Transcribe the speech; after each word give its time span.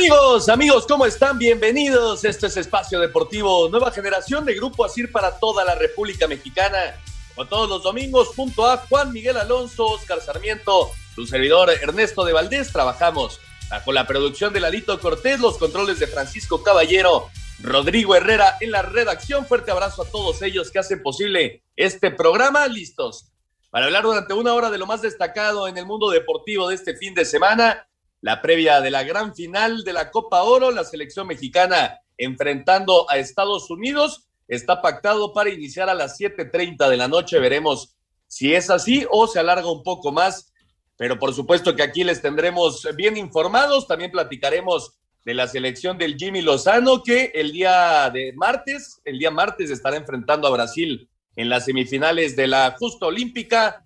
Amigos, 0.00 0.48
amigos, 0.48 0.86
¿cómo 0.86 1.04
están? 1.04 1.36
Bienvenidos. 1.36 2.24
Este 2.24 2.46
es 2.46 2.56
Espacio 2.56 2.98
Deportivo, 3.00 3.68
nueva 3.68 3.90
generación 3.90 4.46
de 4.46 4.54
Grupo 4.54 4.82
Asir 4.82 5.12
para 5.12 5.38
toda 5.38 5.62
la 5.62 5.74
República 5.74 6.26
Mexicana. 6.26 6.98
Como 7.34 7.46
todos 7.46 7.68
los 7.68 7.82
domingos, 7.82 8.28
junto 8.28 8.66
a 8.66 8.78
Juan 8.78 9.12
Miguel 9.12 9.36
Alonso, 9.36 9.84
Oscar 9.88 10.22
Sarmiento, 10.22 10.90
su 11.14 11.26
servidor 11.26 11.68
Ernesto 11.68 12.24
de 12.24 12.32
Valdés, 12.32 12.72
trabajamos 12.72 13.40
bajo 13.68 13.92
la 13.92 14.06
producción 14.06 14.54
de 14.54 14.60
Lalito 14.60 14.98
Cortés, 14.98 15.38
los 15.38 15.58
controles 15.58 15.98
de 15.98 16.06
Francisco 16.06 16.62
Caballero, 16.62 17.28
Rodrigo 17.62 18.16
Herrera 18.16 18.56
en 18.60 18.70
la 18.70 18.80
redacción. 18.80 19.44
Fuerte 19.44 19.70
abrazo 19.70 20.04
a 20.04 20.10
todos 20.10 20.40
ellos 20.40 20.70
que 20.70 20.78
hacen 20.78 21.02
posible 21.02 21.62
este 21.76 22.10
programa. 22.10 22.66
Listos 22.68 23.34
para 23.68 23.84
hablar 23.84 24.04
durante 24.04 24.32
una 24.32 24.54
hora 24.54 24.70
de 24.70 24.78
lo 24.78 24.86
más 24.86 25.02
destacado 25.02 25.68
en 25.68 25.76
el 25.76 25.84
mundo 25.84 26.08
deportivo 26.08 26.68
de 26.70 26.76
este 26.76 26.96
fin 26.96 27.12
de 27.12 27.26
semana 27.26 27.86
la 28.20 28.42
previa 28.42 28.80
de 28.80 28.90
la 28.90 29.02
gran 29.02 29.34
final 29.34 29.82
de 29.82 29.92
la 29.92 30.10
Copa 30.10 30.42
Oro, 30.42 30.70
la 30.70 30.84
selección 30.84 31.26
mexicana 31.26 31.98
enfrentando 32.18 33.10
a 33.10 33.16
Estados 33.16 33.70
Unidos. 33.70 34.28
Está 34.46 34.82
pactado 34.82 35.32
para 35.32 35.50
iniciar 35.50 35.88
a 35.88 35.94
las 35.94 36.18
7.30 36.18 36.88
de 36.88 36.96
la 36.96 37.08
noche. 37.08 37.38
Veremos 37.38 37.96
si 38.26 38.54
es 38.54 38.68
así 38.68 39.06
o 39.10 39.26
se 39.26 39.38
alarga 39.38 39.70
un 39.70 39.82
poco 39.82 40.12
más. 40.12 40.52
Pero 40.96 41.18
por 41.18 41.32
supuesto 41.32 41.74
que 41.74 41.82
aquí 41.82 42.04
les 42.04 42.20
tendremos 42.20 42.86
bien 42.94 43.16
informados. 43.16 43.86
También 43.86 44.10
platicaremos 44.10 44.98
de 45.24 45.34
la 45.34 45.46
selección 45.46 45.96
del 45.96 46.16
Jimmy 46.16 46.42
Lozano, 46.42 47.02
que 47.02 47.30
el 47.34 47.52
día 47.52 48.10
de 48.10 48.32
martes, 48.34 49.00
el 49.04 49.18
día 49.18 49.30
martes 49.30 49.70
estará 49.70 49.96
enfrentando 49.96 50.46
a 50.46 50.50
Brasil 50.50 51.08
en 51.36 51.48
las 51.48 51.64
semifinales 51.64 52.36
de 52.36 52.46
la 52.46 52.74
Justa 52.78 53.06
Olímpica 53.06 53.84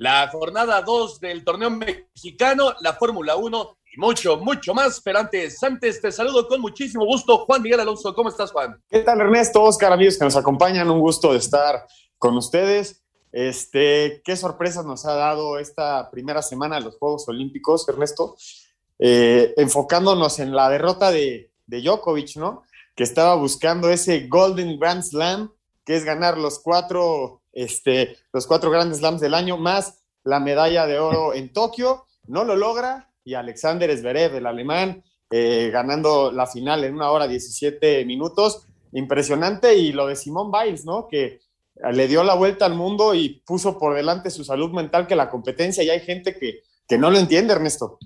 la 0.00 0.26
jornada 0.28 0.80
2 0.80 1.20
del 1.20 1.44
torneo 1.44 1.68
mexicano, 1.68 2.72
la 2.80 2.94
Fórmula 2.94 3.36
1 3.36 3.78
y 3.92 4.00
mucho, 4.00 4.38
mucho 4.38 4.72
más. 4.72 4.98
Pero 5.02 5.18
antes, 5.18 5.62
antes 5.62 6.00
te 6.00 6.10
saludo 6.10 6.48
con 6.48 6.58
muchísimo 6.58 7.04
gusto. 7.04 7.44
Juan 7.44 7.60
Miguel 7.60 7.80
Alonso, 7.80 8.14
¿cómo 8.14 8.30
estás, 8.30 8.50
Juan? 8.50 8.82
¿Qué 8.88 9.00
tal, 9.00 9.20
Ernesto? 9.20 9.62
Oscar, 9.62 9.92
amigos 9.92 10.16
que 10.16 10.24
nos 10.24 10.36
acompañan, 10.36 10.90
un 10.90 11.00
gusto 11.00 11.32
de 11.32 11.38
estar 11.38 11.86
con 12.16 12.34
ustedes. 12.38 13.04
Este, 13.30 14.22
qué 14.24 14.36
sorpresas 14.36 14.86
nos 14.86 15.04
ha 15.04 15.12
dado 15.12 15.58
esta 15.58 16.10
primera 16.10 16.40
semana 16.40 16.76
de 16.76 16.86
los 16.86 16.96
Juegos 16.96 17.28
Olímpicos, 17.28 17.86
Ernesto. 17.86 18.36
Eh, 18.98 19.52
enfocándonos 19.58 20.38
en 20.38 20.56
la 20.56 20.70
derrota 20.70 21.10
de, 21.10 21.50
de 21.66 21.82
Djokovic, 21.82 22.36
¿no? 22.36 22.62
Que 22.96 23.02
estaba 23.02 23.34
buscando 23.34 23.90
ese 23.90 24.28
Golden 24.28 24.78
Grand 24.78 25.02
Slam, 25.02 25.52
que 25.84 25.94
es 25.94 26.04
ganar 26.04 26.38
los 26.38 26.58
cuatro 26.58 27.39
este, 27.52 28.16
los 28.32 28.46
cuatro 28.46 28.70
grandes 28.70 28.98
slams 28.98 29.20
del 29.20 29.34
año, 29.34 29.56
más 29.56 30.02
la 30.24 30.40
medalla 30.40 30.86
de 30.86 30.98
oro 30.98 31.34
en 31.34 31.52
Tokio. 31.52 32.06
No 32.26 32.44
lo 32.44 32.56
logra 32.56 33.10
y 33.24 33.34
Alexander 33.34 33.96
Zverev, 33.96 34.36
el 34.36 34.46
alemán, 34.46 35.02
eh, 35.30 35.70
ganando 35.72 36.30
la 36.32 36.46
final 36.46 36.84
en 36.84 36.94
una 36.94 37.10
hora 37.10 37.26
17 37.26 38.04
minutos. 38.04 38.66
Impresionante. 38.92 39.76
Y 39.76 39.92
lo 39.92 40.06
de 40.06 40.16
Simón 40.16 40.50
Biles, 40.50 40.84
¿no? 40.84 41.08
Que 41.08 41.40
le 41.92 42.08
dio 42.08 42.22
la 42.22 42.34
vuelta 42.34 42.66
al 42.66 42.74
mundo 42.74 43.14
y 43.14 43.42
puso 43.46 43.78
por 43.78 43.94
delante 43.94 44.30
su 44.30 44.44
salud 44.44 44.70
mental 44.70 45.06
que 45.06 45.16
la 45.16 45.30
competencia. 45.30 45.82
Y 45.82 45.90
hay 45.90 46.00
gente 46.00 46.36
que, 46.36 46.62
que 46.86 46.98
no 46.98 47.10
lo 47.10 47.18
entiende, 47.18 47.54
Ernesto. 47.54 47.98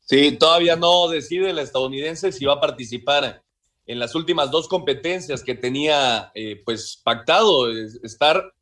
Sí, 0.00 0.32
todavía 0.32 0.74
no 0.74 1.08
decide 1.08 1.50
el 1.50 1.58
estadounidense 1.58 2.32
si 2.32 2.46
va 2.46 2.54
a 2.54 2.60
participar 2.60 3.42
en 3.86 3.98
las 3.98 4.14
últimas 4.14 4.50
dos 4.50 4.68
competencias 4.68 5.42
que 5.42 5.54
tenía 5.54 6.30
eh, 6.34 6.62
pues 6.64 7.00
pactado 7.04 7.70
estar 7.70 8.54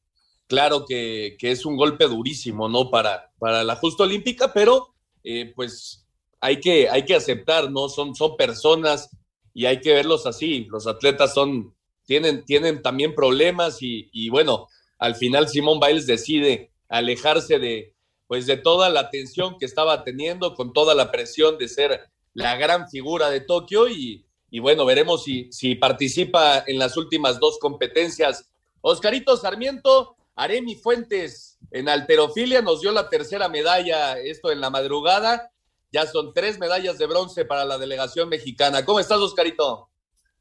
claro 0.47 0.85
que, 0.87 1.37
es 1.41 1.67
un 1.67 1.77
golpe 1.77 2.07
durísimo, 2.07 2.69
¿no? 2.69 2.91
Para, 2.91 3.33
para 3.39 3.65
la 3.65 3.77
justa 3.77 4.05
olímpica, 4.05 4.53
pero 4.53 4.95
eh, 5.25 5.53
pues 5.55 6.07
hay 6.41 6.61
que, 6.61 6.89
hay 6.89 7.05
que 7.05 7.15
aceptar, 7.15 7.71
¿no? 7.71 7.89
Son, 7.89 8.15
son 8.15 8.37
personas 8.37 9.11
y 9.55 9.67
hay 9.67 9.81
que 9.81 9.93
verlos 9.93 10.27
así. 10.27 10.67
Los 10.71 10.87
atletas 10.87 11.35
son, 11.35 11.75
tienen, 12.05 12.45
tienen 12.45 12.83
también 12.83 13.15
problemas 13.15 13.79
y, 13.81 14.29
bueno, 14.31 14.69
al 14.99 15.17
final 15.17 15.49
Simón 15.49 15.81
Biles 15.81 16.07
decide 16.07 16.71
alejarse 16.89 17.59
de, 17.59 17.95
pues 18.27 18.47
de 18.47 18.57
toda 18.57 18.89
la 18.91 19.01
atención 19.01 19.59
que 19.59 19.67
estaba 19.67 20.05
teniendo, 20.05 20.55
con 20.55 20.73
toda 20.73 20.95
la 20.95 21.11
presión 21.11 21.59
de 21.59 21.69
ser 21.69 22.09
la 22.35 22.57
gran 22.57 22.89
figura 22.89 23.31
de 23.31 23.41
Tokio 23.41 23.89
y, 23.89 24.27
y 24.51 24.59
bueno, 24.59 24.85
veremos 24.85 25.25
si, 25.25 25.51
si 25.51 25.75
participa 25.75 26.63
en 26.67 26.79
las 26.79 26.97
últimas 26.97 27.41
dos 27.41 27.59
competencias. 27.59 28.51
Oscarito 28.83 29.37
Sarmiento, 29.37 30.16
Aremi 30.37 30.77
Fuentes 30.77 31.59
en 31.71 31.89
alterofilia 31.89 32.61
nos 32.61 32.83
dio 32.83 32.93
la 32.93 33.09
tercera 33.09 33.49
medalla, 33.49 34.19
esto 34.19 34.53
en 34.53 34.61
la 34.61 34.69
madrugada. 34.71 35.51
Ya 35.91 36.07
son 36.07 36.35
tres 36.35 36.59
medallas 36.59 36.99
de 36.99 37.07
bronce 37.07 37.47
para 37.47 37.65
la 37.65 37.79
delegación 37.79 38.29
mexicana. 38.29 38.85
¿Cómo 38.85 39.01
estás, 39.01 39.19
Oscarito? 39.19 39.89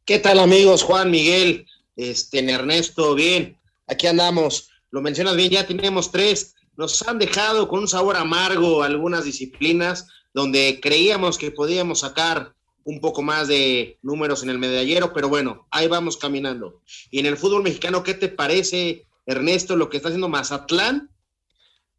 ¿Qué 0.03 0.19
tal, 0.19 0.39
amigos? 0.39 0.83
Juan, 0.83 1.09
Miguel, 1.09 1.65
este, 1.95 2.39
Ernesto, 2.39 3.15
bien. 3.15 3.57
Aquí 3.87 4.05
andamos. 4.07 4.69
Lo 4.91 5.01
mencionas 5.01 5.37
bien, 5.37 5.51
ya 5.51 5.65
tenemos 5.65 6.11
tres. 6.11 6.55
Nos 6.75 7.01
han 7.07 7.17
dejado 7.17 7.69
con 7.69 7.79
un 7.79 7.87
sabor 7.87 8.17
amargo 8.17 8.83
algunas 8.83 9.23
disciplinas 9.23 10.07
donde 10.33 10.79
creíamos 10.81 11.37
que 11.37 11.51
podíamos 11.51 12.01
sacar 12.01 12.53
un 12.83 12.99
poco 12.99 13.21
más 13.21 13.47
de 13.47 13.97
números 14.01 14.43
en 14.43 14.49
el 14.49 14.59
medallero, 14.59 15.13
pero 15.13 15.29
bueno, 15.29 15.65
ahí 15.71 15.87
vamos 15.87 16.17
caminando. 16.17 16.81
Y 17.09 17.19
en 17.19 17.27
el 17.27 17.37
fútbol 17.37 17.63
mexicano, 17.63 18.03
¿qué 18.03 18.13
te 18.13 18.27
parece 18.27 19.05
Ernesto, 19.25 19.75
lo 19.75 19.89
que 19.89 19.97
está 19.97 20.09
haciendo 20.09 20.29
Mazatlán 20.29 21.09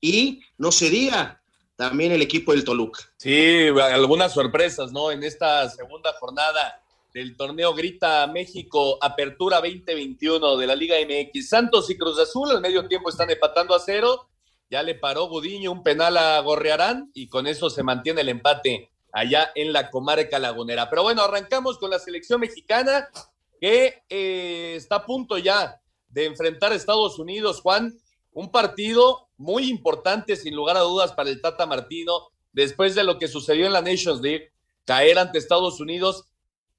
y 0.01 0.41
no 0.59 0.73
se 0.73 0.91
diga 0.91 1.43
también 1.77 2.13
el 2.13 2.23
equipo 2.23 2.53
del 2.53 2.65
Toluca. 2.65 3.01
Sí, 3.17 3.69
algunas 3.69 4.33
sorpresas, 4.33 4.93
¿no? 4.93 5.11
En 5.11 5.23
esta 5.23 5.69
segunda 5.69 6.13
jornada 6.15 6.83
del 7.13 7.37
torneo 7.37 7.75
Grita 7.75 8.27
México 8.27 8.99
Apertura 9.01 9.57
2021 9.61 10.57
de 10.57 10.67
la 10.67 10.75
Liga 10.75 10.97
MX. 10.97 11.49
Santos 11.49 11.89
y 11.91 11.97
Cruz 11.97 12.19
Azul 12.19 12.51
al 12.51 12.61
medio 12.61 12.87
tiempo 12.89 13.09
están 13.09 13.31
empatando 13.31 13.75
a 13.75 13.81
cero. 13.81 14.29
Ya 14.69 14.83
le 14.83 14.95
paró 14.95 15.27
Gudiño 15.29 15.71
un 15.73 15.83
penal 15.83 16.17
a 16.17 16.41
Gorrearán 16.41 17.11
y 17.15 17.29
con 17.29 17.47
eso 17.47 17.71
se 17.71 17.83
mantiene 17.83 18.23
el 18.23 18.29
empate 18.29 18.91
allá 19.13 19.51
en 19.55 19.73
la 19.73 19.91
comarca 19.91 20.39
lagunera. 20.39 20.91
Pero 20.91 21.05
bueno, 21.05 21.23
arrancamos 21.23 21.79
con 21.79 21.91
la 21.91 21.99
selección 21.99 22.41
mexicana 22.41 23.09
que 23.61 24.03
eh, 24.09 24.75
está 24.77 24.97
a 24.97 25.07
punto 25.07 25.39
ya 25.39 25.81
de 26.17 26.25
enfrentar 26.25 26.73
a 26.73 26.75
Estados 26.75 27.19
Unidos, 27.19 27.61
Juan. 27.61 27.95
Un 28.33 28.51
partido 28.51 29.29
muy 29.37 29.69
importante, 29.69 30.35
sin 30.37 30.57
lugar 30.57 30.79
a 30.79 30.81
dudas, 30.81 31.13
para 31.13 31.29
el 31.29 31.43
Tata 31.43 31.67
Martino, 31.67 32.31
después 32.55 32.95
de 32.95 33.05
lo 33.05 33.19
que 33.19 33.29
sucedió 33.29 33.67
en 33.67 33.75
la 33.75 33.83
Nations 33.83 34.23
League, 34.23 34.51
caer 34.87 35.19
ante 35.19 35.37
Estados 35.37 35.79
Unidos. 35.79 36.25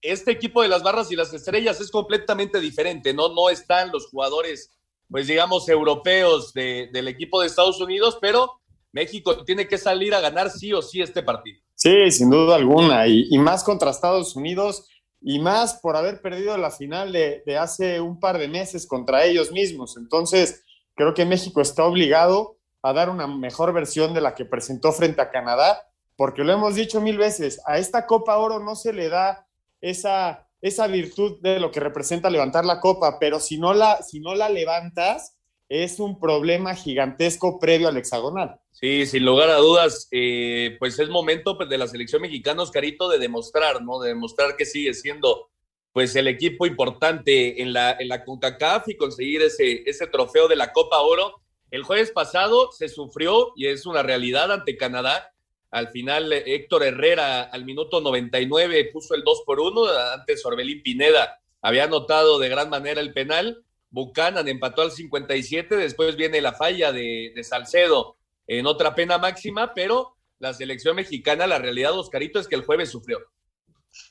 Este 0.01 0.31
equipo 0.31 0.63
de 0.63 0.69
las 0.69 0.81
barras 0.81 1.11
y 1.11 1.15
las 1.15 1.31
estrellas 1.35 1.79
es 1.79 1.91
completamente 1.91 2.59
diferente, 2.59 3.13
¿no? 3.13 3.29
No 3.29 3.51
están 3.51 3.91
los 3.91 4.07
jugadores, 4.07 4.71
pues 5.07 5.27
digamos, 5.27 5.69
europeos 5.69 6.51
del 6.51 7.07
equipo 7.07 7.39
de 7.39 7.47
Estados 7.47 7.79
Unidos, 7.79 8.17
pero 8.19 8.53
México 8.91 9.43
tiene 9.45 9.67
que 9.67 9.77
salir 9.77 10.15
a 10.15 10.19
ganar 10.19 10.49
sí 10.49 10.73
o 10.73 10.81
sí 10.81 10.99
este 10.99 11.21
partido. 11.21 11.61
Sí, 11.75 12.09
sin 12.09 12.31
duda 12.31 12.55
alguna, 12.55 13.05
y, 13.07 13.27
y 13.29 13.37
más 13.37 13.63
contra 13.63 13.91
Estados 13.91 14.35
Unidos 14.35 14.89
y 15.21 15.39
más 15.39 15.75
por 15.75 15.95
haber 15.95 16.21
perdido 16.21 16.57
la 16.57 16.71
final 16.71 17.11
de, 17.11 17.43
hace 17.59 17.99
un 17.99 18.19
par 18.19 18.37
de 18.37 18.47
meses 18.47 18.85
contra 18.85 19.25
ellos 19.25 19.51
mismos. 19.51 19.97
Entonces, 19.97 20.63
creo 20.95 21.13
que 21.13 21.25
México 21.25 21.61
está 21.61 21.83
obligado 21.83 22.57
a 22.81 22.93
dar 22.93 23.09
una 23.09 23.27
mejor 23.27 23.73
versión 23.73 24.13
de 24.13 24.21
la 24.21 24.35
que 24.35 24.45
presentó 24.45 24.91
frente 24.91 25.21
a 25.21 25.31
Canadá, 25.31 25.81
porque 26.15 26.43
lo 26.43 26.53
hemos 26.53 26.75
dicho 26.75 27.01
mil 27.01 27.17
veces, 27.17 27.61
a 27.65 27.77
esta 27.77 28.05
Copa 28.05 28.37
Oro 28.37 28.59
no 28.59 28.75
se 28.75 28.93
le 28.93 29.09
da 29.09 29.47
esa, 29.81 30.47
esa 30.61 30.87
virtud 30.87 31.39
de 31.41 31.59
lo 31.59 31.71
que 31.71 31.79
representa 31.79 32.29
levantar 32.29 32.65
la 32.65 32.79
copa, 32.79 33.19
pero 33.19 33.39
si 33.39 33.57
no 33.57 33.73
la, 33.73 34.01
si 34.01 34.19
no 34.19 34.35
la 34.35 34.49
levantas, 34.49 35.36
es 35.69 35.99
un 35.99 36.19
problema 36.19 36.75
gigantesco 36.75 37.59
previo 37.59 37.87
al 37.87 37.97
hexagonal. 37.97 38.59
Sí, 38.71 39.05
sin 39.05 39.25
lugar 39.25 39.49
a 39.49 39.57
dudas, 39.57 40.07
eh, 40.11 40.75
pues 40.79 40.97
es 40.99 41.09
momento 41.09 41.57
pues, 41.57 41.67
de 41.69 41.77
la 41.77 41.87
selección 41.87 42.21
mexicana, 42.21 42.63
Oscarito, 42.63 43.09
de 43.09 43.19
demostrar, 43.19 43.81
¿no? 43.81 43.99
De 43.99 44.09
demostrar 44.09 44.55
que 44.55 44.65
sigue 44.65 44.93
siendo 44.93 45.49
pues 45.91 46.15
el 46.15 46.27
equipo 46.27 46.67
importante 46.67 47.61
en 47.61 47.73
la, 47.73 47.97
en 47.99 48.07
la 48.07 48.23
CONCACAF 48.23 48.87
y 48.87 48.97
conseguir 48.97 49.41
ese, 49.41 49.81
ese 49.87 50.05
trofeo 50.05 50.47
de 50.47 50.55
la 50.55 50.71
Copa 50.71 50.99
Oro. 50.99 51.41
El 51.71 51.83
jueves 51.83 52.11
pasado 52.11 52.71
se 52.71 52.87
sufrió 52.87 53.51
y 53.55 53.65
es 53.65 53.85
una 53.85 54.03
realidad 54.03 54.51
ante 54.51 54.77
Canadá. 54.77 55.33
Al 55.71 55.89
final, 55.89 56.31
Héctor 56.31 56.83
Herrera 56.83 57.41
al 57.43 57.65
minuto 57.65 57.99
99 57.99 58.91
puso 58.93 59.15
el 59.15 59.23
2 59.23 59.41
por 59.45 59.59
1. 59.59 59.85
Antes, 60.13 60.45
Orbelín 60.45 60.83
Pineda 60.83 61.41
había 61.61 61.85
anotado 61.85 62.39
de 62.39 62.49
gran 62.49 62.69
manera 62.69 63.01
el 63.01 63.11
penal. 63.11 63.65
Buchanan 63.97 64.47
empató 64.47 64.83
al 64.83 64.91
57. 64.91 65.75
Después 65.75 66.15
viene 66.15 66.39
la 66.39 66.53
falla 66.53 66.91
de, 66.91 67.33
Salcedo 67.43 68.15
en 68.45 68.67
otra 68.67 68.93
pena 68.93 69.17
máxima, 69.17 69.73
pero 69.73 70.15
la 70.37 70.53
selección 70.53 70.95
mexicana, 70.95 71.47
la 71.47 71.57
realidad, 71.57 71.97
Oscarito, 71.97 72.39
es 72.39 72.47
que 72.47 72.55
el 72.55 72.63
jueves 72.63 72.91
sufrió. 72.91 73.19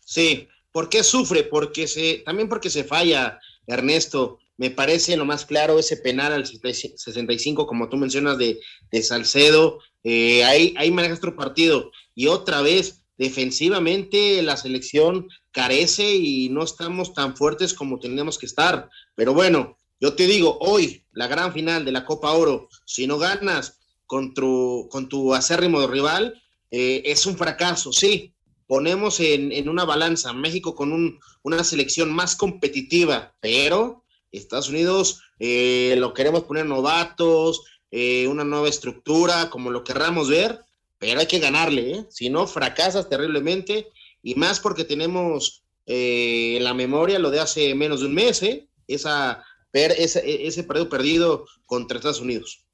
Sí, 0.04 0.48
¿Por 0.72 0.90
qué 0.90 1.04
sufre? 1.04 1.44
Porque 1.44 1.86
se, 1.86 2.18
también 2.26 2.48
porque 2.48 2.68
se 2.68 2.84
falla, 2.84 3.38
Ernesto. 3.66 4.40
Me 4.58 4.70
parece 4.70 5.16
lo 5.16 5.24
más 5.24 5.46
claro 5.46 5.78
ese 5.78 5.96
penal 5.96 6.32
al 6.32 6.44
65, 6.46 7.66
como 7.66 7.88
tú 7.88 7.96
mencionas, 7.96 8.36
de, 8.38 8.58
Salcedo. 9.02 9.78
Eh, 10.02 10.44
ahí, 10.44 10.74
ahí 10.76 10.94
otro 11.12 11.36
partido. 11.36 11.92
Y 12.14 12.26
otra 12.26 12.60
vez, 12.60 13.04
defensivamente, 13.16 14.42
la 14.42 14.56
selección 14.56 15.28
carece 15.56 16.14
y 16.14 16.50
no 16.50 16.62
estamos 16.62 17.14
tan 17.14 17.34
fuertes 17.34 17.72
como 17.72 17.98
tenemos 17.98 18.38
que 18.38 18.44
estar. 18.44 18.90
Pero 19.14 19.32
bueno, 19.32 19.78
yo 19.98 20.12
te 20.12 20.26
digo, 20.26 20.58
hoy, 20.60 21.02
la 21.12 21.28
gran 21.28 21.54
final 21.54 21.82
de 21.86 21.92
la 21.92 22.04
Copa 22.04 22.32
Oro, 22.32 22.68
si 22.84 23.06
no 23.06 23.16
ganas 23.16 23.78
con 24.04 24.34
tu, 24.34 24.86
con 24.90 25.08
tu 25.08 25.32
acérrimo 25.32 25.86
rival, 25.86 26.42
eh, 26.70 27.00
es 27.06 27.24
un 27.24 27.38
fracaso, 27.38 27.90
sí, 27.90 28.34
ponemos 28.66 29.18
en, 29.20 29.66
una 29.66 29.86
balanza 29.86 30.34
México 30.34 30.74
con 30.74 30.92
un, 30.92 31.18
una 31.42 31.64
selección 31.64 32.12
más 32.12 32.36
competitiva, 32.36 33.34
pero 33.40 34.04
Estados 34.32 34.68
Unidos 34.68 35.22
eh, 35.38 35.94
lo 35.96 36.12
queremos 36.12 36.44
poner 36.44 36.66
novatos, 36.66 37.62
eh, 37.90 38.28
una 38.28 38.44
nueva 38.44 38.68
estructura, 38.68 39.48
como 39.48 39.70
lo 39.70 39.84
querramos 39.84 40.28
ver, 40.28 40.60
pero 40.98 41.20
hay 41.20 41.26
que 41.26 41.38
ganarle, 41.38 41.92
¿eh? 41.92 42.06
si 42.10 42.28
no 42.28 42.46
fracasas 42.46 43.08
terriblemente, 43.08 43.88
y 44.26 44.34
más 44.34 44.58
porque 44.58 44.82
tenemos 44.82 45.62
en 45.86 46.64
la 46.64 46.74
memoria 46.74 47.20
lo 47.20 47.30
de 47.30 47.38
hace 47.38 47.72
menos 47.76 48.00
de 48.00 48.06
un 48.06 48.14
mes, 48.14 48.42
Esa, 48.88 49.44
ese, 49.72 50.46
ese 50.48 50.64
perdido 50.64 50.88
perdido 50.88 51.46
contra 51.64 51.98
Estados 51.98 52.20
Unidos. 52.20 52.66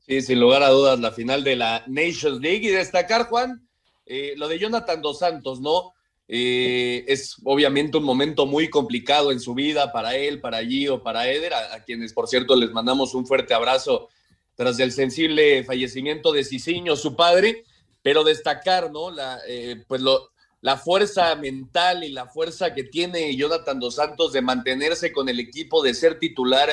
Sí, 0.00 0.20
sin 0.20 0.40
lugar 0.40 0.64
a 0.64 0.70
dudas, 0.70 0.98
la 0.98 1.12
final 1.12 1.44
de 1.44 1.54
la 1.54 1.84
Nations 1.86 2.40
League 2.40 2.66
y 2.66 2.72
destacar, 2.72 3.28
Juan, 3.28 3.68
eh, 4.04 4.34
lo 4.36 4.48
de 4.48 4.58
Jonathan 4.58 5.00
Dos 5.00 5.20
Santos, 5.20 5.60
¿no? 5.60 5.92
Eh, 6.26 7.04
es 7.06 7.36
obviamente 7.44 7.96
un 7.96 8.04
momento 8.04 8.44
muy 8.46 8.68
complicado 8.68 9.30
en 9.30 9.38
su 9.38 9.54
vida 9.54 9.92
para 9.92 10.16
él, 10.16 10.40
para 10.40 10.58
Gio, 10.58 11.04
para 11.04 11.30
Eder, 11.30 11.54
a, 11.54 11.84
quienes 11.84 12.12
por 12.12 12.26
cierto 12.26 12.56
les 12.56 12.72
mandamos 12.72 13.14
un 13.14 13.28
fuerte 13.28 13.54
abrazo 13.54 14.08
tras 14.56 14.80
el 14.80 14.90
sensible 14.90 15.62
fallecimiento 15.62 16.32
de 16.32 16.42
Cicinho, 16.42 16.96
su 16.96 17.14
padre, 17.14 17.62
pero 18.02 18.24
destacar, 18.24 18.90
¿no? 18.90 19.12
La, 19.12 19.38
eh, 19.46 19.84
pues 19.86 20.00
lo, 20.00 20.30
la 20.60 20.76
fuerza 20.76 21.34
mental 21.36 22.04
y 22.04 22.10
la 22.10 22.26
fuerza 22.26 22.74
que 22.74 22.84
tiene 22.84 23.34
Jonathan 23.34 23.80
Dos 23.80 23.96
Santos 23.96 24.32
de 24.32 24.42
mantenerse 24.42 25.12
con 25.12 25.28
el 25.28 25.40
equipo, 25.40 25.82
de 25.82 25.94
ser 25.94 26.18
titular 26.18 26.68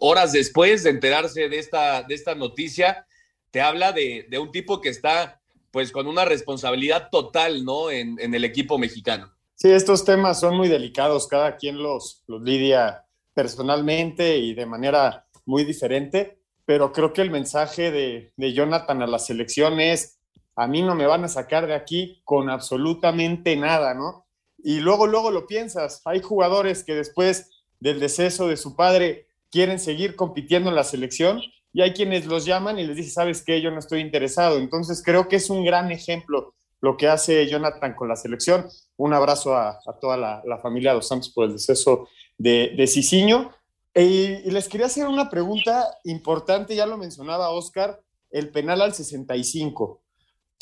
horas 0.00 0.32
después 0.32 0.84
de 0.84 0.90
enterarse 0.90 1.48
de 1.48 1.58
esta, 1.58 2.02
de 2.02 2.14
esta 2.14 2.34
noticia, 2.34 3.06
te 3.50 3.60
habla 3.60 3.92
de, 3.92 4.26
un 4.40 4.50
tipo 4.50 4.80
que 4.80 4.88
está 4.88 5.40
pues 5.70 5.90
con 5.90 6.06
una 6.06 6.24
responsabilidad 6.24 7.08
total, 7.10 7.64
¿no? 7.64 7.90
En, 7.90 8.18
el 8.18 8.44
equipo 8.44 8.78
mexicano. 8.78 9.32
Sí, 9.54 9.70
estos 9.70 10.04
temas 10.04 10.40
son 10.40 10.56
muy 10.56 10.68
delicados, 10.68 11.28
cada 11.28 11.56
quien 11.56 11.78
los, 11.82 12.24
lidia 12.26 13.04
personalmente 13.32 14.38
y 14.38 14.54
de 14.54 14.66
manera 14.66 15.26
muy 15.46 15.64
diferente, 15.64 16.38
pero 16.64 16.92
creo 16.92 17.12
que 17.12 17.22
el 17.22 17.30
mensaje 17.30 17.90
de, 17.90 18.52
Jonathan 18.52 19.02
a 19.02 19.06
la 19.06 19.18
selección 19.18 19.80
es, 19.80 20.18
a 20.56 20.66
mí 20.66 20.82
no 20.82 20.94
me 20.94 21.06
van 21.06 21.24
a 21.24 21.28
sacar 21.28 21.66
de 21.66 21.74
aquí 21.74 22.20
con 22.24 22.50
absolutamente 22.50 23.56
nada, 23.56 23.94
¿no? 23.94 24.26
Y 24.58 24.80
luego, 24.80 25.06
luego 25.06 25.30
lo 25.30 25.46
piensas, 25.46 26.02
hay 26.04 26.20
jugadores 26.20 26.84
que 26.84 26.94
después 26.94 27.50
del 27.80 27.98
deceso 27.98 28.46
de 28.46 28.56
su 28.56 28.76
padre 28.76 29.26
quieren 29.50 29.78
seguir 29.78 30.14
compitiendo 30.14 30.70
en 30.70 30.76
la 30.76 30.84
selección 30.84 31.40
y 31.72 31.82
hay 31.82 31.92
quienes 31.92 32.26
los 32.26 32.44
llaman 32.44 32.78
y 32.78 32.86
les 32.86 32.96
dicen, 32.96 33.12
¿sabes 33.12 33.42
qué? 33.42 33.60
Yo 33.60 33.70
no 33.70 33.78
estoy 33.78 34.00
interesado. 34.00 34.58
Entonces 34.58 35.02
creo 35.04 35.26
que 35.26 35.36
es 35.36 35.50
un 35.50 35.64
gran 35.64 35.90
ejemplo 35.90 36.54
lo 36.80 36.96
que 36.96 37.08
hace 37.08 37.46
Jonathan 37.48 37.94
con 37.94 38.08
la 38.08 38.16
selección. 38.16 38.66
Un 38.96 39.14
abrazo 39.14 39.56
a, 39.56 39.80
toda 40.00 40.16
la, 40.16 40.58
familia 40.58 40.90
de 40.90 40.96
los 40.96 41.08
Santos 41.08 41.30
por 41.30 41.46
el 41.46 41.52
deceso 41.52 42.08
de, 42.36 42.74
de 42.76 42.86
Cicinho. 42.86 43.50
y 43.94 44.50
les 44.50 44.68
quería 44.68 44.86
hacer 44.86 45.06
una 45.06 45.30
pregunta 45.30 45.96
importante, 46.04 46.76
ya 46.76 46.86
lo 46.86 46.98
mencionaba 46.98 47.50
Oscar, 47.50 48.00
el 48.30 48.50
penal 48.50 48.80
al 48.80 48.94
65. 48.94 50.01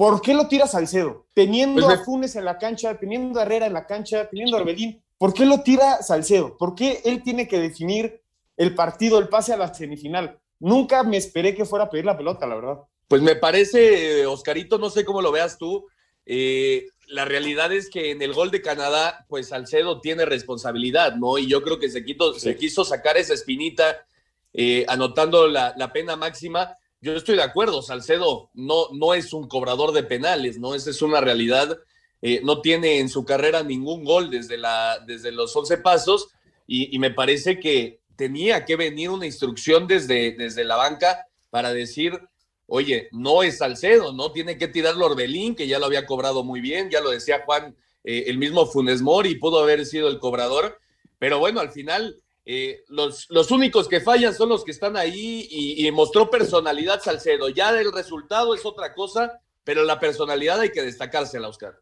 ¿Por 0.00 0.22
qué 0.22 0.32
lo 0.32 0.48
tira 0.48 0.66
Salcedo? 0.66 1.26
Teniendo 1.34 1.82
pues 1.82 1.98
a 1.98 2.02
Funes 2.02 2.34
en 2.34 2.46
la 2.46 2.56
cancha, 2.56 2.98
teniendo 2.98 3.38
a 3.38 3.42
Herrera 3.42 3.66
en 3.66 3.74
la 3.74 3.86
cancha, 3.86 4.30
teniendo 4.30 4.56
a 4.56 4.60
Orbelín, 4.62 5.04
¿por 5.18 5.34
qué 5.34 5.44
lo 5.44 5.60
tira 5.60 6.02
Salcedo? 6.02 6.56
¿Por 6.56 6.74
qué 6.74 7.02
él 7.04 7.22
tiene 7.22 7.46
que 7.46 7.60
definir 7.60 8.22
el 8.56 8.74
partido, 8.74 9.18
el 9.18 9.28
pase 9.28 9.52
a 9.52 9.58
la 9.58 9.74
semifinal? 9.74 10.38
Nunca 10.58 11.02
me 11.02 11.18
esperé 11.18 11.54
que 11.54 11.66
fuera 11.66 11.84
a 11.84 11.90
pedir 11.90 12.06
la 12.06 12.16
pelota, 12.16 12.46
la 12.46 12.54
verdad. 12.54 12.78
Pues 13.08 13.20
me 13.20 13.36
parece, 13.36 14.24
Oscarito, 14.24 14.78
no 14.78 14.88
sé 14.88 15.04
cómo 15.04 15.20
lo 15.20 15.32
veas 15.32 15.58
tú. 15.58 15.86
Eh, 16.24 16.86
la 17.08 17.26
realidad 17.26 17.70
es 17.70 17.90
que 17.90 18.10
en 18.10 18.22
el 18.22 18.32
gol 18.32 18.50
de 18.50 18.62
Canadá, 18.62 19.26
pues 19.28 19.48
Salcedo 19.48 20.00
tiene 20.00 20.24
responsabilidad, 20.24 21.16
¿no? 21.16 21.36
Y 21.36 21.46
yo 21.46 21.60
creo 21.60 21.78
que 21.78 21.90
se, 21.90 22.02
se 22.38 22.56
quiso 22.56 22.86
sacar 22.86 23.18
esa 23.18 23.34
espinita 23.34 24.06
eh, 24.54 24.86
anotando 24.88 25.46
la, 25.46 25.92
pena 25.92 26.16
máxima. 26.16 26.74
Yo 27.00 27.14
estoy 27.14 27.36
de 27.36 27.42
acuerdo, 27.42 27.82
Salcedo 27.82 28.50
no, 28.54 28.88
no 28.92 29.14
es 29.14 29.32
un 29.32 29.48
cobrador 29.48 29.92
de 29.92 30.02
penales, 30.02 30.58
¿no? 30.58 30.74
Esa 30.74 30.90
es 30.90 31.00
una 31.00 31.20
realidad. 31.20 31.78
Eh, 32.20 32.40
no 32.44 32.60
tiene 32.60 32.98
en 32.98 33.08
su 33.08 33.24
carrera 33.24 33.62
ningún 33.62 34.04
gol 34.04 34.30
desde, 34.30 34.58
la, 34.58 34.98
desde 35.06 35.32
los 35.32 35.56
11 35.56 35.78
pasos 35.78 36.28
y 36.72 36.96
me 37.00 37.10
parece 37.10 37.58
que 37.58 38.00
tenía 38.20 38.66
que 38.66 38.76
venir 38.76 39.08
una 39.08 39.24
instrucción 39.24 39.86
desde, 39.86 40.32
desde 40.32 40.62
la 40.62 40.76
banca 40.76 41.26
para 41.48 41.72
decir, 41.72 42.20
oye, 42.66 43.08
no 43.12 43.42
es 43.42 43.56
Salcedo, 43.56 44.12
¿no? 44.12 44.30
Tiene 44.30 44.58
que 44.58 44.68
tirarlo 44.68 45.06
Orbelín, 45.06 45.54
que 45.54 45.66
ya 45.66 45.78
lo 45.78 45.86
había 45.86 46.04
cobrado 46.04 46.44
muy 46.44 46.60
bien, 46.60 46.90
ya 46.90 47.00
lo 47.00 47.08
decía 47.08 47.44
Juan, 47.46 47.74
eh, 48.04 48.24
el 48.26 48.36
mismo 48.36 48.66
Funes 48.66 49.00
Mori 49.00 49.36
pudo 49.36 49.60
haber 49.60 49.86
sido 49.86 50.08
el 50.08 50.18
cobrador, 50.18 50.78
pero 51.18 51.38
bueno, 51.38 51.60
al 51.60 51.70
final 51.70 52.14
eh, 52.44 52.84
los, 52.88 53.26
los, 53.28 53.50
únicos 53.50 53.86
que 53.86 54.00
fallan 54.00 54.34
son 54.34 54.48
los 54.48 54.64
que 54.64 54.70
están 54.70 54.96
ahí 54.96 55.46
y, 55.50 55.90
mostró 55.92 56.30
personalidad 56.30 57.02
Salcedo. 57.02 57.48
Ya 57.50 57.70
el 57.78 57.92
resultado 57.92 58.54
es 58.54 58.64
otra 58.64 58.94
cosa, 58.94 59.40
pero 59.62 59.84
la 59.84 60.00
personalidad 60.00 60.60
hay 60.60 60.70
que 60.70 60.82
destacársela, 60.82 61.48
Oscar. 61.48 61.78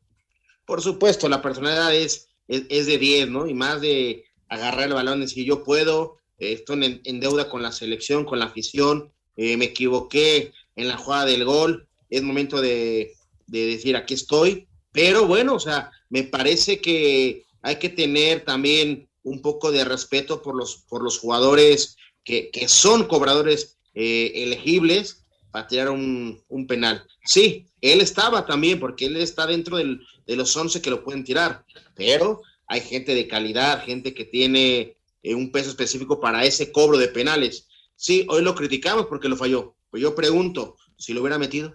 Por 0.67 0.83
supuesto, 0.83 1.29
la 1.29 1.41
personalidad 1.41 1.95
es, 1.95 2.29
es, 2.49 2.87
de 2.87 2.99
10, 2.99 3.29
¿no? 3.29 3.47
Y 3.47 3.55
más 3.55 3.81
de 3.81 4.25
agarrar 4.49 4.89
el 4.89 4.95
balón 4.95 5.19
y 5.19 5.23
decir 5.23 5.47
yo 5.47 5.63
puedo, 5.63 6.19
estoy 6.39 7.01
en, 7.05 7.21
deuda 7.21 7.49
con 7.49 7.63
la 7.63 7.73
selección, 7.73 8.25
con 8.25 8.39
la 8.39 8.47
afición, 8.47 9.13
eh, 9.37 9.57
me 9.57 9.67
equivoqué 9.67 10.53
en 10.77 10.89
la 10.89 10.97
jugada 10.97 11.27
del 11.27 11.45
gol, 11.45 11.89
es 12.11 12.23
momento 12.23 12.61
de, 12.61 13.15
decir 13.47 13.97
aquí 13.97 14.15
estoy, 14.15 14.69
pero 14.93 15.27
bueno, 15.27 15.55
o 15.55 15.61
sea, 15.61 15.91
me 16.11 16.25
parece 16.25 16.81
que 16.81 17.45
hay 17.63 17.77
que 17.77 17.89
tener 17.89 18.45
también 18.45 19.08
un 19.29 19.43
poco 19.43 19.71
de 19.71 19.85
respeto 19.85 20.43
por 20.43 20.55
los, 20.57 20.85
por 20.89 21.03
los 21.03 21.19
jugadores 21.19 21.97
que, 22.25 22.51
son 22.69 23.07
cobradores 23.07 23.79
eh, 23.95 24.33
elegibles 24.35 25.25
para 25.51 25.67
tirar 25.67 25.91
un, 25.91 26.67
penal. 26.69 27.05
Sí, 27.25 27.67
él 27.81 28.01
estaba 28.01 28.45
también, 28.45 28.79
porque 28.79 29.07
él 29.07 29.17
está 29.17 29.47
dentro 29.47 29.77
de 29.77 30.37
los 30.37 30.57
11 30.57 30.83
que 30.83 30.91
lo 30.91 31.03
pueden 31.03 31.25
tirar, 31.25 31.65
pero 31.95 32.43
hay 32.67 32.81
gente 32.81 33.15
de 33.15 33.27
calidad, 33.27 33.85
gente 33.85 34.13
que 34.13 34.25
tiene 34.25 34.97
eh, 35.23 35.35
un 35.35 35.51
peso 35.51 35.71
específico 35.71 36.21
para 36.21 36.45
ese 36.45 36.71
cobro 36.71 36.99
de 36.99 37.09
penales. 37.09 37.67
Sí, 37.97 38.27
hoy 38.29 38.43
lo 38.43 38.55
criticamos 38.55 39.07
porque 39.07 39.29
lo 39.29 39.37
falló. 39.37 39.75
Pues 39.91 40.03
yo 40.03 40.15
pregunto, 40.15 40.77
si 40.97 41.15
lo 41.15 41.21
hubiera 41.23 41.39
metido. 41.39 41.75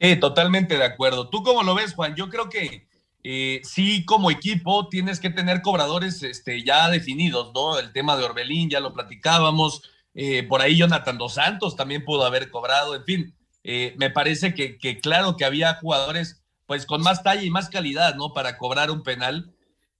Sí, 0.00 0.18
totalmente 0.18 0.78
de 0.78 0.84
acuerdo. 0.84 1.28
¿Tú 1.28 1.42
cómo 1.42 1.62
lo 1.62 1.74
ves, 1.74 1.92
Juan? 1.94 2.14
Yo 2.14 2.30
creo 2.30 2.48
que 2.48 2.86
eh, 3.22 3.60
sí, 3.64 4.04
como 4.04 4.30
equipo, 4.30 4.88
tienes 4.88 5.20
que 5.20 5.30
tener 5.30 5.62
cobradores 5.62 6.22
este, 6.22 6.64
ya 6.64 6.88
definidos, 6.90 7.52
¿no? 7.54 7.78
El 7.78 7.92
tema 7.92 8.16
de 8.16 8.24
Orbelín, 8.24 8.70
ya 8.70 8.80
lo 8.80 8.92
platicábamos. 8.92 9.82
Eh, 10.14 10.42
por 10.44 10.60
ahí 10.60 10.76
Jonathan 10.76 11.18
Dos 11.18 11.34
Santos 11.34 11.76
también 11.76 12.04
pudo 12.04 12.24
haber 12.24 12.50
cobrado. 12.50 12.94
En 12.94 13.04
fin, 13.04 13.34
me 13.62 14.10
parece 14.10 14.54
que, 14.54 14.78
que, 14.78 15.00
claro 15.00 15.36
que 15.36 15.44
había 15.44 15.74
jugadores 15.74 16.42
pues 16.66 16.86
con 16.86 17.02
más 17.02 17.24
talla 17.24 17.42
y 17.42 17.50
más 17.50 17.68
calidad, 17.68 18.14
¿no? 18.14 18.32
Para 18.32 18.56
cobrar 18.56 18.92
un 18.92 19.02
penal. 19.02 19.52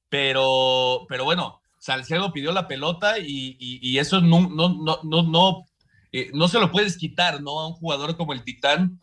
Pero, 0.08 1.06
pero 1.08 1.24
bueno, 1.24 1.60
Salcedo 1.80 2.32
pidió 2.32 2.52
la 2.52 2.68
pelota 2.68 3.18
y, 3.18 3.98
eso 3.98 4.20
no, 4.20 4.48
no, 4.50 4.68
no, 4.68 5.00
no, 5.02 5.22
no, 5.22 5.66
eh, 6.12 6.30
no 6.34 6.46
se 6.46 6.60
lo 6.60 6.70
puedes 6.70 6.96
quitar, 6.96 7.40
¿no? 7.42 7.58
A 7.58 7.68
un 7.68 7.74
jugador 7.74 8.16
como 8.16 8.34
el 8.34 8.44
Titán, 8.44 9.00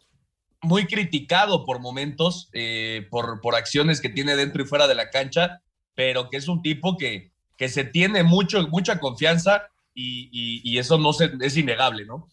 muy 0.67 0.85
criticado 0.85 1.65
por 1.65 1.79
momentos, 1.79 2.49
eh, 2.53 3.07
por, 3.09 3.41
por 3.41 3.55
acciones 3.55 4.01
que 4.01 4.09
tiene 4.09 4.35
dentro 4.35 4.61
y 4.61 4.65
fuera 4.65 4.87
de 4.87 4.95
la 4.95 5.09
cancha, 5.09 5.61
pero 5.95 6.29
que 6.29 6.37
es 6.37 6.47
un 6.47 6.61
tipo 6.61 6.97
que, 6.97 7.31
que 7.57 7.69
se 7.69 7.83
tiene 7.83 8.23
mucho, 8.23 8.67
mucha 8.67 8.99
confianza 8.99 9.69
y, 9.99 10.77
eso 10.77 10.99
no 10.99 11.11
se, 11.11 11.31
es 11.41 11.57
innegable, 11.57 12.05
¿no? 12.05 12.27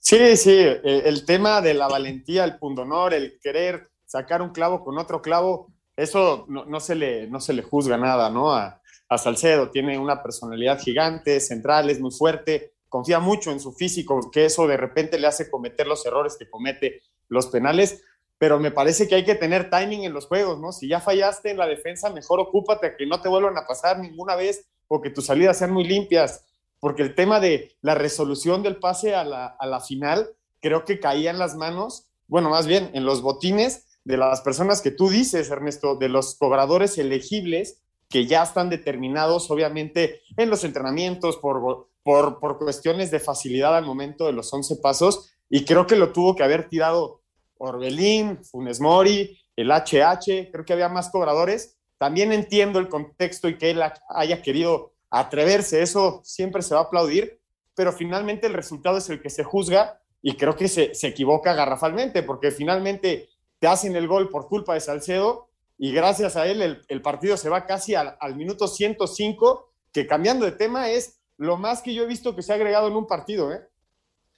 Sí, 0.00 0.36
sí, 0.36 0.50
eh, 0.58 1.02
el 1.04 1.24
tema 1.24 1.60
de 1.60 1.72
la 1.72 1.86
valentía, 1.86 2.44
el 2.44 2.58
pundonor, 2.58 3.14
el 3.14 3.38
querer 3.40 3.88
sacar 4.04 4.42
un 4.42 4.50
clavo 4.50 4.84
con 4.84 4.98
otro 4.98 5.22
clavo, 5.22 5.72
eso 5.96 6.46
no, 6.48 6.80
se, 6.80 6.96
le, 6.96 7.28
no 7.28 7.40
se 7.40 7.52
le 7.52 7.62
juzga 7.62 7.96
nada, 7.96 8.28
¿no? 8.28 8.52
A, 8.52 8.82
a, 9.08 9.18
Salcedo 9.18 9.70
tiene 9.70 9.96
una 9.96 10.20
personalidad 10.20 10.80
gigante, 10.80 11.38
central, 11.38 11.88
es 11.88 12.00
muy 12.00 12.10
fuerte, 12.10 12.73
confía 12.94 13.18
mucho 13.18 13.50
en 13.50 13.58
su 13.58 13.72
físico, 13.72 14.30
que 14.30 14.44
eso 14.44 14.68
de 14.68 14.76
repente 14.76 15.18
le 15.18 15.26
hace 15.26 15.50
cometer 15.50 15.84
los 15.84 16.06
errores 16.06 16.36
que 16.38 16.48
comete 16.48 17.02
los 17.26 17.48
penales, 17.48 18.04
pero 18.38 18.60
me 18.60 18.70
parece 18.70 19.08
que 19.08 19.16
hay 19.16 19.24
que 19.24 19.34
tener 19.34 19.68
timing 19.68 20.04
en 20.04 20.12
los 20.12 20.26
juegos, 20.26 20.60
¿no? 20.60 20.70
Si 20.70 20.86
ya 20.86 21.00
fallaste 21.00 21.50
en 21.50 21.56
la 21.56 21.66
defensa, 21.66 22.10
mejor 22.10 22.38
ocúpate 22.38 22.86
a 22.86 22.96
que 22.96 23.04
no 23.04 23.20
te 23.20 23.28
vuelvan 23.28 23.58
a 23.58 23.66
pasar 23.66 23.98
ninguna 23.98 24.36
vez 24.36 24.68
o 24.86 25.02
que 25.02 25.10
tus 25.10 25.26
salidas 25.26 25.58
sean 25.58 25.72
muy 25.72 25.82
limpias, 25.82 26.44
porque 26.78 27.02
el 27.02 27.16
tema 27.16 27.40
de 27.40 27.72
la 27.80 27.96
resolución 27.96 28.62
del 28.62 28.76
pase 28.76 29.16
a 29.16 29.24
la, 29.24 29.46
a 29.46 29.66
la 29.66 29.80
final 29.80 30.30
creo 30.60 30.84
que 30.84 31.00
caía 31.00 31.32
en 31.32 31.40
las 31.40 31.56
manos, 31.56 32.06
bueno, 32.28 32.48
más 32.48 32.68
bien 32.68 32.92
en 32.94 33.04
los 33.04 33.22
botines 33.22 33.86
de 34.04 34.18
las 34.18 34.40
personas 34.42 34.82
que 34.82 34.92
tú 34.92 35.08
dices, 35.08 35.50
Ernesto, 35.50 35.96
de 35.96 36.10
los 36.10 36.36
cobradores 36.36 36.96
elegibles 36.96 37.82
que 38.08 38.26
ya 38.26 38.44
están 38.44 38.70
determinados, 38.70 39.50
obviamente, 39.50 40.20
en 40.36 40.48
los 40.48 40.62
entrenamientos 40.62 41.38
por, 41.38 41.88
por, 42.04 42.38
por 42.38 42.58
cuestiones 42.58 43.10
de 43.10 43.18
facilidad 43.18 43.76
al 43.76 43.84
momento 43.84 44.26
de 44.26 44.32
los 44.32 44.52
11 44.52 44.76
pasos, 44.76 45.32
y 45.50 45.64
creo 45.64 45.86
que 45.86 45.96
lo 45.96 46.12
tuvo 46.12 46.36
que 46.36 46.44
haber 46.44 46.68
tirado 46.68 47.22
Orbelín, 47.58 48.44
Funes 48.44 48.80
Mori, 48.80 49.38
el 49.56 49.70
HH, 49.70 50.50
creo 50.50 50.64
que 50.64 50.72
había 50.72 50.88
más 50.88 51.10
cobradores. 51.10 51.78
También 51.98 52.32
entiendo 52.32 52.78
el 52.78 52.88
contexto 52.88 53.48
y 53.48 53.56
que 53.56 53.70
él 53.70 53.82
haya 54.08 54.42
querido 54.42 54.92
atreverse, 55.10 55.80
eso 55.80 56.20
siempre 56.24 56.62
se 56.62 56.74
va 56.74 56.80
a 56.80 56.84
aplaudir, 56.84 57.40
pero 57.74 57.92
finalmente 57.92 58.46
el 58.46 58.52
resultado 58.52 58.98
es 58.98 59.08
el 59.10 59.22
que 59.22 59.30
se 59.30 59.44
juzga 59.44 60.00
y 60.20 60.36
creo 60.36 60.56
que 60.56 60.68
se, 60.68 60.94
se 60.94 61.08
equivoca 61.08 61.54
garrafalmente, 61.54 62.22
porque 62.22 62.50
finalmente 62.50 63.28
te 63.60 63.68
hacen 63.68 63.94
el 63.94 64.08
gol 64.08 64.28
por 64.28 64.48
culpa 64.48 64.74
de 64.74 64.80
Salcedo 64.80 65.50
y 65.78 65.92
gracias 65.92 66.36
a 66.36 66.46
él 66.46 66.82
el, 66.88 67.02
partido 67.02 67.36
se 67.36 67.48
va 67.48 67.66
casi 67.66 67.94
al, 67.94 68.16
al, 68.20 68.34
minuto 68.34 68.66
105, 68.66 69.72
que 69.92 70.06
cambiando 70.06 70.46
de 70.46 70.52
tema 70.52 70.90
es 70.90 71.20
lo 71.36 71.56
más 71.56 71.82
que 71.82 71.94
yo 71.94 72.04
he 72.04 72.06
visto 72.06 72.34
que 72.34 72.42
se 72.42 72.52
ha 72.52 72.56
agregado 72.56 72.88
en 72.88 72.96
un 72.96 73.06
partido. 73.06 73.52
¿eh? 73.52 73.60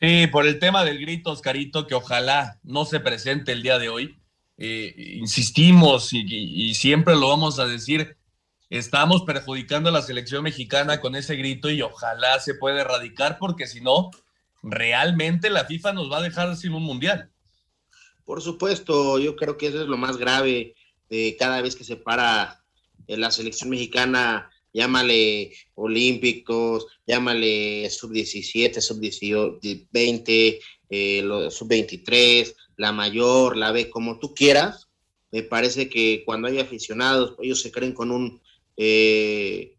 Sí, 0.00 0.26
por 0.28 0.46
el 0.46 0.58
tema 0.58 0.84
del 0.84 0.98
grito, 0.98 1.30
Oscarito, 1.30 1.86
que 1.86 1.94
ojalá 1.94 2.58
no 2.62 2.84
se 2.84 3.00
presente 3.00 3.52
el 3.52 3.62
día 3.62 3.78
de 3.78 3.88
hoy. 3.88 4.18
Eh, 4.58 4.94
insistimos 5.18 6.12
y, 6.12 6.74
siempre 6.74 7.14
lo 7.14 7.28
vamos 7.28 7.58
a 7.58 7.66
decir, 7.66 8.16
estamos 8.70 9.22
perjudicando 9.22 9.90
a 9.90 9.92
la 9.92 10.00
selección 10.00 10.44
mexicana 10.44 11.00
con 11.00 11.14
ese 11.14 11.36
grito 11.36 11.70
y 11.70 11.82
ojalá 11.82 12.40
se 12.40 12.54
pueda 12.54 12.80
erradicar 12.80 13.36
porque 13.38 13.66
si 13.66 13.82
no, 13.82 14.10
realmente 14.62 15.50
la 15.50 15.66
FIFA 15.66 15.92
nos 15.92 16.10
va 16.10 16.18
a 16.18 16.22
dejar 16.22 16.56
sin 16.56 16.72
un 16.72 16.84
mundial. 16.84 17.30
Por 18.24 18.40
supuesto, 18.40 19.18
yo 19.18 19.36
creo 19.36 19.58
que 19.58 19.68
eso 19.68 19.82
es 19.82 19.88
lo 19.88 19.98
más 19.98 20.16
grave 20.16 20.74
de 21.10 21.36
cada 21.38 21.60
vez 21.60 21.76
que 21.76 21.84
se 21.84 21.96
para 21.96 22.64
la 23.06 23.30
selección 23.30 23.70
mexicana 23.70 24.50
llámale 24.76 25.52
olímpicos, 25.74 26.86
llámale 27.06 27.88
sub-17, 27.88 28.82
sub-20, 28.82 30.60
eh, 30.90 31.48
sub-23, 31.50 32.54
la 32.76 32.92
mayor, 32.92 33.56
la 33.56 33.72
B, 33.72 33.88
como 33.88 34.18
tú 34.18 34.34
quieras. 34.34 34.88
Me 35.32 35.42
parece 35.42 35.88
que 35.88 36.22
cuando 36.26 36.48
hay 36.48 36.58
aficionados, 36.58 37.36
ellos 37.40 37.62
se 37.62 37.72
creen 37.72 37.94
con 37.94 38.10
un 38.10 38.42
eh, 38.76 39.78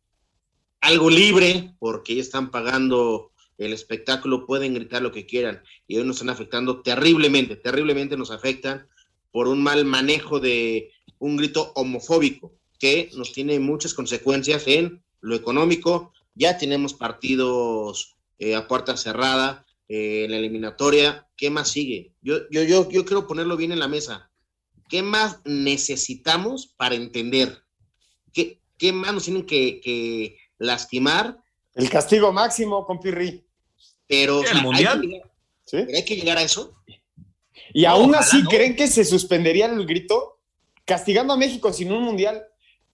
algo 0.81 1.11
libre, 1.11 1.75
porque 1.77 2.13
ellos 2.13 2.25
están 2.25 2.49
pagando 2.49 3.31
el 3.59 3.73
espectáculo, 3.73 4.47
pueden 4.47 4.73
gritar 4.73 5.03
lo 5.03 5.11
que 5.11 5.27
quieran, 5.27 5.61
y 5.87 5.97
hoy 5.97 6.05
nos 6.05 6.17
están 6.17 6.31
afectando 6.31 6.81
terriblemente, 6.81 7.55
terriblemente 7.55 8.17
nos 8.17 8.31
afectan 8.31 8.87
por 9.31 9.47
un 9.47 9.61
mal 9.61 9.85
manejo 9.85 10.39
de 10.39 10.91
un 11.19 11.37
grito 11.37 11.71
homofóbico 11.75 12.56
que 12.79 13.09
nos 13.15 13.33
tiene 13.33 13.59
muchas 13.59 13.93
consecuencias 13.93 14.63
en 14.67 15.03
lo 15.21 15.35
económico. 15.35 16.13
Ya 16.35 16.57
tenemos 16.57 16.93
partidos 16.93 18.17
eh, 18.39 18.55
a 18.55 18.67
puerta 18.67 18.97
cerrada 18.97 19.65
eh, 19.87 20.25
en 20.25 20.31
la 20.31 20.37
eliminatoria. 20.37 21.27
¿Qué 21.35 21.49
más 21.49 21.69
sigue? 21.69 22.13
Yo, 22.21 22.49
yo, 22.51 22.63
yo, 22.63 22.89
yo 22.89 23.05
quiero 23.05 23.27
ponerlo 23.27 23.57
bien 23.57 23.71
en 23.71 23.79
la 23.79 23.87
mesa. 23.87 24.29
¿Qué 24.89 25.01
más 25.01 25.39
necesitamos 25.43 26.67
para 26.67 26.95
entender? 26.95 27.63
¿Qué, 28.33 28.61
qué 28.77 28.93
más 28.93 29.13
nos 29.13 29.23
tienen 29.23 29.45
que, 29.45 30.37
lastimar? 30.57 31.37
El 31.75 31.89
castigo 31.89 32.31
máximo, 32.31 32.85
con 32.85 32.99
Pirri. 32.99 33.43
Pero, 34.07 34.43
¿El 34.43 34.61
mundial? 34.61 35.01
Hay 35.71 36.05
que, 36.05 36.15
llegar, 36.15 36.37
a 36.37 36.41
eso. 36.41 36.75
Y 37.73 37.85
aún 37.85 38.15
así, 38.15 38.43
¿creen 38.45 38.75
que 38.75 38.87
se 38.87 39.03
suspendería 39.03 39.65
el 39.65 39.85
grito? 39.85 40.39
Castigando 40.85 41.33
a 41.33 41.37
México 41.37 41.73
sin 41.73 41.91
un 41.91 42.03
mundial. 42.03 42.45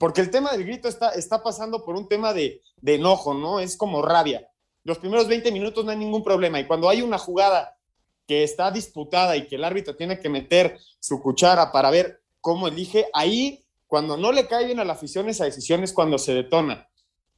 Porque 0.04 0.20
el 0.20 0.30
tema 0.30 0.52
del 0.52 0.66
grito 0.66 0.90
está, 0.90 1.12
está 1.12 1.42
pasando 1.42 1.86
por 1.86 1.96
un 1.96 2.10
tema 2.10 2.34
de, 2.34 2.62
enojo, 2.86 3.34
¿no? 3.34 3.62
Es 3.62 3.78
como 3.78 4.02
rabia. 4.02 4.46
Los 4.84 4.98
primeros 4.98 5.30
20 5.30 5.50
minutos 5.54 5.86
no 5.86 5.92
hay 5.92 5.98
ningún 5.98 6.26
problema. 6.26 6.60
Y 6.60 6.68
cuando 6.68 6.90
hay 6.90 7.02
una 7.02 7.18
jugada 7.18 7.78
que 8.28 8.44
está 8.44 8.70
disputada 8.70 9.38
y 9.38 9.48
que 9.48 9.56
el 9.56 9.64
árbitro 9.64 9.96
tiene 9.96 10.20
que 10.20 10.28
meter 10.28 10.78
su 11.00 11.22
cuchara 11.22 11.72
para 11.72 11.90
ver 11.90 12.22
cómo 12.42 12.68
elige, 12.68 13.08
ahí, 13.14 13.64
cuando 13.88 14.18
no 14.18 14.34
le 14.34 14.46
cae 14.46 14.66
bien 14.66 14.82
a 14.82 14.84
la 14.84 14.92
afición 14.92 15.30
esa 15.30 15.46
decisión 15.46 15.82
es 15.86 15.94
cuando 15.94 16.18
se 16.18 16.34
detona. 16.34 16.90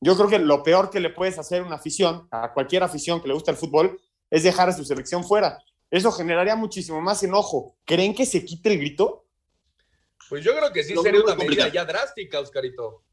Yo 0.01 0.15
creo 0.15 0.27
que 0.27 0.39
lo 0.39 0.63
peor 0.63 0.89
que 0.89 0.99
le 0.99 1.11
puedes 1.11 1.37
hacer 1.37 1.61
a 1.61 1.65
una 1.67 1.75
afición, 1.75 2.27
a 2.31 2.51
cualquier 2.51 2.81
afición 2.81 3.21
que 3.21 3.27
le 3.27 3.35
gusta 3.35 3.51
el 3.51 3.57
fútbol, 3.57 4.01
es 4.31 4.41
dejar 4.41 4.69
a 4.69 4.73
su 4.73 4.83
selección 4.83 5.23
fuera. 5.23 5.63
Eso 5.91 6.11
generaría 6.11 6.55
muchísimo 6.55 6.99
más 6.99 7.21
enojo. 7.21 7.75
¿Creen 7.85 8.15
que 8.15 8.25
se 8.25 8.43
quite 8.43 8.73
el 8.73 8.79
grito? 8.79 9.24
Pues 10.29 10.43
yo 10.43 10.55
creo 10.55 10.71
que 10.71 10.83
sí 10.83 10.95
sería 11.01 11.21
una 11.21 11.35
medida 11.35 11.67
ya 11.67 11.85
drástica, 11.85 12.39
Oscarito. 12.39 13.03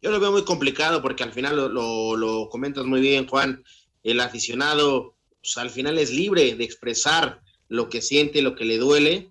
Yo 0.00 0.10
lo 0.10 0.20
veo 0.20 0.32
muy 0.32 0.44
complicado 0.44 1.02
porque 1.02 1.22
al 1.22 1.32
final 1.32 1.72
lo, 1.72 2.48
comentas 2.50 2.84
muy 2.84 3.00
bien, 3.00 3.26
Juan. 3.26 3.64
El 4.02 4.20
aficionado, 4.20 5.16
pues, 5.40 5.56
al 5.56 5.70
final 5.70 5.98
es 5.98 6.10
libre 6.10 6.54
de 6.54 6.64
expresar 6.64 7.40
lo 7.68 7.88
que 7.88 8.02
siente, 8.02 8.42
lo 8.42 8.54
que 8.54 8.64
le 8.64 8.78
duele. 8.78 9.30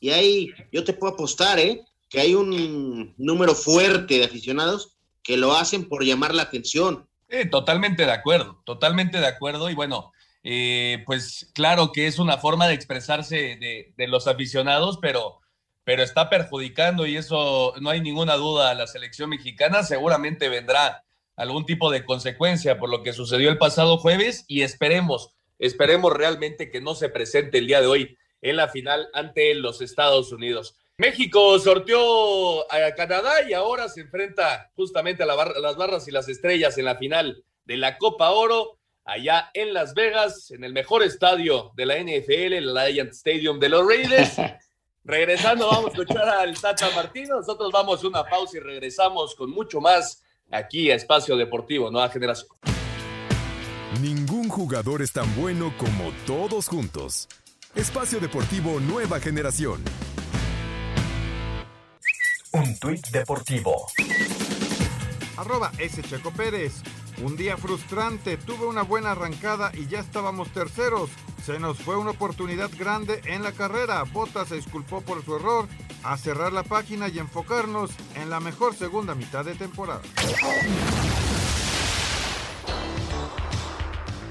Y 0.00 0.10
ahí 0.10 0.50
yo 0.72 0.84
te 0.84 0.92
puedo 0.92 1.14
apostar, 1.14 1.58
¿eh? 1.58 1.82
Que 2.08 2.20
hay 2.20 2.34
un 2.34 3.14
número 3.16 3.54
fuerte 3.54 4.18
de 4.18 4.24
aficionados 4.24 4.96
que 5.22 5.36
lo 5.36 5.54
hacen 5.54 5.88
por 5.88 6.04
llamar 6.04 6.34
la 6.34 6.42
atención. 6.42 7.08
totalmente 7.50 8.04
de 8.04 8.12
acuerdo, 8.12 8.62
totalmente 8.64 9.18
de 9.18 9.26
acuerdo. 9.26 9.70
Y 9.70 9.74
bueno, 9.74 10.12
eh, 10.44 11.02
pues 11.06 11.50
claro 11.54 11.90
que 11.92 12.06
es 12.06 12.18
una 12.18 12.38
forma 12.38 12.68
de 12.68 12.74
expresarse 12.74 13.36
de, 13.36 13.92
de 13.96 14.08
los 14.08 14.28
aficionados, 14.28 14.98
pero 15.02 15.40
pero 15.86 16.02
está 16.02 16.28
perjudicando 16.28 17.06
y 17.06 17.16
eso 17.16 17.72
no 17.80 17.90
hay 17.90 18.00
ninguna 18.00 18.34
duda 18.34 18.70
a 18.70 18.74
la 18.74 18.88
selección 18.88 19.30
mexicana. 19.30 19.84
Seguramente 19.84 20.48
vendrá 20.48 21.04
algún 21.36 21.64
tipo 21.64 21.92
de 21.92 22.04
consecuencia 22.04 22.76
por 22.76 22.90
lo 22.90 23.04
que 23.04 23.12
sucedió 23.12 23.50
el 23.50 23.56
pasado 23.56 23.96
jueves 23.96 24.44
y 24.48 24.62
esperemos, 24.62 25.36
esperemos 25.60 26.12
realmente 26.12 26.72
que 26.72 26.80
no 26.80 26.96
se 26.96 27.08
presente 27.08 27.58
el 27.58 27.68
día 27.68 27.80
de 27.80 27.86
hoy 27.86 28.18
en 28.42 28.56
la 28.56 28.66
final 28.66 29.08
ante 29.14 29.54
los 29.54 29.80
Estados 29.80 30.32
Unidos. 30.32 30.76
México 30.98 31.56
sorteó 31.60 32.62
a 32.72 32.92
Canadá 32.96 33.48
y 33.48 33.52
ahora 33.52 33.88
se 33.88 34.00
enfrenta 34.00 34.72
justamente 34.74 35.22
a, 35.22 35.26
las 35.26 35.76
barras 35.76 36.08
y 36.08 36.10
las 36.10 36.28
estrellas 36.28 36.76
en 36.78 36.86
la 36.86 36.96
final 36.96 37.44
de 37.64 37.76
la 37.76 37.96
Copa 37.96 38.30
Oro 38.30 38.80
allá 39.04 39.52
en 39.54 39.72
Las 39.72 39.94
Vegas, 39.94 40.50
en 40.50 40.64
el 40.64 40.72
mejor 40.72 41.04
estadio 41.04 41.70
de 41.76 41.86
la 41.86 41.96
NFL, 41.96 42.54
el 42.54 42.76
Alliant 42.76 43.12
Stadium 43.12 43.60
de 43.60 43.68
los 43.68 43.86
Raiders. 43.86 44.34
Regresando, 45.06 45.68
vamos 45.68 45.86
a 45.86 45.88
escuchar 46.00 46.28
al 46.28 46.60
Tata 46.60 46.90
Martino. 46.96 47.36
Nosotros 47.36 47.70
vamos 47.72 48.02
a 48.02 48.08
una 48.08 48.24
pausa 48.24 48.56
y 48.56 48.60
regresamos 48.60 49.36
con 49.36 49.50
mucho 49.50 49.80
más 49.80 50.24
aquí 50.50 50.90
a 50.90 50.96
Espacio 50.96 51.36
Deportivo, 51.36 51.92
Nueva 51.92 52.08
Generación. 52.08 52.48
Ningún 54.02 54.48
jugador 54.48 55.02
es 55.02 55.12
tan 55.12 55.32
bueno 55.36 55.72
como 55.78 56.10
todos 56.26 56.66
juntos. 56.66 57.28
Espacio 57.76 58.18
Deportivo 58.18 58.80
Nueva 58.80 59.20
Generación. 59.20 59.80
Un 62.52 62.76
tuit 62.80 63.06
deportivo. 63.08 63.86
Arroba 65.36 65.70
S. 65.78 66.02
Checo 66.02 66.32
Pérez. 66.32 66.82
Un 67.22 67.34
día 67.34 67.56
frustrante, 67.56 68.36
tuve 68.36 68.66
una 68.66 68.82
buena 68.82 69.12
arrancada 69.12 69.72
y 69.74 69.86
ya 69.86 70.00
estábamos 70.00 70.52
terceros. 70.52 71.08
Se 71.42 71.58
nos 71.58 71.78
fue 71.78 71.96
una 71.96 72.10
oportunidad 72.10 72.70
grande 72.78 73.22
en 73.24 73.42
la 73.42 73.52
carrera. 73.52 74.02
Bottas 74.02 74.48
se 74.48 74.56
disculpó 74.56 75.00
por 75.00 75.24
su 75.24 75.36
error 75.36 75.66
a 76.02 76.18
cerrar 76.18 76.52
la 76.52 76.62
página 76.62 77.08
y 77.08 77.18
enfocarnos 77.18 77.90
en 78.16 78.28
la 78.28 78.40
mejor 78.40 78.74
segunda 78.74 79.14
mitad 79.14 79.44
de 79.44 79.54
temporada. 79.54 80.02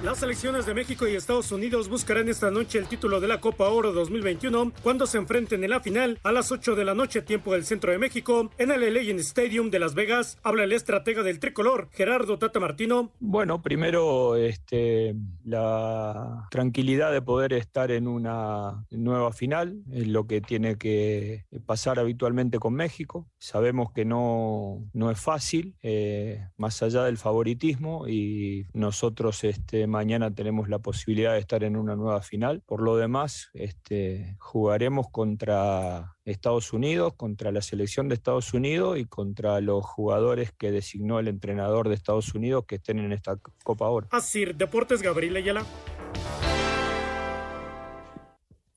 Las 0.05 0.19
selecciones 0.19 0.67
de 0.67 0.75
México 0.75 1.07
y 1.07 1.15
Estados 1.15 1.51
Unidos 1.51 1.89
buscarán 1.89 2.29
esta 2.29 2.51
noche 2.51 2.77
el 2.77 2.85
título 2.85 3.19
de 3.19 3.27
la 3.27 3.41
Copa 3.41 3.69
Oro 3.69 3.91
2021 3.91 4.71
cuando 4.83 5.07
se 5.07 5.17
enfrenten 5.17 5.63
en 5.63 5.71
la 5.71 5.79
final 5.79 6.19
a 6.21 6.31
las 6.31 6.51
8 6.51 6.75
de 6.75 6.85
la 6.85 6.93
noche 6.93 7.23
tiempo 7.23 7.53
del 7.53 7.65
centro 7.65 7.91
de 7.91 7.97
México 7.97 8.51
en 8.59 8.69
el 8.69 8.93
Legend 8.93 9.19
Stadium 9.21 9.71
de 9.71 9.79
Las 9.79 9.95
Vegas. 9.95 10.37
Habla 10.43 10.65
el 10.65 10.73
estratega 10.73 11.23
del 11.23 11.39
tricolor, 11.39 11.89
Gerardo 11.91 12.37
Tata 12.37 12.59
Martino. 12.59 13.13
Bueno, 13.19 13.63
primero 13.63 14.35
este, 14.35 15.15
la 15.43 16.49
tranquilidad 16.51 17.11
de 17.11 17.23
poder 17.23 17.53
estar 17.53 17.89
en 17.89 18.07
una 18.07 18.85
nueva 18.91 19.33
final, 19.33 19.81
es 19.91 20.05
lo 20.05 20.27
que 20.27 20.39
tiene 20.39 20.77
que 20.77 21.45
pasar 21.65 21.97
habitualmente 21.97 22.59
con 22.59 22.75
México. 22.75 23.27
Sabemos 23.39 23.91
que 23.91 24.05
no, 24.05 24.87
no 24.93 25.09
es 25.09 25.19
fácil, 25.19 25.75
eh, 25.81 26.45
más 26.57 26.83
allá 26.83 27.05
del 27.05 27.17
favoritismo, 27.17 28.07
y 28.07 28.67
nosotros 28.73 29.43
este, 29.43 29.87
mañana 29.95 30.35
tenemos 30.35 30.67
la 30.67 30.79
posibilidad 30.79 31.31
de 31.31 31.39
estar 31.39 31.63
en 31.63 31.77
una 31.77 31.95
nueva 31.95 32.21
final. 32.21 32.61
Por 32.65 32.81
lo 32.81 32.97
demás, 32.97 33.49
este, 33.53 34.35
jugaremos 34.39 35.09
contra 35.09 36.17
Estados 36.25 36.73
Unidos, 36.73 37.13
contra 37.15 37.53
la 37.53 37.61
selección 37.61 38.09
de 38.09 38.15
Estados 38.15 38.53
Unidos 38.53 38.99
y 38.99 39.05
contra 39.05 39.61
los 39.61 39.85
jugadores 39.85 40.51
que 40.51 40.71
designó 40.71 41.19
el 41.19 41.29
entrenador 41.29 41.87
de 41.87 41.95
Estados 41.95 42.35
Unidos 42.35 42.65
que 42.67 42.75
estén 42.75 42.99
en 42.99 43.13
esta 43.13 43.37
Copa 43.63 43.85
ahora. 43.85 44.07
Así, 44.11 44.43
Deportes 44.43 45.01
Gabriel 45.01 45.37
Ayala. 45.37 45.65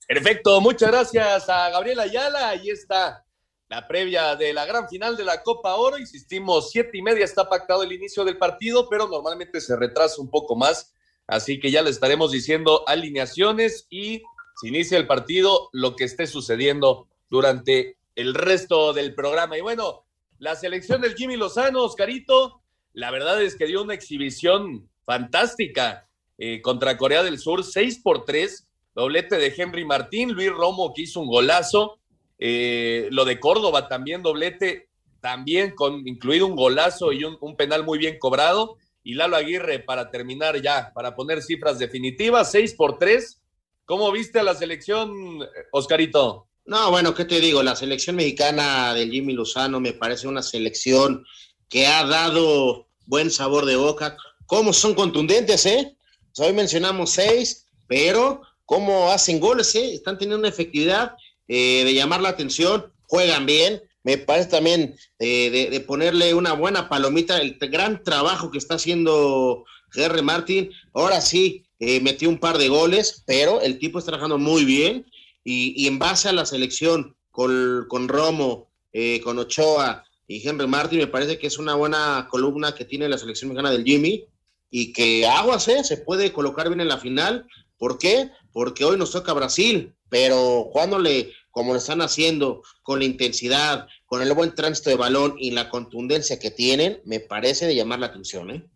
Perfecto, 0.07 0.61
muchas 0.61 0.91
gracias 0.91 1.49
a 1.49 1.69
Gabriel 1.71 1.99
Ayala. 1.99 2.51
Ahí 2.51 2.71
está 2.71 3.27
la 3.69 3.89
previa 3.89 4.37
de 4.37 4.53
la 4.53 4.65
gran 4.67 4.89
final 4.89 5.17
de 5.17 5.25
la 5.25 5.43
Copa 5.43 5.75
Oro. 5.75 5.99
Insistimos, 5.99 6.71
siete 6.71 6.97
y 6.97 7.03
media 7.03 7.25
está 7.25 7.49
pactado 7.49 7.83
el 7.83 7.91
inicio 7.91 8.25
del 8.25 8.39
partido, 8.39 8.89
pero 8.89 9.09
normalmente 9.09 9.61
se 9.61 9.75
retrasa 9.75 10.23
un 10.23 10.31
poco 10.31 10.55
más 10.55 10.95
Así 11.29 11.61
que 11.61 11.71
ya 11.71 11.83
le 11.83 11.91
estaremos 11.91 12.33
diciendo 12.33 12.85
alineaciones 12.89 13.87
y 13.91 14.23
si 14.61 14.69
inicia 14.69 14.97
el 14.97 15.07
partido, 15.07 15.69
lo 15.73 15.95
que 15.95 16.05
esté 16.05 16.27
sucediendo 16.27 17.07
durante 17.29 17.99
el 18.17 18.35
resto 18.35 18.95
del 18.95 19.15
programa. 19.15 19.57
Y 19.59 19.61
bueno, 19.61 20.07
la 20.39 20.57
selección 20.57 21.03
del 21.03 21.15
Jimmy 21.15 21.37
Lozano, 21.37 21.85
Oscarito, 21.85 22.63
la 22.95 23.11
verdad 23.11 23.41
es 23.43 23.57
que 23.57 23.67
dio 23.67 23.83
una 23.83 23.93
exhibición 23.93 24.89
fantástica 25.05 26.09
eh, 26.39 26.63
contra 26.63 26.97
Corea 26.97 27.23
del 27.23 27.39
Sur, 27.39 27.63
6 27.63 28.01
por 28.03 28.25
3, 28.25 28.67
doblete 28.95 29.37
de 29.37 29.55
Henry 29.55 29.85
Martín, 29.85 30.33
Luis 30.33 30.51
Romo 30.51 30.95
que 30.95 31.03
hizo 31.03 31.21
un 31.21 31.29
golazo, 31.29 31.99
eh, 32.39 33.09
lo 33.11 33.27
de 33.27 33.39
Córdoba 33.39 33.87
también, 33.87 34.23
doblete, 34.23 34.89
también 35.21 35.75
con 35.75 36.09
incluido 36.09 36.47
un 36.47 36.57
golazo 36.57 37.13
y 37.13 37.23
un 37.25 37.57
penal 37.57 37.85
muy 37.85 37.99
bien 37.99 38.19
cobrado 38.19 38.79
y 39.03 39.15
Lalo 39.15 39.37
Aguirre 39.37 39.79
para 39.79 40.11
terminar 40.11 40.61
ya, 40.61 40.93
para 40.95 41.15
poner 41.15 41.43
cifras 41.43 41.79
definitivas, 41.79 42.51
6 42.53 42.75
por 42.75 42.99
3. 42.99 43.41
¿Cómo 43.85 44.13
viste 44.13 44.39
a 44.39 44.43
la 44.43 44.55
selección, 44.55 45.41
Oscarito? 45.73 46.49
No, 46.67 46.91
bueno, 46.91 47.15
¿qué 47.15 47.25
te 47.25 47.41
digo? 47.41 47.63
La 47.63 47.75
selección 47.75 48.17
mexicana 48.17 48.93
del 48.93 49.11
Jimmy 49.11 49.33
Lozano 49.33 49.81
me 49.81 49.95
parece 49.95 50.29
una 50.29 50.43
selección 50.43 51.25
que 51.69 51.87
ha 51.87 52.05
dado 52.07 52.89
buen 53.07 53.31
sabor 53.31 53.65
de 53.65 53.77
boca. 53.77 54.17
¿Cómo 54.45 54.75
son 54.75 54.95
contundentes, 54.95 55.65
eh? 55.65 55.97
Hoy 56.37 56.53
mencionamos 56.53 57.11
seis, 57.11 57.67
pero 57.87 58.43
cómo 58.67 59.11
hacen 59.11 59.41
goles, 59.41 59.75
eh? 59.75 59.95
Están 59.95 60.19
teniendo 60.19 60.41
una 60.41 60.49
efectividad 60.49 61.17
eh, 61.47 61.85
de 61.85 61.95
llamar 61.95 62.21
la 62.21 62.29
atención, 62.29 62.93
juegan 63.07 63.47
bien, 63.47 63.83
me 64.09 64.17
parece 64.17 64.49
también 64.49 64.97
eh, 65.19 65.69
de, 65.71 65.81
ponerle 65.81 66.33
una 66.33 66.55
buena 66.55 66.89
palomita 66.89 67.43
el 67.43 67.59
gran 67.59 68.03
trabajo 68.03 68.51
que 68.51 68.57
está 68.57 68.77
haciendo 68.77 69.67
Jerry 69.93 70.23
Martin. 70.23 70.71
Ahora 70.95 71.21
sí, 71.21 71.67
eh, 71.79 72.01
metió 72.01 72.31
un 72.31 72.39
par 72.39 72.57
de 72.57 72.71
goles, 72.71 73.23
pero 73.27 73.61
el 73.61 73.79
tipo 73.79 73.99
está 73.99 74.13
trabajando 74.13 74.39
muy 74.39 74.65
bien 74.65 75.05
y, 75.45 75.87
en 75.87 75.99
base 75.99 76.31
a 76.31 76.33
la 76.33 76.47
selección 76.47 77.17
con, 77.31 77.85
con 77.87 78.09
Romo, 78.09 78.71
eh, 78.95 79.21
con 79.21 79.39
Ochoa 79.39 80.03
y 80.27 80.49
Henry 80.49 80.67
Martin, 80.67 81.01
me 81.01 81.07
parece 81.07 81.39
que 81.39 81.47
es 81.47 81.59
una 81.59 81.75
buena 81.75 82.29
columna 82.31 82.75
que 82.75 82.87
tiene 82.87 83.11
la 83.11 83.19
selección 83.19 83.51
mexicana 83.51 83.73
del 83.73 83.85
Jimmy 83.85 84.25
y 84.71 84.95
que 84.95 85.27
aguas, 85.27 85.65
se 85.65 85.97
puede 85.99 86.33
colocar 86.33 86.69
bien 86.71 86.81
en 86.81 86.89
la 86.89 86.97
final. 86.97 87.47
¿Por 87.77 87.99
qué? 87.99 88.31
Porque 88.53 88.87
hoy 88.87 88.97
nos 88.97 89.11
toca 89.11 89.35
Brasil, 89.35 89.93
pero 90.09 90.71
cuando 90.73 90.99
le 90.99 91.31
como 91.59 91.73
lo 91.73 91.81
están 91.81 92.03
haciendo, 92.03 92.63
con 92.85 93.01
la 93.01 93.05
intensidad, 93.05 93.89
con 94.09 94.23
el 94.23 94.33
buen 94.33 94.55
tránsito 94.55 94.89
de 94.89 94.97
balón 94.97 95.37
y 95.39 95.51
la 95.51 95.69
contundencia 95.69 96.39
que 96.39 96.51
tienen, 96.51 97.03
me 97.05 97.21
parece 97.21 97.67
de 97.67 97.75
llamar 97.75 97.99
la 97.99 98.07
atención. 98.07 98.51
¿eh? 98.51 98.67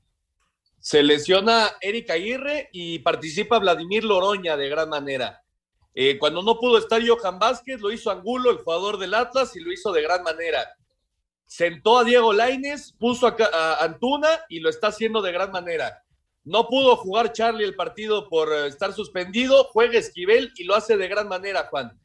Se 0.78 1.02
lesiona 1.02 1.72
Eric 1.80 2.10
Aguirre 2.10 2.68
y 2.70 2.98
participa 2.98 3.58
Vladimir 3.58 4.04
Loroña 4.04 4.58
de 4.58 4.68
gran 4.68 4.90
manera. 4.90 5.42
Eh, 5.94 6.18
cuando 6.18 6.42
no 6.42 6.60
pudo 6.60 6.76
estar 6.76 7.00
Johan 7.06 7.38
Vázquez, 7.38 7.80
lo 7.80 7.90
hizo 7.90 8.10
Angulo, 8.10 8.50
el 8.50 8.58
jugador 8.58 8.98
del 8.98 9.14
Atlas, 9.14 9.56
y 9.56 9.60
lo 9.60 9.72
hizo 9.72 9.90
de 9.90 10.02
gran 10.02 10.22
manera. 10.22 10.76
Sentó 11.46 11.98
a 11.98 12.04
Diego 12.04 12.34
Laines, 12.34 12.94
puso 12.98 13.26
a, 13.26 13.82
Antuna 13.82 14.28
y 14.50 14.60
lo 14.60 14.68
está 14.68 14.88
haciendo 14.88 15.22
de 15.22 15.32
gran 15.32 15.50
manera. 15.50 16.04
No 16.44 16.68
pudo 16.68 16.94
jugar 16.96 17.32
Charlie 17.32 17.64
el 17.64 17.74
partido 17.74 18.28
por 18.28 18.52
eh, 18.52 18.66
estar 18.66 18.92
suspendido, 18.92 19.64
juega 19.72 19.98
Esquivel 19.98 20.52
y 20.56 20.64
lo 20.64 20.74
hace 20.74 20.98
de 20.98 21.08
gran 21.08 21.26
manera, 21.26 21.68
Juan 21.70 21.98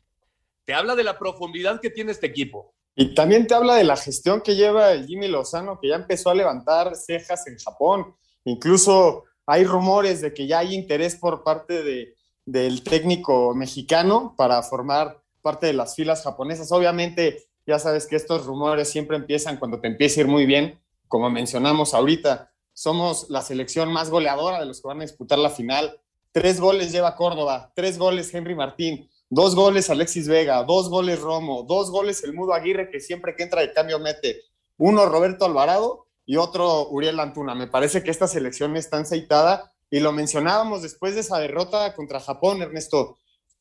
te 0.68 0.74
habla 0.74 0.98
de 0.98 1.04
la 1.06 1.18
profundidad 1.18 1.80
que 1.80 1.90
tiene 1.90 2.12
este 2.12 2.28
equipo. 2.28 2.76
Y 3.00 3.14
también 3.14 3.46
te 3.46 3.54
habla 3.54 3.76
de 3.76 3.84
la 3.84 3.96
gestión 3.96 4.42
que 4.42 4.56
lleva 4.56 4.92
el 4.92 5.06
Jimmy 5.06 5.28
Lozano, 5.28 5.80
que 5.80 5.90
ya 5.90 5.96
empezó 5.98 6.32
a 6.32 6.34
levantar 6.34 6.96
cejas 6.96 7.46
en 7.46 7.60
Japón. 7.60 8.16
Incluso 8.44 9.26
hay 9.46 9.66
rumores 9.66 10.20
de 10.20 10.34
que 10.34 10.48
ya 10.48 10.60
hay 10.60 10.74
interés 10.74 11.16
por 11.16 11.44
parte 11.44 11.84
de, 11.84 12.16
del 12.44 12.82
técnico 12.82 13.54
mexicano 13.54 14.34
para 14.36 14.64
formar 14.64 15.22
parte 15.44 15.68
de 15.68 15.74
las 15.74 15.96
filas 15.96 16.24
japonesas. 16.24 16.72
Obviamente, 16.72 17.46
ya 17.68 17.78
sabes 17.78 18.08
que 18.08 18.16
estos 18.16 18.48
rumores 18.48 18.90
siempre 18.90 19.16
empiezan 19.16 19.58
cuando 19.58 19.80
te 19.80 19.90
empieza 19.90 20.20
a 20.20 20.24
ir 20.24 20.28
muy 20.28 20.48
bien. 20.48 20.82
Como 21.08 21.30
mencionamos 21.30 21.94
ahorita, 21.94 22.52
somos 22.74 23.30
la 23.30 23.44
selección 23.44 23.94
más 23.94 24.10
goleadora 24.10 24.60
de 24.60 24.66
los 24.66 24.82
que 24.82 24.88
van 24.88 25.02
a 25.02 25.06
disputar 25.06 25.38
la 25.38 25.52
final. 25.52 26.02
Tres 26.32 26.60
goles 26.60 26.92
lleva 26.92 27.16
Córdoba, 27.16 27.72
tres 27.76 28.00
goles 28.00 28.34
Henry 28.34 28.56
Martín, 28.56 29.08
Dos 29.30 29.56
goles 29.56 29.90
Alexis 29.90 30.28
Vega, 30.28 30.64
dos 30.64 30.90
goles 30.90 31.20
Romo, 31.20 31.64
dos 31.64 31.92
goles 31.92 32.24
el 32.24 32.34
Mudo 32.34 32.54
Aguirre, 32.54 32.90
que 32.90 33.02
siempre 33.02 33.36
que 33.36 33.44
entra 33.44 33.62
de 33.62 33.74
cambio 33.74 34.00
mete. 34.00 34.42
Uno 34.78 35.06
Roberto 35.06 35.44
Alvarado 35.44 36.08
y 36.26 36.38
otro 36.38 36.88
Uriel 36.90 37.20
Antuna. 37.20 37.54
Me 37.54 37.68
parece 37.68 38.04
que 38.04 38.12
esta 38.12 38.28
selección 38.28 38.78
está 38.78 38.98
aceitada 38.98 39.74
y 39.90 40.00
lo 40.00 40.14
mencionábamos 40.14 40.82
después 40.82 41.16
de 41.16 41.22
esa 41.22 41.40
derrota 41.40 41.94
contra 41.94 42.22
Japón, 42.22 42.62
Ernesto. 42.62 43.18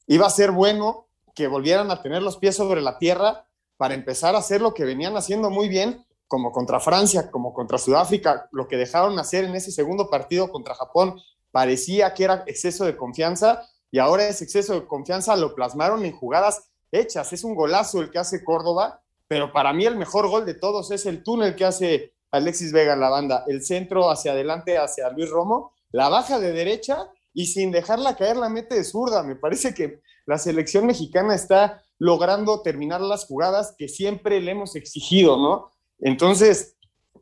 Iba 0.07 0.27
a 0.27 0.31
ser 0.31 0.53
bueno 0.53 1.09
que 1.35 1.49
volvieran 1.49 1.91
a 1.91 2.01
tener 2.01 2.23
los 2.23 2.37
pies 2.37 2.55
sobre 2.55 2.81
la 2.81 2.99
tierra 2.99 3.47
para 3.77 3.95
empezar 3.95 4.37
a 4.37 4.39
hacer 4.39 4.61
lo 4.61 4.73
que 4.73 4.85
venían 4.85 5.17
haciendo 5.17 5.51
muy 5.51 5.69
bien, 5.69 6.07
como 6.29 6.53
contra 6.53 6.81
Francia, 6.81 7.31
como 7.31 7.53
contra 7.53 7.79
Sudáfrica, 7.79 8.49
lo 8.53 8.67
que 8.69 8.77
dejaron 8.77 9.19
hacer 9.19 9.45
en 9.45 9.55
ese 9.55 9.71
segundo 9.71 10.09
partido 10.11 10.51
contra 10.51 10.75
Japón 10.75 11.21
parecía 11.51 12.13
que 12.15 12.25
era 12.25 12.45
exceso 12.47 12.85
de 12.85 12.97
confianza 12.97 13.69
y 13.91 13.99
ahora 13.99 14.29
ese 14.29 14.45
exceso 14.45 14.75
de 14.75 14.87
confianza 14.87 15.37
lo 15.37 15.55
plasmaron 15.55 16.05
en 16.05 16.17
jugadas 16.17 16.69
hechas. 16.93 17.33
Es 17.33 17.45
un 17.45 17.55
golazo 17.55 18.01
el 18.01 18.11
que 18.11 18.19
hace 18.19 18.45
Córdoba, 18.45 19.03
pero 19.29 19.53
para 19.53 19.73
mí 19.73 19.85
el 19.85 19.97
mejor 19.97 20.29
gol 20.29 20.47
de 20.47 20.55
todos 20.55 20.91
es 20.91 21.07
el 21.07 21.23
túnel 21.23 21.55
que 21.57 21.65
hace 21.65 22.15
Alexis 22.31 22.73
Vega 22.73 22.95
en 22.95 23.01
la 23.01 23.09
banda, 23.09 23.45
el 23.47 23.63
centro 23.63 24.11
hacia 24.11 24.33
adelante 24.33 24.79
hacia 24.79 25.11
Luis 25.11 25.31
Romo, 25.31 25.73
la 25.91 26.09
baja 26.09 26.39
de 26.39 26.53
derecha 26.53 27.11
y 27.33 27.47
sin 27.47 27.71
dejarla 27.71 28.17
caer 28.17 28.37
la 28.37 28.49
mete 28.49 28.75
de 28.75 28.85
zurda. 28.85 29.23
Me 29.23 29.37
parece 29.37 29.75
que 29.75 30.01
la 30.27 30.39
selección 30.39 30.87
mexicana 30.87 31.35
está 31.35 31.83
logrando 31.99 32.63
terminar 32.63 33.01
las 33.01 33.27
jugadas 33.27 33.75
que 33.79 33.89
siempre 33.89 34.41
le 34.41 34.53
hemos 34.53 34.77
exigido, 34.77 35.37
¿no? 35.37 35.71
Entonces, 35.99 36.77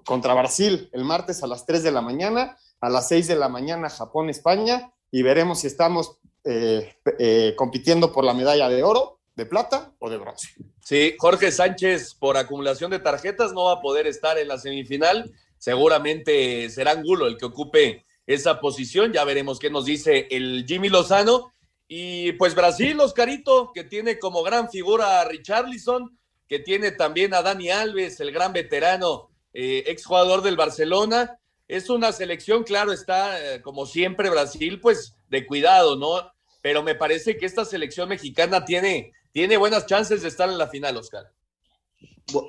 contra 0.04 0.34
Brasil 0.34 0.88
el 0.92 1.04
martes 1.04 1.42
a 1.42 1.46
las 1.46 1.66
3 1.66 1.82
de 1.82 1.92
la 1.92 2.00
mañana, 2.00 2.56
a 2.80 2.88
las 2.88 3.08
6 3.08 3.28
de 3.28 3.36
la 3.36 3.48
mañana 3.48 3.88
Japón-España 3.88 4.92
y 5.10 5.22
veremos 5.22 5.60
si 5.60 5.68
estamos 5.68 6.18
eh, 6.46 6.94
eh, 7.18 7.54
compitiendo 7.56 8.12
por 8.12 8.22
la 8.22 8.34
medalla 8.34 8.68
de 8.68 8.82
oro, 8.82 9.18
de 9.34 9.46
plata 9.46 9.94
o 9.98 10.10
de 10.10 10.18
bronce. 10.18 10.50
Sí, 10.82 11.14
Jorge 11.18 11.50
Sánchez, 11.50 12.14
por 12.14 12.36
acumulación 12.36 12.90
de 12.90 12.98
tarjetas, 12.98 13.54
no 13.54 13.64
va 13.64 13.72
a 13.72 13.80
poder 13.80 14.06
estar 14.06 14.36
en 14.36 14.48
la 14.48 14.58
semifinal. 14.58 15.32
Seguramente 15.56 16.68
será 16.68 16.90
Angulo 16.90 17.26
el 17.26 17.38
que 17.38 17.46
ocupe 17.46 18.04
esa 18.26 18.60
posición. 18.60 19.10
Ya 19.10 19.24
veremos 19.24 19.58
qué 19.58 19.70
nos 19.70 19.86
dice 19.86 20.28
el 20.30 20.66
Jimmy 20.68 20.90
Lozano. 20.90 21.54
Y 21.88 22.32
pues 22.32 22.54
Brasil, 22.54 23.00
Oscarito, 23.00 23.72
que 23.72 23.84
tiene 23.84 24.18
como 24.18 24.42
gran 24.42 24.68
figura 24.68 25.22
a 25.22 25.24
Richarlison, 25.24 26.18
que 26.46 26.58
tiene 26.58 26.90
también 26.90 27.32
a 27.32 27.40
Dani 27.40 27.70
Alves, 27.70 28.20
el 28.20 28.32
gran 28.32 28.52
veterano, 28.52 29.30
eh, 29.54 29.84
exjugador 29.86 30.42
del 30.42 30.56
Barcelona. 30.56 31.38
Es 31.68 31.88
una 31.88 32.12
selección, 32.12 32.64
claro, 32.64 32.92
está 32.92 33.62
como 33.62 33.86
siempre 33.86 34.28
Brasil, 34.28 34.78
pues 34.80 35.16
de 35.30 35.46
cuidado, 35.46 35.96
¿no? 35.96 36.33
Pero 36.64 36.82
me 36.82 36.94
parece 36.94 37.36
que 37.36 37.44
esta 37.44 37.66
selección 37.66 38.08
mexicana 38.08 38.64
tiene, 38.64 39.12
tiene 39.32 39.58
buenas 39.58 39.84
chances 39.84 40.22
de 40.22 40.28
estar 40.28 40.48
en 40.48 40.56
la 40.56 40.66
final, 40.66 40.96
Oscar. 40.96 41.30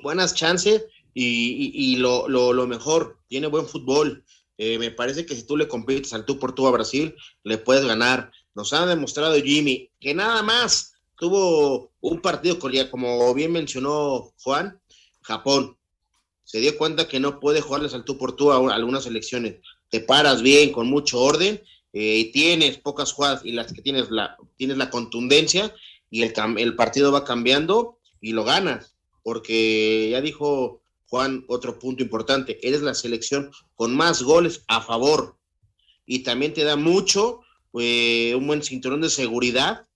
buenas 0.02 0.34
chances 0.34 0.86
y, 1.12 1.96
lo, 1.96 2.26
lo, 2.26 2.66
mejor, 2.66 3.18
tiene 3.28 3.46
buen 3.48 3.66
fútbol. 3.66 4.24
Eh, 4.56 4.78
me 4.78 4.90
parece 4.90 5.26
que 5.26 5.34
si 5.34 5.42
tú 5.42 5.58
le 5.58 5.68
compites 5.68 6.14
al 6.14 6.24
tú 6.24 6.38
por 6.38 6.54
tú 6.54 6.66
a 6.66 6.70
Brasil, 6.70 7.14
le 7.42 7.58
puedes 7.58 7.84
ganar. 7.84 8.32
Nos 8.54 8.72
ha 8.72 8.86
demostrado 8.86 9.34
Jimmy 9.34 9.90
que 10.00 10.14
nada 10.14 10.42
más 10.42 10.94
tuvo 11.18 11.92
un 12.00 12.22
partido, 12.22 12.58
como 12.90 13.34
bien 13.34 13.52
mencionó 13.52 14.32
Juan, 14.40 14.80
Japón. 15.20 15.76
Se 16.42 16.60
dio 16.60 16.78
cuenta 16.78 17.06
que 17.06 17.20
no 17.20 17.38
puede 17.38 17.60
jugarles 17.60 17.92
al 17.92 18.06
tú 18.06 18.16
por 18.16 18.34
tú 18.34 18.50
a, 18.50 18.74
algunas 18.74 19.04
elecciones. 19.04 19.56
Te 19.90 20.00
paras 20.00 20.40
bien, 20.40 20.72
con 20.72 20.86
mucho 20.86 21.20
orden, 21.20 21.62
eh, 21.98 22.18
y 22.18 22.24
tienes 22.30 22.76
pocas 22.76 23.10
jugadas 23.10 23.40
y 23.42 23.52
las 23.52 23.72
que 23.72 23.80
tienes 23.80 24.10
la, 24.10 24.36
tienes 24.58 24.76
la 24.76 24.90
contundencia 24.90 25.74
y 26.10 26.24
el, 26.24 26.34
el 26.58 26.76
partido 26.76 27.10
va 27.10 27.24
cambiando 27.24 27.98
y 28.20 28.32
lo 28.32 28.44
ganas. 28.44 28.94
Porque 29.22 30.10
ya 30.10 30.20
dijo 30.20 30.82
Juan, 31.08 31.46
otro 31.48 31.78
punto 31.78 32.02
importante, 32.02 32.58
eres 32.60 32.82
la 32.82 32.92
selección 32.92 33.50
con 33.76 33.96
más 33.96 34.22
goles 34.22 34.62
a 34.68 34.82
favor 34.82 35.38
y 36.04 36.18
también 36.18 36.52
te 36.52 36.64
da 36.64 36.76
mucho, 36.76 37.40
eh, 37.80 38.34
un 38.36 38.46
buen 38.46 38.62
cinturón 38.62 39.00
de 39.00 39.08
seguridad, 39.08 39.86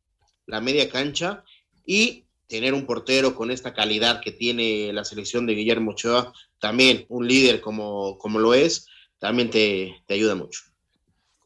la 0.46 0.62
media 0.62 0.88
cancha 0.88 1.44
y 1.84 2.24
tener 2.46 2.72
un 2.72 2.86
portero 2.86 3.34
con 3.34 3.50
esta 3.50 3.74
calidad 3.74 4.22
que 4.22 4.32
tiene 4.32 4.90
la 4.94 5.04
selección 5.04 5.44
de 5.44 5.54
Guillermo 5.54 5.90
Ochoa, 5.90 6.32
también 6.60 7.04
un 7.10 7.28
líder 7.28 7.60
como, 7.60 8.16
como 8.16 8.38
lo 8.38 8.54
es, 8.54 8.86
también 9.18 9.50
te, 9.50 10.02
te 10.06 10.14
ayuda 10.14 10.34
mucho. 10.34 10.69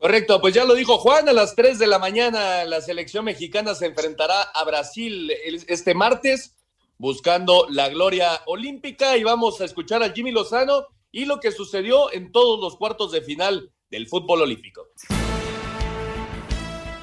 Correcto, 0.05 0.39
pues 0.39 0.53
ya 0.53 0.67
lo 0.67 0.75
dijo 0.75 0.99
Juan, 0.99 1.31
a 1.31 1.33
las 1.33 1.57
3 1.57 1.79
de 1.79 1.87
la 1.87 1.99
mañana 1.99 2.67
la 2.67 2.83
selección 2.83 3.25
mexicana 3.25 3.75
se 3.75 3.87
enfrentará 3.87 4.43
a 4.43 4.63
Brasil 4.63 5.33
este 5.67 5.95
martes 5.95 6.59
buscando 6.99 7.67
la 7.71 7.89
gloria 7.89 8.43
olímpica 8.45 9.17
y 9.17 9.25
vamos 9.25 9.63
a 9.63 9.65
escuchar 9.65 10.03
a 10.03 10.11
Jimmy 10.11 10.31
Lozano 10.31 10.89
y 11.11 11.25
lo 11.25 11.41
que 11.41 11.53
sucedió 11.53 12.13
en 12.13 12.33
todos 12.33 12.61
los 12.61 12.77
cuartos 12.77 13.13
de 13.13 13.23
final 13.23 13.73
del 13.89 14.07
fútbol 14.07 14.43
olímpico. 14.43 14.89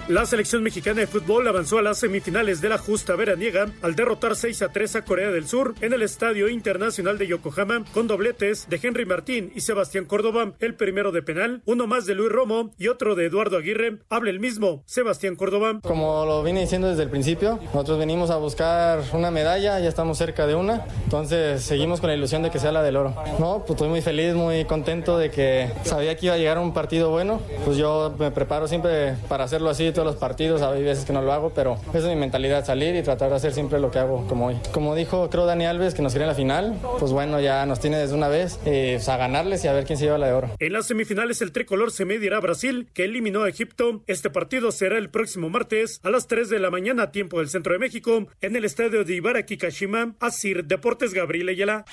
La 0.08 0.26
selección 0.26 0.64
mexicana 0.64 1.02
de 1.02 1.08
fútbol 1.08 1.48
avanzó 1.48 1.78
a 1.78 1.82
las 1.82 2.00
semifinales 2.00 2.60
de 2.60 2.70
la 2.70 2.78
justa 2.78 3.16
veraniega 3.16 3.68
al 3.82 3.96
derrotar 3.96 4.36
6 4.36 4.64
a 4.64 4.70
3 4.70 4.96
a 4.98 5.06
Corea 5.06 5.30
del 5.30 5.48
Sur 5.48 5.76
en 5.80 5.94
el 5.94 6.02
Estadio 6.02 6.50
Internacional 6.50 7.18
de 7.18 7.28
Yokohama 7.28 7.86
con 7.94 8.08
dobletes 8.08 8.68
de 8.68 8.80
Henry 8.82 9.06
Martín 9.06 9.52
y 9.56 9.62
Sebastián 9.62 10.06
Córdoba, 10.06 10.54
el 10.60 10.74
primero 10.74 11.12
de 11.12 11.22
penal, 11.22 11.62
uno 11.66 11.88
más 11.88 12.08
de 12.08 12.16
Luis 12.16 12.32
Romo 12.32 12.72
y 12.78 12.88
otro 12.88 13.16
de 13.16 13.28
Eduardo 13.28 13.58
Aguirre. 13.58 14.00
Habla 14.10 14.32
el 14.32 14.40
mismo, 14.40 14.84
Sebastián 14.86 15.36
Córdoba. 15.36 15.80
Como 15.84 16.26
lo 16.26 16.44
vine 16.44 16.62
diciendo 16.62 16.90
desde 16.90 17.04
el 17.04 17.10
principio, 17.10 17.60
nosotros 17.66 18.00
venimos 18.00 18.32
a 18.32 18.38
buscar 18.38 19.02
una 19.14 19.32
medalla, 19.32 19.80
ya 19.80 19.88
estamos 19.88 20.18
cerca 20.18 20.48
de 20.48 20.56
una, 20.56 20.86
entonces 21.06 21.62
seguimos 21.62 22.02
con 22.02 22.10
la 22.10 22.16
ilusión 22.16 22.42
de 22.42 22.50
que 22.50 22.60
sea 22.60 22.72
la 22.72 22.82
del 22.82 22.98
oro. 22.98 23.16
No, 23.40 23.60
pues 23.60 23.72
estoy 23.72 23.90
muy 23.90 24.02
feliz, 24.02 24.34
muy 24.34 24.66
contento 24.66 25.18
de 25.18 25.30
que 25.30 25.70
sabía 25.84 26.18
que 26.18 26.26
iba 26.26 26.36
a 26.36 26.38
llegar 26.38 26.58
un 26.58 26.74
partido 26.74 27.12
bueno, 27.12 27.40
pues 27.64 27.78
yo 27.78 28.14
me 28.18 28.32
preparo 28.32 28.68
siempre 28.68 29.16
para 29.30 29.44
hacerlo 29.44 29.70
así 29.70 29.91
los 29.98 30.16
partidos, 30.16 30.62
hay 30.62 30.84
veces 30.84 31.06
que 31.06 31.14
no 31.14 31.22
lo 31.22 31.32
hago, 31.34 31.52
pero 31.54 31.78
esa 31.90 32.00
es 32.00 32.06
mi 32.06 32.16
mentalidad, 32.16 32.66
salir 32.66 32.96
y 32.96 33.04
tratar 33.04 33.30
de 33.30 33.36
hacer 33.36 33.54
siempre 33.54 33.80
lo 33.80 33.92
que 33.92 34.00
hago 34.00 34.26
como 34.28 34.48
hoy. 34.48 34.58
Como 34.72 34.96
dijo, 34.96 35.30
creo 35.30 35.46
Dani 35.46 35.66
Alves, 35.66 35.94
que 35.94 36.02
nos 36.02 36.14
quiere 36.14 36.26
en 36.26 36.30
la 36.30 36.36
final, 36.36 36.80
pues 37.00 37.12
bueno, 37.12 37.40
ya 37.40 37.66
nos 37.66 37.80
tiene 37.80 37.98
desde 37.98 38.16
una 38.16 38.28
vez 38.28 38.60
eh, 38.66 38.94
pues 38.96 39.10
a 39.10 39.18
ganarles 39.18 39.66
y 39.66 39.68
a 39.68 39.74
ver 39.74 39.86
quién 39.86 39.98
se 39.98 40.06
lleva 40.06 40.18
la 40.18 40.28
de 40.28 40.34
oro. 40.34 40.50
En 40.60 40.74
las 40.74 40.88
semifinales 40.88 41.42
el 41.42 41.52
tricolor 41.52 41.92
se 41.92 42.06
medirá 42.06 42.38
a 42.38 42.40
Brasil, 42.40 42.88
que 42.94 43.06
eliminó 43.06 43.44
a 43.44 43.50
Egipto. 43.50 44.04
Este 44.08 44.30
partido 44.30 44.72
será 44.72 44.98
el 44.98 45.10
próximo 45.10 45.50
martes 45.50 46.00
a 46.04 46.10
las 46.10 46.28
3 46.28 46.50
de 46.50 46.60
la 46.60 46.70
mañana, 46.70 47.12
tiempo 47.12 47.40
del 47.40 47.50
centro 47.50 47.74
de 47.74 47.80
México, 47.80 48.28
en 48.42 48.56
el 48.56 48.66
estadio 48.66 49.04
de 49.04 49.16
Ibaraki 49.16 49.58
Kashima, 49.58 50.16
Asir 50.20 50.66
Deportes 50.66 51.14
Gabriel 51.14 51.50
Ayala. 51.50 51.86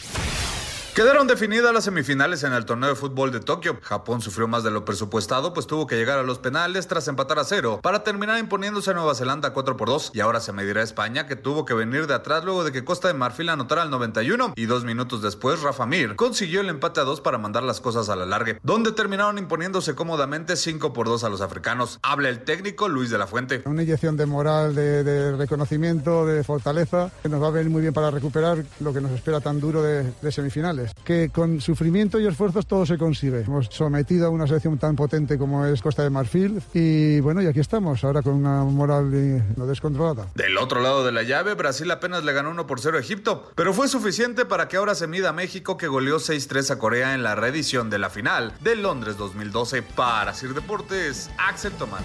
Quedaron 0.98 1.28
definidas 1.28 1.72
las 1.72 1.84
semifinales 1.84 2.42
en 2.42 2.52
el 2.52 2.64
torneo 2.64 2.88
de 2.88 2.96
fútbol 2.96 3.30
de 3.30 3.38
Tokio. 3.38 3.78
Japón 3.82 4.20
sufrió 4.20 4.48
más 4.48 4.64
de 4.64 4.72
lo 4.72 4.84
presupuestado, 4.84 5.52
pues 5.52 5.68
tuvo 5.68 5.87
que 5.87 5.94
llegar 5.94 6.18
a 6.18 6.24
los 6.24 6.40
penales 6.40 6.88
tras 6.88 7.06
empatar 7.06 7.38
a 7.38 7.44
cero 7.44 7.78
para 7.80 8.02
terminar 8.02 8.37
imponiéndose 8.40 8.90
a 8.90 8.94
Nueva 8.94 9.14
Zelanda 9.14 9.52
4 9.52 9.76
por 9.76 9.87
2. 9.87 10.11
Y 10.14 10.18
ahora 10.18 10.40
se 10.40 10.52
medirá 10.52 10.82
España, 10.82 11.28
que 11.28 11.37
tuvo 11.37 11.64
que 11.64 11.72
venir 11.72 12.08
de 12.08 12.14
atrás 12.14 12.44
luego 12.44 12.64
de 12.64 12.72
que 12.72 12.84
Costa 12.84 13.06
de 13.06 13.14
Marfil 13.14 13.48
anotara 13.48 13.82
al 13.82 13.90
91. 13.90 14.54
Y 14.56 14.66
dos 14.66 14.82
minutos 14.82 15.22
después, 15.22 15.62
Rafa 15.62 15.87
Mir 15.87 16.16
consiguió 16.16 16.62
el 16.62 16.68
empate 16.68 16.98
a 16.98 17.04
2 17.04 17.20
para 17.20 17.38
mandar 17.38 17.62
las 17.62 17.80
cosas 17.80 18.08
a 18.08 18.16
la 18.16 18.26
larga, 18.26 18.58
donde 18.64 18.90
terminaron 18.90 19.38
imponiéndose 19.38 19.94
cómodamente 19.94 20.56
5 20.56 20.92
por 20.92 21.06
2 21.06 21.22
a 21.22 21.28
los 21.28 21.42
africanos. 21.42 22.00
Habla 22.02 22.28
el 22.28 22.40
técnico 22.40 22.88
Luis 22.88 23.11
de 23.11 23.18
la 23.18 23.28
Fuente. 23.28 23.62
Una 23.66 23.84
inyección 23.84 24.16
de 24.16 24.26
moral, 24.26 24.74
de, 24.74 25.37
reconocimiento, 25.37 26.26
de 26.26 26.42
fortaleza, 26.42 27.12
que 27.22 27.28
nos 27.28 27.40
va 27.40 27.46
a 27.46 27.50
venir 27.52 27.70
muy 27.70 27.82
bien 27.82 27.94
para 27.94 28.11
recuperar 28.11 28.64
lo 28.80 28.92
que 28.92 29.00
nos 29.00 29.12
espera 29.12 29.40
tan 29.40 29.61
duro 29.61 29.80
de 29.80 30.32
semifinales 30.32 30.88
que 31.05 31.31
con 31.31 31.61
sufrimiento 31.61 32.20
y 32.20 32.27
esfuerzos 32.27 32.66
todo 32.66 32.87
se 32.87 32.98
consigue. 32.98 33.40
Hemos 33.40 33.66
sometido 33.66 34.27
a 34.27 34.31
una 34.31 34.46
selección 34.46 34.79
tan 34.79 34.96
potente 34.96 35.38
como 35.38 35.64
es 35.64 35.83
Costa 35.83 36.03
de 36.03 36.11
Marfil 36.11 36.62
y 36.74 37.20
bueno, 37.20 37.42
y 37.42 37.46
aquí 37.46 37.61
estamos, 37.61 38.05
ahora 38.05 38.22
con 38.22 38.35
una 38.35 38.64
moral 38.64 39.11
no 39.57 39.66
descontrolada. 39.66 40.29
Del 40.35 40.57
otro 40.59 40.81
lado 40.81 41.05
de 41.05 41.12
la 41.12 41.22
llave, 41.22 41.55
Brasil 41.55 41.90
apenas 41.90 42.24
le 42.24 42.33
ganó 42.33 42.51
1 42.51 42.66
por 42.66 42.81
0 42.81 42.96
a 42.98 43.01
Egipto, 43.01 43.51
pero 43.55 43.72
fue 43.72 43.88
suficiente 43.88 44.44
para 44.44 44.68
que 44.68 44.77
ahora 44.77 44.94
se 44.94 45.07
mida 45.07 45.33
México 45.33 45.77
que 45.77 45.88
goleó 45.88 46.16
6-3 46.18 46.70
a 46.70 46.79
Corea 46.79 47.14
en 47.14 47.22
la 47.22 47.35
reedición 47.35 47.90
de 47.90 47.98
la 47.98 48.11
final 48.11 48.53
de 48.61 48.77
Londres 48.77 49.16
2012 49.16 49.83
para 49.83 50.35
Sir 50.35 50.55
Deportes, 50.55 51.31
Axel 51.38 51.72
Tomán. 51.72 52.05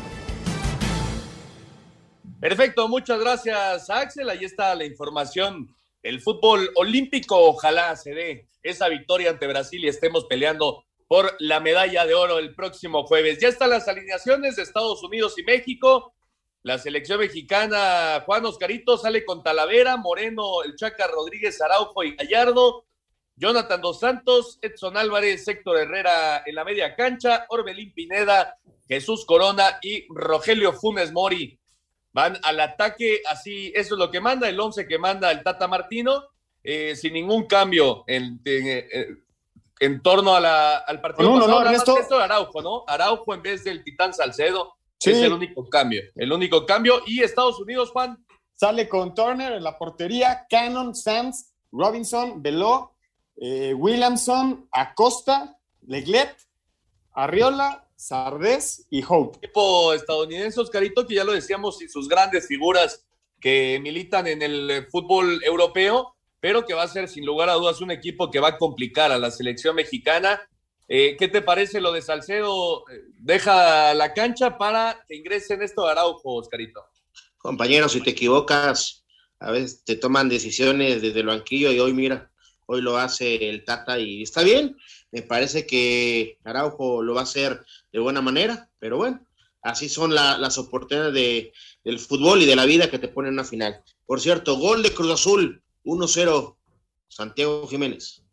Perfecto, 2.39 2.89
muchas 2.89 3.19
gracias 3.19 3.89
Axel. 3.89 4.29
Ahí 4.29 4.43
está 4.43 4.75
la 4.75 4.83
información 4.85 5.73
el 6.03 6.21
fútbol 6.21 6.69
olímpico. 6.75 7.37
Ojalá 7.37 7.95
se 7.95 8.13
dé 8.13 8.49
esa 8.61 8.89
victoria 8.89 9.31
ante 9.31 9.47
Brasil 9.47 9.83
y 9.83 9.87
estemos 9.87 10.25
peleando 10.25 10.85
por 11.07 11.35
la 11.39 11.59
medalla 11.59 12.05
de 12.05 12.13
oro 12.13 12.39
el 12.39 12.53
próximo 12.53 13.05
jueves. 13.05 13.39
Ya 13.39 13.47
están 13.47 13.71
las 13.71 13.87
alineaciones 13.87 14.55
de 14.55 14.63
Estados 14.63 15.03
Unidos 15.03 15.37
y 15.37 15.43
México. 15.43 16.13
La 16.61 16.77
selección 16.77 17.19
mexicana, 17.19 18.23
Juan 18.25 18.45
Oscarito, 18.45 18.97
sale 18.97 19.25
con 19.25 19.43
Talavera, 19.43 19.97
Moreno, 19.97 20.63
el 20.63 20.75
Chaca 20.75 21.07
Rodríguez, 21.07 21.61
Araujo 21.61 22.03
y 22.03 22.15
Gallardo. 22.15 22.85
Jonathan 23.35 23.81
Dos 23.81 23.99
Santos, 23.99 24.59
Edson 24.61 24.95
Álvarez, 24.95 25.47
Héctor 25.47 25.79
Herrera 25.79 26.43
en 26.45 26.53
la 26.53 26.63
media 26.63 26.95
cancha, 26.95 27.47
Orbelín 27.49 27.91
Pineda, 27.91 28.59
Jesús 28.87 29.25
Corona 29.25 29.79
y 29.81 30.05
Rogelio 30.13 30.71
Funes 30.71 31.11
Mori 31.11 31.59
van 32.13 32.37
al 32.43 32.59
ataque, 32.59 33.21
así, 33.29 33.73
eso 33.75 33.95
es 33.95 33.99
lo 33.99 34.09
que 34.11 34.21
manda, 34.21 34.47
el 34.47 34.59
11 34.59 34.87
que 34.87 34.99
manda 34.99 35.31
el 35.31 35.43
Tata 35.43 35.67
Martino, 35.67 36.23
eh, 36.63 36.95
sin 36.95 37.13
ningún 37.13 37.45
cambio 37.45 38.03
en, 38.07 38.39
en, 39.79 40.01
torno 40.01 40.35
al 40.35 41.01
partido. 41.01 41.29
No, 41.29 41.47
no, 41.47 41.63
no, 41.63 42.17
Araujo, 42.19 42.61
¿no? 42.61 42.83
Araujo 42.87 43.33
en 43.33 43.41
vez 43.41 43.63
del 43.63 43.83
Titán 43.83 44.13
Salcedo. 44.13 44.75
Es 44.99 45.17
el 45.17 45.33
único 45.33 45.67
cambio, 45.67 46.01
el 46.15 46.31
único 46.31 46.65
cambio. 46.65 47.01
Y 47.05 47.21
Estados 47.21 47.59
Unidos, 47.59 47.91
Juan. 47.91 48.23
Sale 48.53 48.87
con 48.87 49.13
Turner 49.13 49.53
en 49.53 49.63
la 49.63 49.77
portería, 49.77 50.45
Cannon, 50.49 50.95
Sands, 50.95 51.53
Robinson, 51.71 52.41
Beló, 52.41 52.95
eh, 53.35 53.73
Williamson, 53.73 54.69
Acosta, 54.71 55.57
Leglet, 55.81 56.33
Arriola, 57.13 57.82
Sardés 58.03 58.85
y 58.89 59.01
Hope. 59.07 59.37
Equipo 59.37 59.93
estadounidense, 59.93 60.59
Oscarito, 60.59 61.07
que 61.07 61.15
ya 61.15 61.23
lo 61.23 61.31
decíamos, 61.31 61.81
y 61.81 61.87
sus 61.87 62.09
grandes 62.09 62.47
figuras 62.47 63.05
que 63.39 63.79
militan 63.81 64.27
en 64.27 64.41
el 64.41 64.71
eh, 64.71 64.87
fútbol 64.91 65.41
europeo, 65.41 66.13
pero 66.41 66.65
que 66.65 66.73
va 66.73 66.83
a 66.83 66.87
ser 66.89 67.07
sin 67.07 67.25
lugar 67.25 67.49
a 67.49 67.53
dudas 67.53 67.79
un 67.79 67.91
equipo 67.91 68.29
que 68.29 68.41
va 68.41 68.49
a 68.49 68.57
complicar 68.57 69.13
a 69.13 69.17
la 69.17 69.31
selección 69.31 69.77
mexicana. 69.77 70.41
Eh, 70.89 71.15
¿Qué 71.17 71.29
te 71.29 71.41
parece 71.41 71.79
lo 71.79 71.93
de 71.93 72.01
Salcedo? 72.01 72.83
Eh, 72.89 73.03
deja 73.19 73.93
la 73.93 74.13
cancha 74.13 74.57
para 74.57 75.01
que 75.07 75.15
ingrese 75.15 75.53
en 75.53 75.61
esto 75.61 75.87
Araujo, 75.87 76.35
Oscarito. 76.35 76.83
Compañero, 77.37 77.87
si 77.87 78.01
te 78.01 78.09
equivocas, 78.09 79.05
a 79.39 79.51
veces 79.51 79.85
te 79.85 79.95
toman 79.95 80.27
decisiones 80.27 81.01
desde 81.01 81.21
el 81.21 81.27
banquillo 81.27 81.71
y 81.71 81.79
hoy 81.79 81.93
mira, 81.93 82.29
hoy 82.65 82.81
lo 82.81 82.97
hace 82.97 83.49
el 83.49 83.63
Tata 83.63 83.97
y 83.97 84.23
está 84.23 84.43
bien. 84.43 84.75
Me 85.13 85.21
parece 85.21 85.67
que 85.67 86.39
Araujo 86.43 87.03
lo 87.03 87.13
va 87.13 87.19
a 87.19 87.25
hacer 87.25 87.63
de 87.91 87.99
buena 87.99 88.19
manera, 88.19 88.67
pero 88.79 88.97
bueno, 88.97 89.23
así 89.61 89.87
son 89.87 90.15
las 90.15 90.57
oportunidades 90.57 91.13
de, 91.13 91.53
del 91.83 91.99
fútbol 91.99 92.41
y 92.41 92.47
de 92.47 92.55
la 92.55 92.65
vida 92.65 92.89
que 92.89 92.97
te 92.97 93.09
ponen 93.09 93.29
en 93.29 93.33
una 93.35 93.43
final. 93.43 93.83
Por 94.07 94.19
cierto, 94.19 94.57
gol 94.57 94.81
de 94.81 94.91
Cruz 94.91 95.11
Azul, 95.11 95.61
1-0, 95.85 96.57
Santiago 97.09 97.67
Jiménez. 97.67 98.23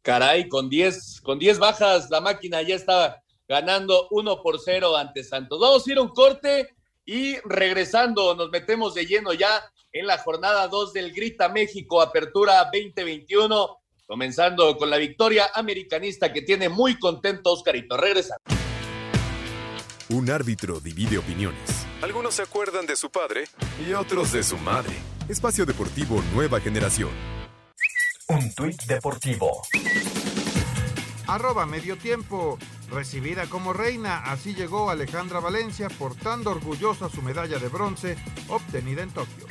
Caray, 0.00 0.48
con 0.48 0.70
10 0.70 1.20
con 1.20 1.38
diez 1.38 1.58
bajas, 1.58 2.08
la 2.08 2.22
máquina 2.22 2.62
ya 2.62 2.76
está 2.76 3.22
ganando 3.46 4.08
1 4.10 4.42
por 4.42 4.58
0 4.58 4.96
ante 4.96 5.24
Santos. 5.24 5.60
Vamos 5.60 5.86
a 5.86 5.92
ir 5.92 5.98
a 5.98 6.02
un 6.02 6.08
corte 6.08 6.74
y 7.04 7.36
regresando, 7.40 8.34
nos 8.34 8.48
metemos 8.48 8.94
de 8.94 9.04
lleno 9.04 9.34
ya 9.34 9.62
en 9.92 10.06
la 10.06 10.16
jornada 10.16 10.68
2 10.68 10.94
del 10.94 11.12
Grita 11.12 11.50
México, 11.50 12.00
Apertura 12.00 12.64
2021 12.72 13.83
comenzando 14.06 14.76
con 14.76 14.90
la 14.90 14.96
victoria 14.96 15.50
americanista 15.54 16.32
que 16.32 16.42
tiene 16.42 16.68
muy 16.68 16.98
contento 16.98 17.52
Oscarito. 17.52 17.96
Regresa. 17.96 18.36
Un 20.10 20.30
árbitro 20.30 20.80
divide 20.80 21.18
opiniones. 21.18 21.86
Algunos 22.02 22.34
se 22.34 22.42
acuerdan 22.42 22.86
de 22.86 22.96
su 22.96 23.10
padre 23.10 23.44
y 23.86 23.94
otros 23.94 24.32
de 24.32 24.42
su 24.42 24.58
madre. 24.58 24.94
Espacio 25.28 25.64
Deportivo 25.64 26.22
Nueva 26.34 26.60
Generación. 26.60 27.10
Un 28.28 28.54
tuit 28.54 28.82
deportivo. 28.84 29.62
Arroba 31.26 31.66
medio 31.66 31.96
tiempo. 31.96 32.58
Recibida 32.90 33.46
como 33.46 33.72
reina, 33.72 34.18
así 34.30 34.54
llegó 34.54 34.90
Alejandra 34.90 35.40
Valencia 35.40 35.88
portando 35.88 36.50
orgullosa 36.50 37.08
su 37.08 37.22
medalla 37.22 37.58
de 37.58 37.68
bronce 37.68 38.16
obtenida 38.48 39.02
en 39.02 39.10
Tokio. 39.10 39.46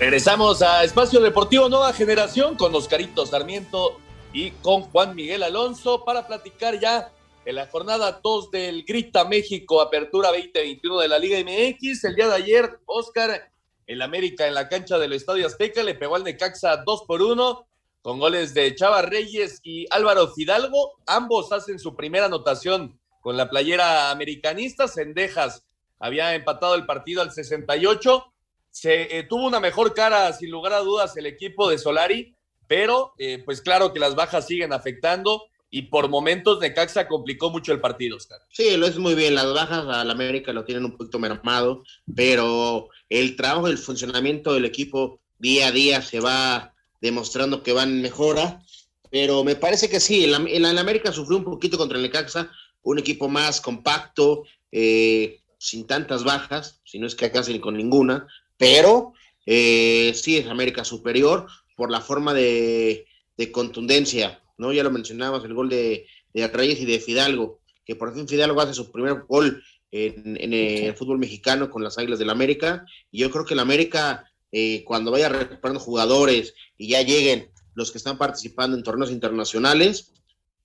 Regresamos 0.00 0.62
a 0.62 0.82
Espacio 0.82 1.20
Deportivo 1.20 1.68
Nueva 1.68 1.92
Generación 1.92 2.56
con 2.56 2.74
Oscarito 2.74 3.26
Sarmiento 3.26 4.00
y 4.32 4.50
con 4.52 4.80
Juan 4.84 5.14
Miguel 5.14 5.42
Alonso 5.42 6.06
para 6.06 6.26
platicar 6.26 6.80
ya 6.80 7.12
en 7.44 7.56
la 7.56 7.66
jornada 7.66 8.18
2 8.24 8.50
del 8.50 8.84
Grita 8.84 9.26
México 9.26 9.82
Apertura 9.82 10.28
2021 10.30 11.00
de 11.00 11.06
la 11.06 11.18
Liga 11.18 11.38
MX. 11.40 12.04
El 12.04 12.14
día 12.14 12.28
de 12.28 12.34
ayer, 12.34 12.80
Oscar, 12.86 13.52
el 13.86 14.00
América 14.00 14.46
en 14.46 14.54
la 14.54 14.70
cancha 14.70 14.96
del 14.96 15.12
Estadio 15.12 15.46
Azteca 15.46 15.82
le 15.82 15.94
pegó 15.94 16.16
al 16.16 16.24
Necaxa 16.24 16.78
2 16.78 17.02
por 17.06 17.20
1 17.20 17.66
con 18.00 18.18
goles 18.18 18.54
de 18.54 18.74
Chava 18.74 19.02
Reyes 19.02 19.60
y 19.62 19.86
Álvaro 19.90 20.28
Fidalgo. 20.28 20.94
Ambos 21.06 21.52
hacen 21.52 21.78
su 21.78 21.94
primera 21.94 22.24
anotación 22.24 22.98
con 23.20 23.36
la 23.36 23.50
playera 23.50 24.10
americanista. 24.10 24.88
Sendejas 24.88 25.66
había 25.98 26.34
empatado 26.34 26.74
el 26.74 26.86
partido 26.86 27.20
al 27.20 27.32
68 27.32 28.32
se 28.70 29.18
eh, 29.18 29.22
tuvo 29.24 29.46
una 29.46 29.60
mejor 29.60 29.94
cara, 29.94 30.32
sin 30.32 30.50
lugar 30.50 30.72
a 30.72 30.80
dudas, 30.80 31.16
el 31.16 31.26
equipo 31.26 31.68
de 31.68 31.78
Solari, 31.78 32.34
pero 32.66 33.14
eh, 33.18 33.42
pues 33.44 33.60
claro 33.60 33.92
que 33.92 34.00
las 34.00 34.14
bajas 34.14 34.46
siguen 34.46 34.72
afectando 34.72 35.42
y 35.70 35.82
por 35.82 36.08
momentos 36.08 36.60
Necaxa 36.60 37.06
complicó 37.06 37.50
mucho 37.50 37.72
el 37.72 37.80
partido, 37.80 38.16
Oscar. 38.16 38.40
Sí, 38.50 38.76
lo 38.76 38.86
es 38.86 38.98
muy 38.98 39.14
bien. 39.14 39.36
Las 39.36 39.52
bajas 39.54 39.86
al 39.86 40.10
América 40.10 40.52
lo 40.52 40.64
tienen 40.64 40.84
un 40.84 40.96
poquito 40.96 41.18
mermado, 41.18 41.84
pero 42.14 42.88
el 43.08 43.36
trabajo, 43.36 43.68
el 43.68 43.78
funcionamiento 43.78 44.52
del 44.52 44.64
equipo 44.64 45.20
día 45.38 45.68
a 45.68 45.72
día 45.72 46.02
se 46.02 46.18
va 46.18 46.74
demostrando 47.00 47.62
que 47.62 47.72
van 47.72 48.02
mejora. 48.02 48.62
Pero 49.10 49.44
me 49.44 49.56
parece 49.56 49.88
que 49.88 50.00
sí, 50.00 50.24
el, 50.24 50.34
el, 50.48 50.78
América 50.78 51.12
sufrió 51.12 51.38
un 51.38 51.44
poquito 51.44 51.78
contra 51.78 51.96
el 51.96 52.02
Necaxa, 52.02 52.50
un 52.82 52.98
equipo 52.98 53.28
más 53.28 53.60
compacto, 53.60 54.44
eh, 54.72 55.40
sin 55.58 55.86
tantas 55.86 56.24
bajas, 56.24 56.80
si 56.84 56.98
no 56.98 57.06
es 57.06 57.14
que 57.14 57.30
casi 57.30 57.58
con 57.60 57.76
ninguna, 57.76 58.26
pero 58.60 59.14
eh, 59.46 60.12
sí 60.14 60.36
es 60.36 60.46
América 60.46 60.84
superior 60.84 61.46
por 61.76 61.90
la 61.90 62.02
forma 62.02 62.34
de, 62.34 63.06
contundencia, 63.52 64.42
¿no? 64.58 64.70
Ya 64.70 64.82
lo 64.82 64.90
mencionabas, 64.90 65.42
el 65.44 65.54
gol 65.54 65.70
de, 65.70 66.06
Reyes 66.34 66.78
y 66.78 66.84
de 66.84 67.00
Fidalgo, 67.00 67.60
que 67.86 67.96
por 67.96 68.14
fin 68.14 68.28
Fidalgo 68.28 68.60
hace 68.60 68.74
su 68.74 68.92
primer 68.92 69.22
gol 69.26 69.64
en, 69.90 70.52
el 70.52 70.94
fútbol 70.94 71.18
mexicano 71.18 71.70
con 71.70 71.82
las 71.82 71.96
Águilas 71.96 72.18
del 72.18 72.28
América, 72.28 72.84
y 73.10 73.20
yo 73.20 73.30
creo 73.30 73.46
que 73.46 73.54
el 73.54 73.60
América, 73.60 74.30
eh, 74.52 74.84
cuando 74.84 75.10
vaya 75.10 75.30
recuperando 75.30 75.80
jugadores 75.80 76.52
y 76.76 76.88
ya 76.88 77.00
lleguen 77.00 77.50
los 77.74 77.90
que 77.90 77.96
están 77.96 78.18
participando 78.18 78.76
en 78.76 78.82
torneos 78.82 79.10
internacionales, 79.10 80.12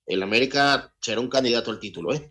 el 0.06 0.22
América 0.22 0.94
será 1.00 1.22
un 1.22 1.30
candidato 1.30 1.72
al 1.72 1.80
título, 1.80 2.14
¿eh? 2.14 2.30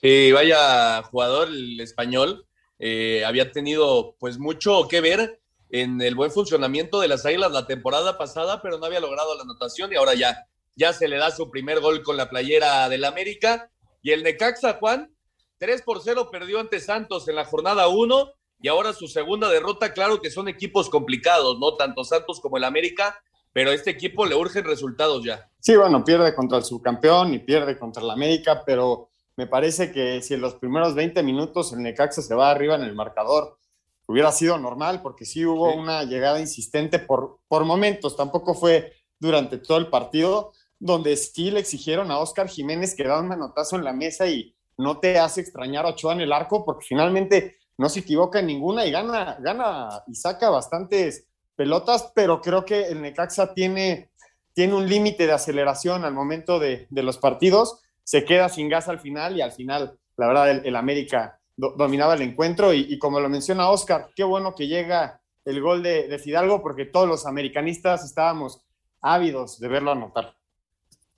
Sí, 0.00 0.32
vaya 0.32 1.04
jugador 1.04 1.46
el 1.46 1.78
español, 1.78 2.48
eh, 2.84 3.24
había 3.24 3.52
tenido 3.52 4.16
pues 4.18 4.40
mucho 4.40 4.88
que 4.88 5.00
ver 5.00 5.40
en 5.70 6.02
el 6.02 6.16
buen 6.16 6.32
funcionamiento 6.32 6.98
de 6.98 7.06
las 7.06 7.24
Águilas 7.24 7.52
la 7.52 7.64
temporada 7.64 8.18
pasada, 8.18 8.60
pero 8.60 8.78
no 8.78 8.86
había 8.86 8.98
logrado 8.98 9.36
la 9.36 9.42
anotación 9.42 9.92
y 9.92 9.94
ahora 9.94 10.14
ya, 10.14 10.48
ya 10.74 10.92
se 10.92 11.06
le 11.06 11.16
da 11.16 11.30
su 11.30 11.48
primer 11.48 11.78
gol 11.78 12.02
con 12.02 12.16
la 12.16 12.28
playera 12.28 12.88
del 12.88 13.04
América. 13.04 13.70
Y 14.02 14.10
el 14.10 14.24
Necaxa, 14.24 14.78
Juan, 14.80 15.14
3 15.58 15.82
por 15.82 16.02
0 16.02 16.28
perdió 16.32 16.58
ante 16.58 16.80
Santos 16.80 17.28
en 17.28 17.36
la 17.36 17.44
jornada 17.44 17.86
1 17.86 18.32
y 18.60 18.66
ahora 18.66 18.92
su 18.92 19.06
segunda 19.06 19.48
derrota, 19.48 19.92
claro 19.92 20.20
que 20.20 20.32
son 20.32 20.48
equipos 20.48 20.90
complicados, 20.90 21.60
¿no? 21.60 21.76
Tanto 21.76 22.02
Santos 22.02 22.40
como 22.40 22.56
el 22.56 22.64
América, 22.64 23.22
pero 23.52 23.70
a 23.70 23.74
este 23.74 23.90
equipo 23.90 24.26
le 24.26 24.34
urgen 24.34 24.64
resultados 24.64 25.24
ya. 25.24 25.48
Sí, 25.60 25.76
bueno, 25.76 26.02
pierde 26.02 26.34
contra 26.34 26.58
el 26.58 26.64
subcampeón 26.64 27.32
y 27.34 27.38
pierde 27.38 27.78
contra 27.78 28.02
el 28.02 28.10
América, 28.10 28.64
pero 28.66 29.11
me 29.36 29.46
parece 29.46 29.92
que 29.92 30.20
si 30.22 30.34
en 30.34 30.40
los 30.40 30.54
primeros 30.54 30.94
20 30.94 31.22
minutos 31.22 31.72
el 31.72 31.82
Necaxa 31.82 32.22
se 32.22 32.34
va 32.34 32.50
arriba 32.50 32.74
en 32.74 32.82
el 32.82 32.94
marcador, 32.94 33.58
hubiera 34.06 34.30
sido 34.32 34.58
normal, 34.58 35.00
porque 35.02 35.24
sí 35.24 35.44
hubo 35.46 35.74
una 35.74 36.04
llegada 36.04 36.40
insistente 36.40 36.98
por, 36.98 37.38
por 37.48 37.64
momentos, 37.64 38.16
tampoco 38.16 38.54
fue 38.54 38.92
durante 39.18 39.58
todo 39.58 39.78
el 39.78 39.88
partido, 39.88 40.52
donde 40.78 41.16
sí 41.16 41.50
le 41.50 41.60
exigieron 41.60 42.10
a 42.10 42.18
Oscar 42.18 42.48
Jiménez 42.48 42.94
que 42.94 43.04
da 43.04 43.20
un 43.20 43.28
manotazo 43.28 43.76
en 43.76 43.84
la 43.84 43.92
mesa 43.92 44.26
y 44.26 44.54
no 44.76 44.98
te 44.98 45.18
hace 45.18 45.40
extrañar 45.40 45.86
a 45.86 45.90
Ochoa 45.90 46.12
en 46.14 46.22
el 46.22 46.32
arco, 46.32 46.64
porque 46.64 46.86
finalmente 46.86 47.56
no 47.78 47.88
se 47.88 48.00
equivoca 48.00 48.40
en 48.40 48.46
ninguna 48.46 48.84
y 48.84 48.90
gana, 48.90 49.38
gana 49.40 50.02
y 50.08 50.14
saca 50.14 50.50
bastantes 50.50 51.28
pelotas, 51.54 52.12
pero 52.14 52.40
creo 52.40 52.64
que 52.64 52.88
el 52.88 53.00
Necaxa 53.00 53.54
tiene, 53.54 54.10
tiene 54.54 54.74
un 54.74 54.88
límite 54.88 55.26
de 55.26 55.32
aceleración 55.32 56.04
al 56.04 56.14
momento 56.14 56.58
de, 56.58 56.86
de 56.90 57.02
los 57.02 57.18
partidos 57.18 57.80
se 58.04 58.24
queda 58.24 58.48
sin 58.48 58.68
gas 58.68 58.88
al 58.88 58.98
final 58.98 59.36
y 59.36 59.40
al 59.40 59.52
final, 59.52 59.98
la 60.16 60.26
verdad, 60.26 60.50
el, 60.64 60.76
América 60.76 61.38
dominaba 61.56 62.14
el 62.14 62.22
encuentro 62.22 62.72
y, 62.72 62.98
como 62.98 63.20
lo 63.20 63.28
menciona 63.28 63.70
Oscar, 63.70 64.10
qué 64.14 64.24
bueno 64.24 64.54
que 64.54 64.66
llega 64.66 65.20
el 65.44 65.60
gol 65.60 65.82
de, 65.82 66.18
Fidalgo 66.18 66.62
porque 66.62 66.86
todos 66.86 67.08
los 67.08 67.26
americanistas 67.26 68.04
estábamos 68.04 68.60
ávidos 69.00 69.58
de 69.58 69.68
verlo 69.68 69.92
anotar. 69.92 70.36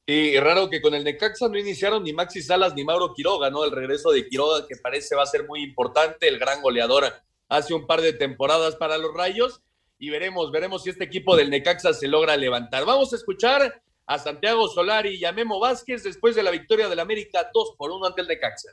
Y 0.06 0.38
raro 0.38 0.68
que 0.68 0.82
con 0.82 0.94
el 0.94 1.02
Necaxa 1.02 1.48
no 1.48 1.58
iniciaron 1.58 2.02
ni 2.02 2.12
Maxi 2.12 2.42
Salas 2.42 2.74
ni 2.74 2.84
Mauro 2.84 3.14
Quiroga, 3.14 3.48
¿no? 3.48 3.64
El 3.64 3.70
regreso 3.70 4.10
de 4.10 4.28
Quiroga 4.28 4.66
que 4.66 4.76
parece 4.76 5.16
va 5.16 5.22
a 5.22 5.26
ser 5.26 5.46
muy 5.46 5.62
importante, 5.62 6.28
el 6.28 6.38
gran 6.38 6.60
goleador 6.60 7.04
hace 7.48 7.72
un 7.72 7.86
par 7.86 8.02
de 8.02 8.12
temporadas 8.12 8.76
para 8.76 8.98
los 8.98 9.14
Rayos 9.14 9.62
y 9.98 10.10
veremos, 10.10 10.50
veremos 10.50 10.82
si 10.82 10.90
este 10.90 11.04
equipo 11.04 11.36
del 11.36 11.48
Necaxa 11.48 11.94
se 11.94 12.08
logra 12.08 12.36
levantar. 12.36 12.84
Vamos 12.84 13.14
a 13.14 13.16
escuchar 13.16 13.82
a 14.06 14.18
Santiago 14.18 14.68
Solari 14.68 15.16
y 15.16 15.24
a 15.24 15.32
Memo 15.32 15.58
Vázquez 15.60 16.02
después 16.02 16.34
de 16.34 16.42
la 16.42 16.50
victoria 16.50 16.88
del 16.88 17.00
América 17.00 17.50
2 17.52 17.74
por 17.76 17.90
1 17.90 18.06
ante 18.06 18.20
el 18.20 18.28
Necaxa. 18.28 18.70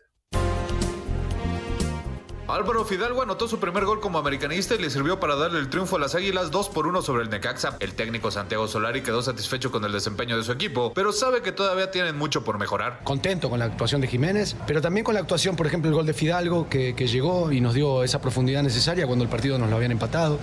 Álvaro 2.53 2.83
Fidalgo 2.83 3.21
anotó 3.21 3.47
su 3.47 3.59
primer 3.59 3.85
gol 3.85 4.01
como 4.01 4.19
americanista 4.19 4.75
y 4.75 4.79
le 4.79 4.89
sirvió 4.89 5.21
para 5.21 5.37
darle 5.37 5.59
el 5.59 5.69
triunfo 5.69 5.95
a 5.95 5.99
las 5.99 6.15
Águilas 6.15 6.51
2 6.51 6.67
por 6.69 6.85
1 6.85 7.01
sobre 7.01 7.23
el 7.23 7.29
Necaxa. 7.29 7.77
El 7.79 7.93
técnico 7.93 8.29
Santiago 8.29 8.67
Solari 8.67 9.01
quedó 9.01 9.21
satisfecho 9.21 9.71
con 9.71 9.85
el 9.85 9.93
desempeño 9.93 10.35
de 10.35 10.43
su 10.43 10.51
equipo, 10.51 10.91
pero 10.93 11.13
sabe 11.13 11.41
que 11.41 11.53
todavía 11.53 11.91
tienen 11.91 12.17
mucho 12.17 12.43
por 12.43 12.59
mejorar. 12.59 12.99
Contento 13.05 13.49
con 13.49 13.59
la 13.59 13.65
actuación 13.65 14.01
de 14.01 14.07
Jiménez, 14.07 14.57
pero 14.67 14.81
también 14.81 15.05
con 15.05 15.13
la 15.13 15.21
actuación, 15.21 15.55
por 15.55 15.65
ejemplo, 15.65 15.87
el 15.89 15.95
gol 15.95 16.05
de 16.05 16.13
Fidalgo 16.13 16.67
que, 16.67 16.93
llegó 16.93 17.51
y 17.51 17.61
nos 17.61 17.73
dio 17.73 18.03
esa 18.03 18.19
profundidad 18.19 18.63
necesaria 18.63 19.07
cuando 19.07 19.23
el 19.23 19.29
partido 19.29 19.57
nos 19.57 19.69
lo 19.69 19.77
habían 19.77 19.91
empatado, 19.91 20.37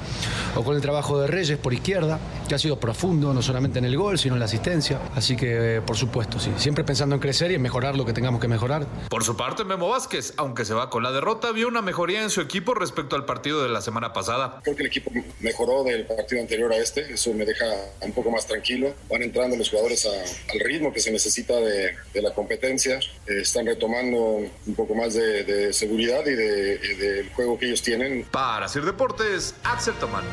o 0.56 0.64
con 0.64 0.76
el 0.76 0.82
trabajo 0.82 1.20
de 1.20 1.26
Reyes 1.26 1.58
por 1.58 1.74
izquierda, 1.74 2.18
que 2.48 2.54
ha 2.54 2.58
sido 2.58 2.80
profundo, 2.80 3.34
no 3.34 3.42
solamente 3.42 3.78
en 3.78 3.84
el 3.84 3.96
gol, 3.96 4.18
sino 4.18 4.34
en 4.34 4.40
la 4.40 4.46
asistencia. 4.46 4.98
Así 5.14 5.36
que, 5.36 5.76
eh, 5.76 5.80
por 5.82 5.96
supuesto, 5.96 6.40
sí, 6.40 6.52
siempre 6.56 6.84
pensando 6.84 7.14
en 7.14 7.20
crecer 7.20 7.50
y 7.50 7.56
en 7.56 7.62
mejorar 7.62 7.96
lo 7.96 8.06
que 8.06 8.12
tengamos 8.14 8.40
que 8.40 8.48
mejorar. 8.48 8.86
Por 9.08 9.24
su 9.24 9.36
parte, 9.36 9.64
Memo 9.64 9.88
Vázquez, 9.88 10.32
aunque 10.38 10.64
se 10.64 10.74
va 10.74 10.88
con 10.88 11.02
la 11.02 11.12
derrota, 11.12 11.52
vio 11.52 11.68
una 11.68 11.82
mejoría 11.98 12.22
en 12.22 12.30
su 12.30 12.40
equipo 12.40 12.74
respecto 12.74 13.16
al 13.16 13.24
partido 13.24 13.60
de 13.60 13.68
la 13.70 13.80
semana 13.80 14.12
pasada? 14.12 14.60
Creo 14.62 14.76
que 14.76 14.82
el 14.82 14.86
equipo 14.86 15.10
mejoró 15.40 15.82
del 15.82 16.06
partido 16.06 16.40
anterior 16.40 16.72
a 16.72 16.76
este, 16.76 17.12
eso 17.12 17.34
me 17.34 17.44
deja 17.44 17.66
un 18.02 18.12
poco 18.12 18.30
más 18.30 18.46
tranquilo. 18.46 18.94
Van 19.10 19.20
entrando 19.24 19.56
los 19.56 19.68
jugadores 19.68 20.06
al 20.06 20.60
ritmo 20.60 20.92
que 20.92 21.00
se 21.00 21.10
necesita 21.10 21.56
de, 21.56 21.96
la 22.22 22.32
competencia, 22.34 23.00
eh, 23.26 23.40
están 23.40 23.66
retomando 23.66 24.16
un 24.18 24.74
poco 24.76 24.94
más 24.94 25.14
de, 25.14 25.72
seguridad 25.72 26.24
y 26.24 26.36
del 26.36 27.30
juego 27.30 27.58
que 27.58 27.66
ellos 27.66 27.82
tienen. 27.82 28.24
Para 28.30 28.66
hacer 28.66 28.84
deportes, 28.84 29.56
Axel 29.64 29.94
Tomán. 29.94 30.24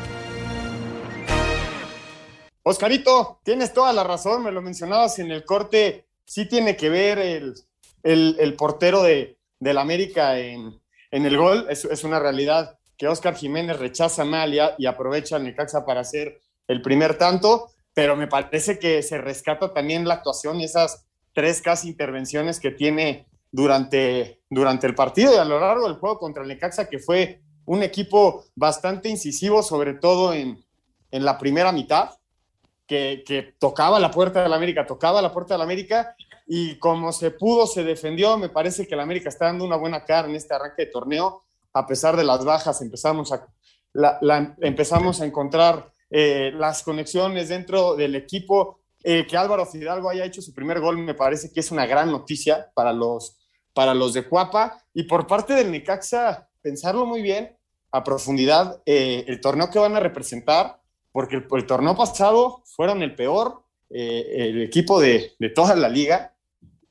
Oscarito, 2.62 3.40
tienes 3.42 3.72
toda 3.72 3.92
la 3.92 4.04
razón, 4.04 4.44
me 4.44 4.52
lo 4.52 4.62
mencionabas 4.62 5.18
en 5.18 5.32
el 5.32 5.44
corte, 5.44 6.04
sí 6.26 6.46
tiene 6.46 6.76
que 6.76 6.90
ver 6.90 7.18
el, 7.18 7.54
el, 8.04 8.54
portero 8.54 9.02
de, 9.02 9.36
del 9.58 9.78
América 9.78 10.38
en, 10.38 10.80
en 11.16 11.24
el 11.24 11.36
gol. 11.38 11.66
Es, 11.70 12.04
una 12.04 12.18
realidad 12.18 12.78
que 12.98 13.08
Oscar 13.08 13.34
Jiménez 13.34 13.78
rechaza 13.78 14.24
mal 14.24 14.54
y, 14.54 14.86
aprovecha 14.86 15.38
el 15.38 15.44
Necaxa 15.44 15.84
para 15.84 16.00
hacer 16.00 16.40
el 16.68 16.82
primer 16.82 17.16
tanto, 17.16 17.70
pero 17.94 18.16
me 18.16 18.26
parece 18.26 18.78
que 18.78 19.02
se 19.02 19.18
rescata 19.18 19.72
también 19.72 20.06
la 20.06 20.14
actuación 20.14 20.60
y 20.60 20.64
esas 20.64 21.06
tres 21.32 21.62
casi 21.62 21.88
intervenciones 21.88 22.60
que 22.60 22.70
tiene 22.70 23.26
durante, 23.50 24.42
durante 24.50 24.86
el 24.86 24.94
partido 24.94 25.32
y 25.32 25.38
a 25.38 25.44
lo 25.44 25.58
largo 25.58 25.88
del 25.88 25.96
juego 25.96 26.18
contra 26.18 26.44
Necaxa, 26.44 26.88
que 26.88 26.98
fue 26.98 27.40
un 27.64 27.82
equipo 27.82 28.44
bastante 28.54 29.08
incisivo, 29.08 29.62
sobre 29.62 29.94
todo 29.94 30.34
en, 30.34 30.62
en 31.10 31.24
la 31.24 31.38
primera 31.38 31.72
mitad, 31.72 32.10
que, 32.86 33.24
que, 33.26 33.54
tocaba 33.58 33.98
la 33.98 34.10
puerta 34.10 34.42
del 34.42 34.52
América, 34.52 34.86
tocaba 34.86 35.22
la 35.22 35.32
puerta 35.32 35.54
del 35.54 35.62
América 35.62 36.14
y 36.46 36.78
como 36.78 37.12
se 37.12 37.32
pudo, 37.32 37.66
se 37.66 37.82
defendió. 37.82 38.38
Me 38.38 38.48
parece 38.48 38.86
que 38.86 38.94
el 38.94 39.00
América 39.00 39.28
está 39.28 39.46
dando 39.46 39.64
una 39.64 39.76
buena 39.76 40.04
cara 40.04 40.28
en 40.28 40.36
este 40.36 40.54
arranque 40.54 40.86
de 40.86 40.92
torneo. 40.92 41.42
A 41.72 41.86
pesar 41.86 42.16
de 42.16 42.24
las 42.24 42.44
bajas, 42.44 42.80
empezamos 42.80 43.32
a, 43.32 43.46
empezamos 44.60 45.20
a 45.20 45.26
encontrar 45.26 45.90
eh, 46.10 46.52
las 46.54 46.82
conexiones 46.82 47.48
dentro 47.48 47.96
del 47.96 48.14
equipo. 48.14 48.80
eh, 49.02 49.26
que 49.26 49.36
Álvaro 49.36 49.66
Fidalgo 49.66 50.10
haya 50.10 50.24
hecho 50.24 50.42
su 50.42 50.52
primer 50.52 50.80
gol 50.80 50.98
me 50.98 51.14
parece 51.14 51.52
que 51.52 51.60
es 51.60 51.70
una 51.70 51.86
gran 51.86 52.10
noticia 52.10 52.72
para 52.74 52.92
los, 52.92 53.36
para 53.72 53.94
los 53.94 54.14
de 54.14 54.24
Cuapa. 54.24 54.82
Y 54.94 55.04
por 55.04 55.26
parte 55.26 55.54
del 55.54 55.70
Necaxa, 55.70 56.48
pensarlo 56.62 57.06
muy 57.06 57.22
bien 57.22 57.56
a 57.92 58.04
profundidad, 58.04 58.82
eh, 58.84 59.24
el 59.26 59.40
torneo 59.40 59.70
que 59.70 59.78
van 59.78 59.96
a 59.96 60.00
representar, 60.00 60.80
porque 61.12 61.36
el, 61.36 61.66
torneo 61.66 61.96
pasado 61.96 62.62
fueron 62.64 63.02
el 63.02 63.14
peor, 63.14 63.62
eh, 63.90 64.26
el 64.48 64.62
equipo 64.62 65.00
de, 65.00 65.32
de 65.38 65.48
toda 65.50 65.74
la 65.76 65.88
liga, 65.88 66.35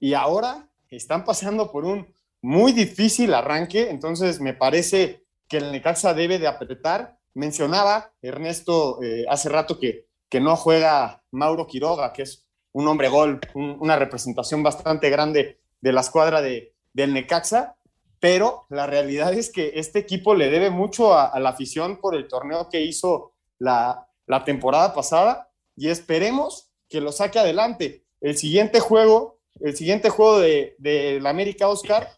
y 0.06 0.14
ahora 0.14 0.70
están 0.90 1.26
pasando 1.26 1.72
por 1.72 1.86
un 1.86 2.08
muy 2.42 2.72
difícil 2.72 3.34
arranque, 3.34 3.90
entonces 3.90 4.40
me 4.40 4.54
parece 4.54 5.26
que 5.48 5.58
el 5.58 5.72
Necaxa 5.72 6.14
debe 6.14 6.40
de 6.40 6.48
apretar. 6.48 7.18
Mencionaba 7.34 8.12
Ernesto 8.22 9.00
hace 9.28 9.50
rato 9.50 9.80
que 9.80 10.06
que 10.30 10.40
no 10.40 10.56
juega 10.56 11.24
Mauro 11.32 11.68
Quiroga, 11.68 12.12
que 12.14 12.24
es 12.24 12.46
un 12.74 12.88
hombre 12.88 13.10
gol, 13.10 13.40
una 13.54 13.96
representación 13.96 14.64
bastante 14.64 15.10
grande 15.10 15.60
de 15.80 15.94
la 15.94 16.02
escuadra 16.02 16.42
de, 16.42 16.74
del 16.94 17.14
Necaxa, 17.14 17.78
pero 18.20 18.66
la 18.70 18.86
realidad 18.86 19.34
es 19.34 19.50
que 19.50 19.74
este 19.76 20.00
equipo 20.00 20.36
le 20.36 20.50
debe 20.50 20.70
mucho 20.70 21.18
a, 21.18 21.40
la 21.40 21.50
afición 21.50 22.02
por 22.02 22.16
el 22.16 22.28
torneo 22.28 22.70
que 22.70 22.82
hizo 22.82 23.34
la, 23.60 24.10
temporada 24.46 24.94
pasada 24.94 25.52
y 25.78 25.90
esperemos 25.90 26.70
que 26.90 27.00
lo 27.00 27.12
saque 27.12 27.40
adelante. 27.40 28.04
El 28.20 28.38
siguiente 28.38 28.80
juego, 28.80 29.35
el 29.60 29.76
siguiente 29.76 30.10
juego 30.10 30.40
de, 30.40 30.76
de 30.78 31.20
la 31.22 31.30
América 31.30 31.68
Oscar 31.68 32.10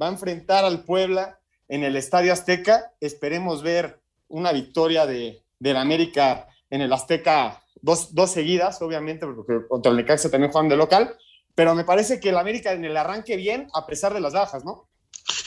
va 0.00 0.06
a 0.06 0.12
enfrentar 0.12 0.64
al 0.64 0.84
Puebla 0.84 1.40
en 1.68 1.84
el 1.84 1.96
Estadio 1.96 2.32
Azteca. 2.32 2.92
Esperemos 3.00 3.62
ver 3.62 4.00
una 4.28 4.52
victoria 4.52 5.06
de, 5.06 5.42
la 5.60 5.80
América 5.80 6.48
en 6.70 6.80
el 6.80 6.92
Azteca 6.92 7.62
dos, 7.80 8.14
dos 8.14 8.30
seguidas, 8.30 8.80
obviamente, 8.82 9.26
porque 9.26 9.66
contra 9.68 9.90
el 9.90 9.96
Necaxa 9.96 10.30
también 10.30 10.52
juegan 10.52 10.68
de 10.68 10.76
local, 10.76 11.16
pero 11.54 11.74
me 11.74 11.84
parece 11.84 12.20
que 12.20 12.30
el 12.30 12.38
América 12.38 12.72
en 12.72 12.84
el 12.84 12.96
arranque 12.96 13.36
bien, 13.36 13.68
a 13.74 13.86
pesar 13.86 14.12
de 14.12 14.20
las 14.20 14.32
bajas, 14.32 14.64
¿no? 14.64 14.88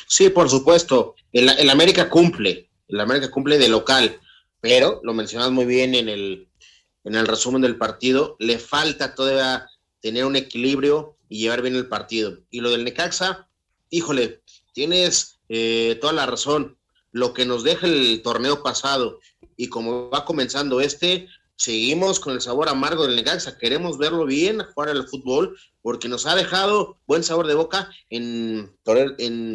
Sí, 0.07 0.29
por 0.29 0.49
supuesto. 0.49 1.15
El, 1.31 1.49
el 1.49 1.69
América 1.69 2.09
cumple, 2.09 2.69
el 2.87 2.99
América 2.99 3.29
cumple 3.29 3.57
de 3.57 3.67
local, 3.67 4.19
pero 4.61 4.99
lo 5.03 5.13
mencionas 5.13 5.51
muy 5.51 5.65
bien 5.65 5.93
en 5.93 6.09
el, 6.09 6.49
en 7.03 7.15
el 7.15 7.27
resumen 7.27 7.61
del 7.61 7.77
partido, 7.77 8.35
le 8.39 8.57
falta 8.57 9.13
todavía 9.13 9.67
tener 10.01 10.25
un 10.25 10.35
equilibrio 10.35 11.17
y 11.29 11.39
llevar 11.39 11.61
bien 11.61 11.75
el 11.75 11.87
partido. 11.87 12.39
Y 12.49 12.59
lo 12.59 12.71
del 12.71 12.83
Necaxa, 12.83 13.47
híjole, 13.89 14.41
tienes 14.73 15.39
eh, 15.47 15.97
toda 16.01 16.13
la 16.13 16.25
razón. 16.25 16.77
Lo 17.11 17.33
que 17.33 17.45
nos 17.45 17.63
deja 17.63 17.87
el 17.87 18.21
torneo 18.23 18.61
pasado 18.61 19.19
y 19.55 19.67
como 19.69 20.09
va 20.09 20.25
comenzando 20.25 20.81
este, 20.81 21.27
seguimos 21.55 22.19
con 22.19 22.33
el 22.33 22.41
sabor 22.41 22.69
amargo 22.69 23.05
del 23.05 23.15
Necaxa, 23.15 23.57
queremos 23.57 23.97
verlo 23.97 24.25
bien 24.25 24.61
jugar 24.73 24.89
al 24.89 25.07
fútbol, 25.07 25.57
porque 25.81 26.07
nos 26.07 26.25
ha 26.25 26.35
dejado 26.35 26.97
buen 27.05 27.23
sabor 27.23 27.47
de 27.47 27.55
boca 27.55 27.89
en, 28.09 28.73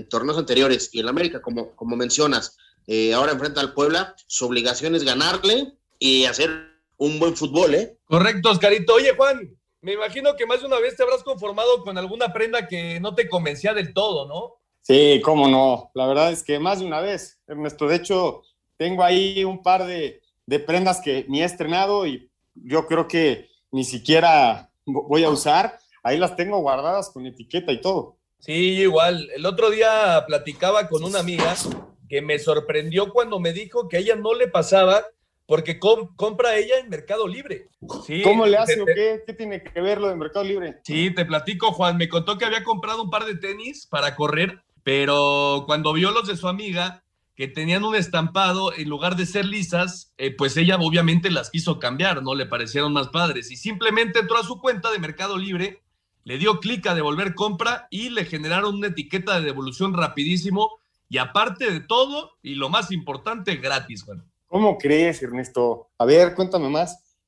torneos 0.09 0.39
anteriores. 0.39 0.91
Y 0.93 1.01
en 1.01 1.09
América, 1.09 1.41
como, 1.43 1.75
como 1.77 1.97
mencionas, 1.97 2.57
eh, 2.87 3.15
ahora 3.15 3.33
enfrenta 3.33 3.61
al 3.61 3.73
Puebla, 3.73 4.15
su 4.27 4.47
obligación 4.47 4.95
es 4.95 5.05
ganarle 5.05 5.73
y 5.99 6.27
hacer 6.27 6.51
un 6.99 7.19
buen 7.19 7.37
fútbol, 7.37 7.75
¿eh? 7.75 7.97
Correcto, 8.05 8.51
Oscarito. 8.51 8.95
Oye, 8.95 9.15
Juan, 9.17 9.57
me 9.85 9.93
imagino 9.93 10.35
que 10.35 10.47
más 10.47 10.61
de 10.61 10.67
una 10.67 10.81
vez 10.81 10.97
te 10.97 11.03
habrás 11.03 11.23
conformado 11.23 11.85
con 11.85 11.99
alguna 11.99 12.33
prenda 12.33 12.67
que 12.67 12.99
no 13.01 13.15
te 13.15 13.29
convencía 13.29 13.75
del 13.75 13.93
todo, 13.93 14.27
¿no? 14.27 14.57
Sí, 14.81 15.21
cómo 15.23 15.47
no. 15.47 15.91
La 15.95 16.07
verdad 16.07 16.33
es 16.33 16.43
que 16.43 16.59
más 16.59 16.81
de 16.81 16.87
una 16.87 17.01
vez, 17.01 17.39
Ernesto. 17.47 17.87
De 17.87 17.97
hecho, 17.97 18.43
tengo 18.79 19.05
ahí 19.05 19.45
un 19.45 19.63
par 19.63 19.85
de, 19.85 20.23
de 20.47 20.59
prendas 20.59 21.03
que 21.03 21.27
ni 21.29 21.43
he 21.43 21.45
estrenado 21.45 22.07
y 22.07 22.31
yo 22.55 22.87
creo 22.87 23.07
que 23.07 23.51
ni 23.73 23.85
siquiera 23.85 24.71
voy 24.87 25.23
a 25.23 25.31
usar. 25.31 25.79
Ahí 26.03 26.17
las 26.17 26.35
tengo 26.35 26.59
guardadas 26.61 27.11
con 27.11 27.27
etiqueta 27.27 27.71
y 27.71 27.81
todo. 27.83 28.17
Sí, 28.39 28.81
igual. 28.81 29.29
El 29.35 29.45
otro 29.45 29.69
día 29.69 30.25
platicaba 30.27 30.89
con 30.89 31.05
una 31.05 31.21
amiga 31.21 31.55
que 32.09 32.23
me 32.23 32.39
sorprendió 32.39 33.13
cuando 33.13 33.39
me 33.39 33.53
dijo 33.53 33.89
que 33.89 33.99
a 33.99 34.01
ella 34.01 34.17
no 34.17 34.33
le 34.33 34.49
pasaba 34.49 35.05
porque 35.47 35.79
compra 35.79 36.57
ella 36.57 36.79
en 36.79 36.89
Mercado 36.89 37.29
Libre. 37.29 37.69
¿Cómo 38.23 38.47
le 38.47 38.57
hace 38.57 38.81
o 38.81 38.87
qué? 38.87 39.23
¿Qué 39.27 39.35
tiene 39.35 39.63
que 39.63 39.81
ver 39.81 40.01
lo 40.01 40.09
de 40.09 40.17
Mercado 40.17 40.45
Libre? 40.45 40.81
Sí, 40.85 41.11
te 41.11 41.25
platico, 41.25 41.73
Juan. 41.73 41.97
Me 41.97 42.09
contó 42.09 42.39
que 42.39 42.47
había 42.47 42.65
comprado 42.65 43.03
un 43.03 43.11
par 43.11 43.25
de 43.25 43.37
tenis 43.37 43.87
para 43.87 44.17
correr, 44.17 44.63
pero 44.83 45.65
cuando 45.67 45.93
vio 45.93 46.11
los 46.13 46.27
de 46.27 46.37
su 46.37 46.49
amiga, 46.49 47.05
que 47.35 47.49
tenían 47.49 47.85
un 47.85 47.97
estampado, 47.97 48.73
en 48.75 48.89
lugar 48.89 49.17
de 49.17 49.27
ser 49.27 49.45
lisas, 49.45 50.15
eh, 50.19 50.35
pues 50.35 50.57
ella 50.57 50.77
obviamente 50.77 51.31
las 51.31 51.51
quiso 51.51 51.79
cambiar, 51.79 52.23
¿no? 52.23 52.35
Le 52.35 52.47
parecieron 52.47 52.93
más 52.93 53.09
padres. 53.09 53.51
Y 53.51 53.57
simplemente 53.57 54.21
entró 54.21 54.39
a 54.39 54.45
su 54.45 54.61
cuenta 54.61 54.91
de 54.93 54.99
Mercado 54.99 55.37
Libre, 55.37 55.83
le 56.23 56.39
dio 56.39 56.59
clic 56.61 56.87
a 56.87 56.95
devolver 56.95 57.35
compra 57.35 57.87
y 57.91 58.09
le 58.09 58.25
generaron 58.25 58.77
una 58.77 58.87
etiqueta 58.87 59.39
de 59.39 59.47
devolución 59.47 59.93
rapidísimo. 59.95 60.79
Y 61.11 61.19
aparte 61.19 61.71
de 61.71 61.81
todo, 61.81 62.39
y 62.43 62.55
lo 62.55 62.71
más 62.71 62.91
importante, 62.91 63.57
gratis, 63.57 64.05
Juan. 64.05 64.25
¿Cómo 64.55 64.79
crees, 64.79 65.21
Ernesto? 65.21 65.89
A 65.99 66.05
ver, 66.05 66.37
cuéntame 66.37 66.69
más. 66.69 67.19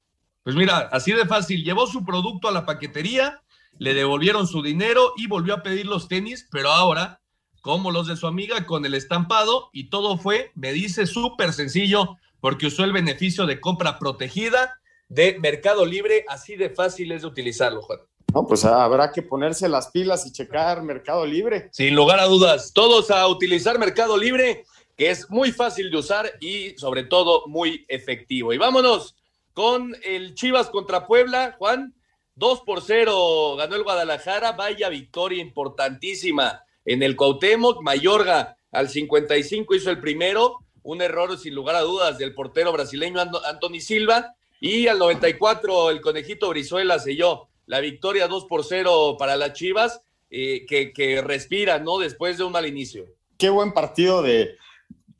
Pues 0.44 0.54
mira, 0.54 0.88
así 0.92 1.10
de 1.10 1.26
fácil. 1.26 1.64
Llevó 1.64 1.88
su 1.88 2.04
producto 2.04 2.46
a 2.46 2.52
la 2.52 2.64
paquetería, 2.64 3.42
le 3.78 3.94
devolvieron 3.94 4.46
su 4.46 4.62
dinero 4.62 5.12
y 5.16 5.26
volvió 5.26 5.54
a 5.54 5.62
pedir 5.64 5.86
los 5.86 6.06
tenis, 6.06 6.46
pero 6.52 6.70
ahora 6.70 7.20
como 7.62 7.90
los 7.90 8.06
de 8.06 8.14
su 8.14 8.28
amiga 8.28 8.64
con 8.64 8.86
el 8.86 8.94
estampado 8.94 9.70
y 9.72 9.90
todo 9.90 10.18
fue, 10.18 10.52
me 10.54 10.72
dice, 10.72 11.04
súper 11.04 11.52
sencillo 11.52 12.16
porque 12.38 12.68
usó 12.68 12.84
el 12.84 12.92
beneficio 12.92 13.44
de 13.44 13.60
compra 13.60 13.98
protegida 13.98 14.78
de 15.08 15.36
Mercado 15.40 15.84
Libre, 15.84 16.24
así 16.28 16.54
de 16.54 16.70
fácil 16.70 17.10
es 17.10 17.22
de 17.22 17.26
utilizarlo, 17.26 17.82
Juan. 17.82 17.98
No, 18.32 18.46
pues 18.46 18.64
habrá 18.64 19.10
que 19.10 19.22
ponerse 19.22 19.68
las 19.68 19.88
pilas 19.88 20.26
y 20.26 20.32
checar 20.32 20.80
Mercado 20.84 21.26
Libre. 21.26 21.70
Sin 21.72 21.96
lugar 21.96 22.20
a 22.20 22.26
dudas, 22.26 22.72
todos 22.72 23.10
a 23.10 23.26
utilizar 23.26 23.80
Mercado 23.80 24.16
Libre, 24.16 24.64
que 24.96 25.11
es 25.11 25.30
muy 25.30 25.52
fácil 25.52 25.90
de 25.90 25.98
usar 25.98 26.32
y 26.40 26.76
sobre 26.78 27.04
todo 27.04 27.46
muy 27.46 27.85
efectivo. 27.88 28.52
Y 28.52 28.59
vámonos 28.59 29.14
con 29.52 29.94
el 30.02 30.35
Chivas 30.35 30.70
contra 30.70 31.06
Puebla, 31.06 31.54
Juan. 31.59 31.94
2 32.35 32.62
por 32.66 32.82
0 32.82 33.56
ganó 33.56 33.76
el 33.76 33.82
Guadalajara, 33.82 34.52
vaya 34.52 34.90
victoria 34.90 35.40
importantísima 35.40 36.62
en 36.85 37.02
el 37.02 37.16
Cuauhtémoc, 37.16 37.82
Mayorga 37.82 38.59
al 38.72 38.90
55 38.90 39.74
hizo 39.74 39.90
el 39.90 40.00
primero, 40.00 40.59
un 40.82 41.00
error 41.00 41.38
sin 41.38 41.54
lugar 41.54 41.76
a 41.76 41.80
dudas 41.80 42.18
del 42.18 42.35
portero 42.35 42.72
brasileño 42.72 43.20
Anthony 43.20 43.80
Silva, 43.80 44.35
y 44.61 44.87
al 44.87 44.98
94 44.98 45.90
el 45.90 46.02
conejito 46.02 46.50
Brizuela 46.50 46.98
selló 46.98 47.48
la 47.64 47.80
victoria 47.80 48.28
2 48.28 48.44
por 48.44 48.64
0 48.64 49.16
para 49.18 49.37
las 49.37 49.54
Chivas, 49.54 50.02
eh, 50.28 50.66
que, 50.66 50.92
que 50.92 51.22
respira, 51.22 51.78
¿no? 51.78 51.98
Después 51.98 52.37
de 52.37 52.44
un 52.44 52.52
mal 52.52 52.66
inicio. 52.66 53.06
Qué 53.38 53.48
buen 53.48 53.72
partido 53.72 54.22
de, 54.22 54.56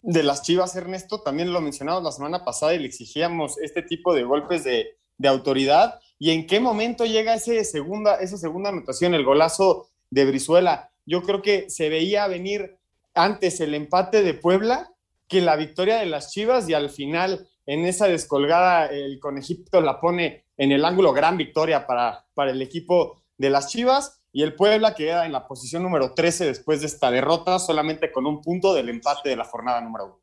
de 0.07 0.23
las 0.23 0.43
Chivas, 0.43 0.75
Ernesto. 0.75 1.21
También 1.21 1.53
lo 1.53 1.61
mencionamos 1.61 2.03
la 2.03 2.13
semana 2.13 2.45
pasada 2.45 2.73
y 2.75 2.79
le 2.79 2.87
exigíamos 2.87 3.59
este 3.59 3.83
tipo 3.83 4.15
de 4.15 4.23
golpes 4.25 4.65
de, 4.65 4.97
de 5.19 5.29
autoridad. 5.29 6.01
¿Y 6.19 6.31
en 6.31 6.47
qué 6.47 6.61
momento 6.61 7.05
llega 7.05 7.35
ese 7.35 7.63
segunda, 7.65 8.17
esa 8.17 8.39
segunda 8.39 8.71
anotación, 8.71 9.15
el 9.15 9.25
golazo 9.25 9.89
de 10.11 10.25
Brizuela? 10.25 10.91
yo 11.07 11.23
creo 11.23 11.41
que 11.41 11.71
se 11.71 11.89
veía 11.89 12.27
venir 12.27 12.79
antes 13.15 13.61
el 13.61 13.75
empate 13.75 14.23
de 14.23 14.35
Puebla 14.35 14.93
que 15.29 15.41
la 15.41 15.57
victoria 15.57 15.99
de 15.99 16.07
las 16.07 16.33
Chivas 16.33 16.69
y 16.69 16.75
al 16.75 16.91
final 16.91 17.49
en 17.65 17.87
esa 17.87 18.07
descolgada 18.07 18.87
el 18.87 19.19
conejito 19.19 19.81
la 19.81 20.01
pone 20.01 20.45
en 20.57 20.73
el 20.73 20.85
ángulo, 20.85 21.13
gran 21.13 21.37
victoria 21.37 21.87
para, 21.87 22.27
para 22.35 22.51
el 22.51 22.61
equipo 22.61 23.23
de 23.39 23.51
las 23.51 23.69
Chivas 23.69 24.21
y 24.33 24.43
el 24.43 24.55
Puebla 24.55 24.95
queda 24.95 25.27
en 25.27 25.33
la 25.33 25.47
posición 25.47 25.83
número 25.83 26.13
13 26.13 26.47
después 26.47 26.81
de 26.81 26.87
esta 26.87 27.11
derrota, 27.11 27.59
solamente 27.59 28.13
con 28.13 28.27
un 28.27 28.43
punto 28.43 28.75
del 28.75 28.89
empate 28.89 29.31
de 29.31 29.37
la 29.37 29.45
jornada 29.45 29.81
número 29.81 30.07
1. 30.07 30.21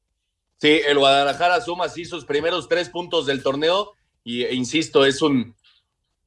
Sí, 0.58 0.82
el 0.88 1.00
Guadalajara 1.00 1.60
suma 1.62 1.86
así 1.86 2.06
sus 2.06 2.24
primeros 2.24 2.70
tres 2.70 2.90
puntos 2.90 3.26
del 3.26 3.44
torneo 3.44 3.92
y 4.24 4.44
e 4.44 4.54
insisto, 4.54 5.06
es 5.06 5.22
un, 5.22 5.56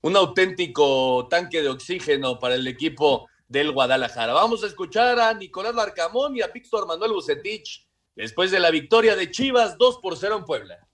un 0.03 0.17
auténtico 0.17 1.27
tanque 1.31 1.63
de 1.63 1.69
oxígeno 1.69 2.39
para 2.39 2.55
el 2.55 2.67
equipo 2.67 3.29
del 3.49 3.73
Guadalajara. 3.73 4.33
Vamos 4.35 4.63
a 4.63 4.67
escuchar 4.67 5.19
a 5.19 5.33
Nicolás 5.33 5.75
Larcamón 5.75 6.37
y 6.37 6.43
a 6.43 6.49
Víctor 6.49 6.87
Manuel 6.87 7.13
Bucetich 7.13 7.87
después 8.15 8.51
de 8.51 8.61
la 8.61 8.71
victoria 8.71 9.17
de 9.17 9.31
Chivas 9.31 9.79
2 9.79 9.99
por 10.03 10.17
0 10.17 10.37
en 10.39 10.45
Puebla. 10.45 10.87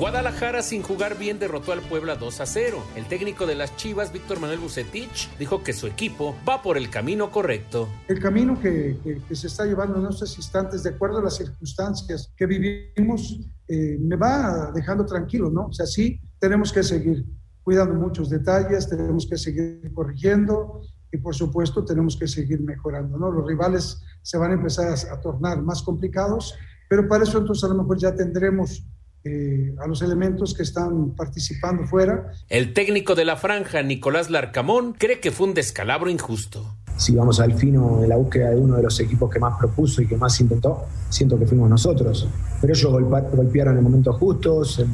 Guadalajara 0.00 0.62
sin 0.62 0.82
jugar 0.82 1.18
bien 1.18 1.38
derrotó 1.38 1.72
al 1.72 1.82
Puebla 1.82 2.16
2 2.16 2.40
a 2.40 2.46
0. 2.46 2.82
El 2.96 3.04
técnico 3.04 3.44
de 3.44 3.54
las 3.54 3.76
Chivas, 3.76 4.14
Víctor 4.14 4.40
Manuel 4.40 4.58
Bucetich, 4.58 5.28
dijo 5.38 5.62
que 5.62 5.74
su 5.74 5.86
equipo 5.86 6.34
va 6.48 6.62
por 6.62 6.78
el 6.78 6.88
camino 6.88 7.30
correcto. 7.30 7.86
El 8.08 8.18
camino 8.18 8.58
que, 8.58 8.96
se 9.30 9.46
está 9.46 9.66
llevando 9.66 9.98
en 9.98 10.06
estos 10.06 10.34
instantes, 10.38 10.84
de 10.84 10.88
acuerdo 10.88 11.18
a 11.18 11.24
las 11.24 11.36
circunstancias 11.36 12.32
que 12.34 12.46
vivimos, 12.46 13.40
eh, 13.68 13.98
me 14.00 14.16
va 14.16 14.72
dejando 14.74 15.04
tranquilo, 15.04 15.50
¿no? 15.50 15.66
O 15.66 15.72
sea, 15.74 15.84
sí, 15.84 16.18
tenemos 16.38 16.72
que 16.72 16.82
seguir 16.82 17.26
cuidando 17.62 17.94
muchos 17.94 18.30
detalles, 18.30 18.88
tenemos 18.88 19.26
que 19.28 19.36
seguir 19.36 19.92
corrigiendo 19.92 20.80
y 21.12 21.18
por 21.18 21.34
supuesto 21.34 21.84
tenemos 21.84 22.16
que 22.16 22.26
seguir 22.26 22.62
mejorando. 22.62 23.18
¿no? 23.18 23.30
Los 23.30 23.46
rivales 23.46 24.00
se 24.22 24.38
van 24.38 24.52
a 24.52 24.54
empezar 24.54 24.94
a, 24.94 25.20
tornar 25.20 25.60
más 25.60 25.82
complicados, 25.82 26.54
pero 26.88 27.06
para 27.06 27.24
eso 27.24 27.36
entonces 27.36 27.64
a 27.64 27.68
lo 27.74 27.82
mejor 27.82 27.98
ya 27.98 28.14
tendremos 28.14 28.82
eh, 29.24 29.74
a 29.78 29.86
los 29.86 30.00
elementos 30.00 30.54
que 30.54 30.62
están 30.62 31.10
participando 31.10 31.84
fuera. 31.84 32.32
El 32.48 32.72
técnico 32.72 33.14
de 33.14 33.24
la 33.24 33.36
franja, 33.36 33.82
Nicolás 33.82 34.30
Larcamón, 34.30 34.94
cree 34.94 35.20
que 35.20 35.30
fue 35.30 35.48
un 35.48 35.54
descalabro 35.54 36.08
injusto. 36.08 36.74
Si 36.96 37.14
vamos 37.14 37.38
al 37.40 37.54
fino 37.54 38.00
de 38.00 38.08
la 38.08 38.16
búsqueda 38.16 38.50
de 38.50 38.56
uno 38.56 38.76
de 38.76 38.82
los 38.82 38.98
equipos 38.98 39.30
que 39.30 39.38
más 39.38 39.58
propuso 39.58 40.00
y 40.00 40.06
que 40.06 40.16
más 40.16 40.40
intentó, 40.40 40.86
siento 41.10 41.38
que 41.38 41.46
fuimos 41.46 41.68
nosotros. 41.68 42.28
Pero 42.60 42.72
ellos 42.72 42.92
golpearon 43.32 43.76
en 43.76 43.84
momentos 43.84 44.16
justos, 44.16 44.78
en 44.78 44.88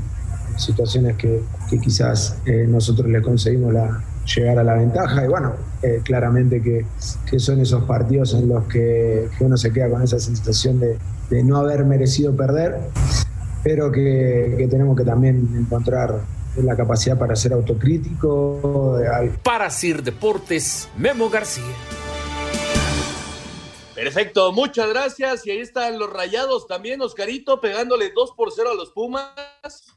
situaciones 0.59 1.17
que, 1.17 1.43
que 1.71 1.79
quizás 1.79 2.39
eh, 2.47 2.67
nosotros 2.69 3.09
le 3.09 3.23
conseguimos 3.23 3.73
la, 3.73 4.03
llegar 4.35 4.59
a 4.59 4.65
la 4.65 4.75
ventaja 4.75 5.25
y 5.25 5.29
bueno, 5.29 5.55
eh, 5.83 6.01
claramente 6.03 6.61
que, 6.61 6.85
que, 7.31 7.39
son 7.39 7.61
esos 7.61 7.85
partidos 7.85 8.35
en 8.35 8.49
los 8.49 8.65
que, 8.65 9.29
que, 9.37 9.45
uno 9.45 9.57
se 9.57 9.73
queda 9.73 9.89
con 9.91 10.03
esa 10.03 10.19
sensación 10.19 10.81
de, 10.81 10.99
de 11.31 11.45
no 11.45 11.59
haber 11.59 11.85
merecido 11.85 12.35
perder 12.35 12.81
pero 13.67 13.91
que, 13.91 14.69
tenemos 14.71 14.97
que 14.97 15.03
también 15.03 15.49
encontrar 15.59 16.21
la 16.55 16.77
capacidad 16.77 17.19
para 17.19 17.35
ser 17.35 17.53
autocrítico. 17.53 18.97
Para 19.43 19.69
Sir 19.71 20.05
Deportes, 20.05 20.89
Memo 20.97 21.29
García. 21.29 21.75
Perfecto, 23.93 24.53
muchas 24.53 24.89
gracias. 24.91 25.45
Y 25.49 25.51
ahí 25.51 25.59
están 25.59 25.99
los 25.99 26.13
rayados 26.13 26.69
también, 26.69 27.03
Oscarito, 27.03 27.61
pegándole 27.61 28.13
2 28.15 28.35
por 28.37 28.53
0 28.53 28.71
a 28.71 28.75
los 28.75 28.93
Pumas. 28.93 29.35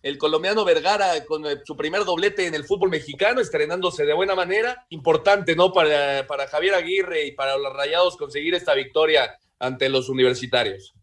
El 0.02 0.18
colombiano 0.18 0.66
Vergara 0.66 1.24
con 1.26 1.46
eh, 1.46 1.60
su 1.64 1.78
primer 1.78 2.06
doblete 2.06 2.48
en 2.48 2.56
el 2.56 2.64
fútbol 2.64 2.90
mexicano, 2.90 3.40
estrenándose 3.40 4.04
de 4.04 4.14
buena 4.14 4.34
manera. 4.34 4.88
Importante, 4.90 5.56
¿no? 5.56 5.72
Para, 5.72 6.26
para 6.26 6.48
Javier 6.48 6.74
Aguirre 6.74 7.28
y 7.28 7.34
para 7.34 7.56
los 7.56 7.72
rayados 7.72 8.18
conseguir 8.18 8.56
esta 8.56 8.74
victoria 8.74 9.38
ante 9.60 9.90
los 9.90 10.10
universitarios. 10.10 10.96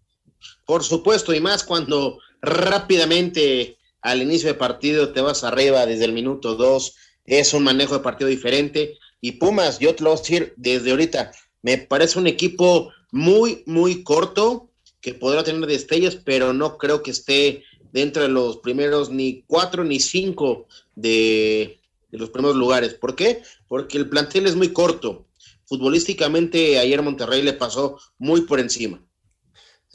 Por 0.64 0.83
supuesto, 0.83 1.33
y 1.33 1.41
más 1.41 1.62
cuando 1.62 2.19
rápidamente 2.47 3.76
al 4.01 4.22
inicio 4.22 4.49
de 4.49 4.55
partido 4.55 5.12
te 5.12 5.20
vas 5.20 5.44
arriba 5.44 5.84
desde 5.84 6.05
el 6.05 6.12
minuto 6.12 6.55
dos, 6.55 6.94
es 7.24 7.53
un 7.53 7.64
manejo 7.64 7.94
de 7.94 8.05
partido 8.05 8.30
diferente. 8.30 8.99
Y 9.20 9.32
Pumas, 9.32 9.78
yo 9.78 9.94
te 9.94 10.05
lo 10.05 10.11
voy 10.11 10.18
a 10.18 10.22
decir 10.22 10.55
desde 10.57 10.92
ahorita, 10.92 11.32
me 11.62 11.78
parece 11.78 12.18
un 12.18 12.26
equipo 12.26 12.92
muy, 13.11 13.62
muy 13.66 14.03
corto, 14.05 14.70
que 15.01 15.14
podrá 15.14 15.44
tener 15.44 15.66
destellos, 15.66 16.16
pero 16.16 16.53
no 16.53 16.78
creo 16.78 17.03
que 17.03 17.12
esté 17.12 17.64
dentro 17.92 18.22
de 18.22 18.28
los 18.28 18.59
primeros 18.59 19.11
ni 19.11 19.42
cuatro 19.47 19.84
ni 19.84 20.01
cinco 20.01 20.66
de, 20.97 21.78
de 22.11 22.18
los 22.18 22.30
primeros 22.30 22.57
lugares. 22.57 22.94
¿Por 22.94 23.14
qué? 23.14 23.42
Porque 23.68 23.99
el 23.99 24.09
plantel 24.09 24.47
es 24.47 24.57
muy 24.57 24.72
corto. 24.72 25.26
Futbolísticamente 25.64 26.78
ayer 26.78 27.03
Monterrey 27.03 27.42
le 27.42 27.53
pasó 27.53 27.99
muy 28.18 28.42
por 28.42 28.61
encima. 28.61 29.06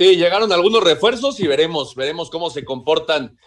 Sí, 0.02 0.18
llegaron 0.18 0.52
algunos 0.52 0.84
refuerzos 0.84 1.40
y 1.42 1.46
veremos, 1.46 1.94
veremos 1.94 2.32
cómo 2.32 2.50
se 2.50 2.66
comportan 2.66 3.38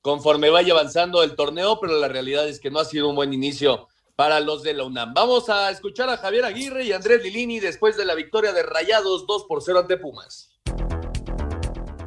conforme 0.00 0.48
vaya 0.48 0.72
avanzando 0.72 1.24
el 1.24 1.34
torneo, 1.34 1.80
pero 1.80 1.98
la 1.98 2.06
realidad 2.06 2.48
es 2.48 2.60
que 2.60 2.70
no 2.70 2.78
ha 2.78 2.84
sido 2.84 3.08
un 3.08 3.16
buen 3.16 3.32
inicio 3.32 3.88
para 4.14 4.38
los 4.38 4.62
de 4.62 4.74
la 4.74 4.84
UNAM. 4.84 5.12
Vamos 5.12 5.48
a 5.48 5.72
escuchar 5.72 6.08
a 6.08 6.16
Javier 6.16 6.44
Aguirre 6.44 6.84
y 6.84 6.92
Andrés 6.92 7.20
Lilini 7.20 7.58
después 7.58 7.96
de 7.96 8.04
la 8.04 8.14
victoria 8.14 8.52
de 8.52 8.62
Rayados 8.62 9.26
2 9.26 9.46
por 9.48 9.60
0 9.60 9.80
ante 9.80 9.96
Pumas. 9.96 10.53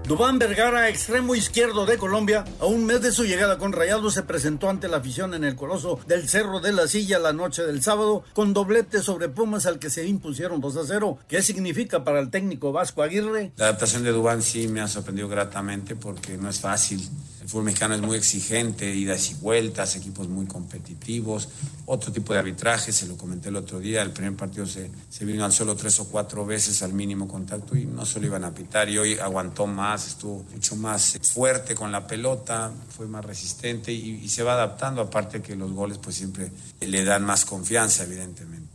Dubán 0.07 0.39
Vergara, 0.39 0.87
extremo 0.87 1.35
izquierdo 1.35 1.85
de 1.85 1.97
Colombia, 1.97 2.45
a 2.61 2.65
un 2.65 2.85
mes 2.85 3.01
de 3.01 3.11
su 3.11 3.25
llegada 3.25 3.57
con 3.57 3.73
Rayados, 3.73 4.13
se 4.13 4.23
presentó 4.23 4.69
ante 4.69 4.87
la 4.87 4.97
afición 4.97 5.33
en 5.33 5.43
el 5.43 5.57
Coloso 5.57 5.99
del 6.07 6.29
Cerro 6.29 6.61
de 6.61 6.71
la 6.71 6.87
Silla 6.87 7.19
la 7.19 7.33
noche 7.33 7.63
del 7.63 7.83
sábado, 7.83 8.23
con 8.31 8.53
doblete 8.53 9.01
sobre 9.01 9.27
Pumas 9.27 9.65
al 9.65 9.79
que 9.79 9.89
se 9.89 10.07
impusieron 10.07 10.61
2 10.61 10.77
a 10.77 10.85
0. 10.85 11.17
¿Qué 11.27 11.41
significa 11.41 12.05
para 12.05 12.21
el 12.21 12.29
técnico 12.29 12.71
Vasco 12.71 13.03
Aguirre? 13.03 13.51
La 13.57 13.65
adaptación 13.65 14.05
de 14.05 14.13
Dubán 14.13 14.41
sí 14.41 14.69
me 14.69 14.79
ha 14.79 14.87
sorprendido 14.87 15.27
gratamente 15.27 15.97
porque 15.97 16.37
no 16.37 16.49
es 16.49 16.61
fácil 16.61 17.05
el 17.47 17.51
fútbol 17.51 17.63
mexicano 17.63 17.95
es 17.95 18.01
muy 18.01 18.17
exigente, 18.17 18.93
idas 18.93 19.31
y 19.31 19.35
vueltas, 19.35 19.95
equipos 19.95 20.27
muy 20.27 20.47
competitivos, 20.47 21.47
otro 21.85 22.11
tipo 22.11 22.33
de 22.33 22.39
arbitraje, 22.39 22.91
se 22.91 23.07
lo 23.07 23.15
comenté 23.15 23.47
el 23.47 23.55
otro 23.55 23.79
día, 23.79 24.01
el 24.01 24.11
primer 24.11 24.35
partido 24.35 24.65
se, 24.65 24.91
se 25.09 25.23
vino 25.23 25.45
al 25.45 25.53
solo 25.53 25.73
tres 25.77 25.97
o 26.01 26.09
cuatro 26.09 26.45
veces 26.45 26.83
al 26.83 26.91
mínimo 26.91 27.25
contacto 27.25 27.77
y 27.77 27.85
no 27.85 28.05
solo 28.05 28.25
iban 28.25 28.43
a 28.43 28.53
pitar 28.53 28.89
y 28.89 28.97
hoy 28.97 29.17
aguantó 29.17 29.65
más, 29.65 30.07
estuvo 30.07 30.45
mucho 30.51 30.75
más 30.75 31.17
fuerte 31.21 31.73
con 31.73 31.89
la 31.89 32.05
pelota, 32.05 32.69
fue 32.89 33.07
más 33.07 33.23
resistente 33.23 33.93
y 33.93 34.27
se 34.27 34.43
va 34.43 34.55
adaptando, 34.55 34.99
aparte 34.99 35.41
que 35.41 35.55
los 35.55 35.71
goles 35.71 35.99
pues 35.99 36.17
siempre 36.17 36.51
le 36.81 37.05
dan 37.05 37.23
más 37.23 37.45
confianza 37.45 38.03
evidentemente. 38.03 38.66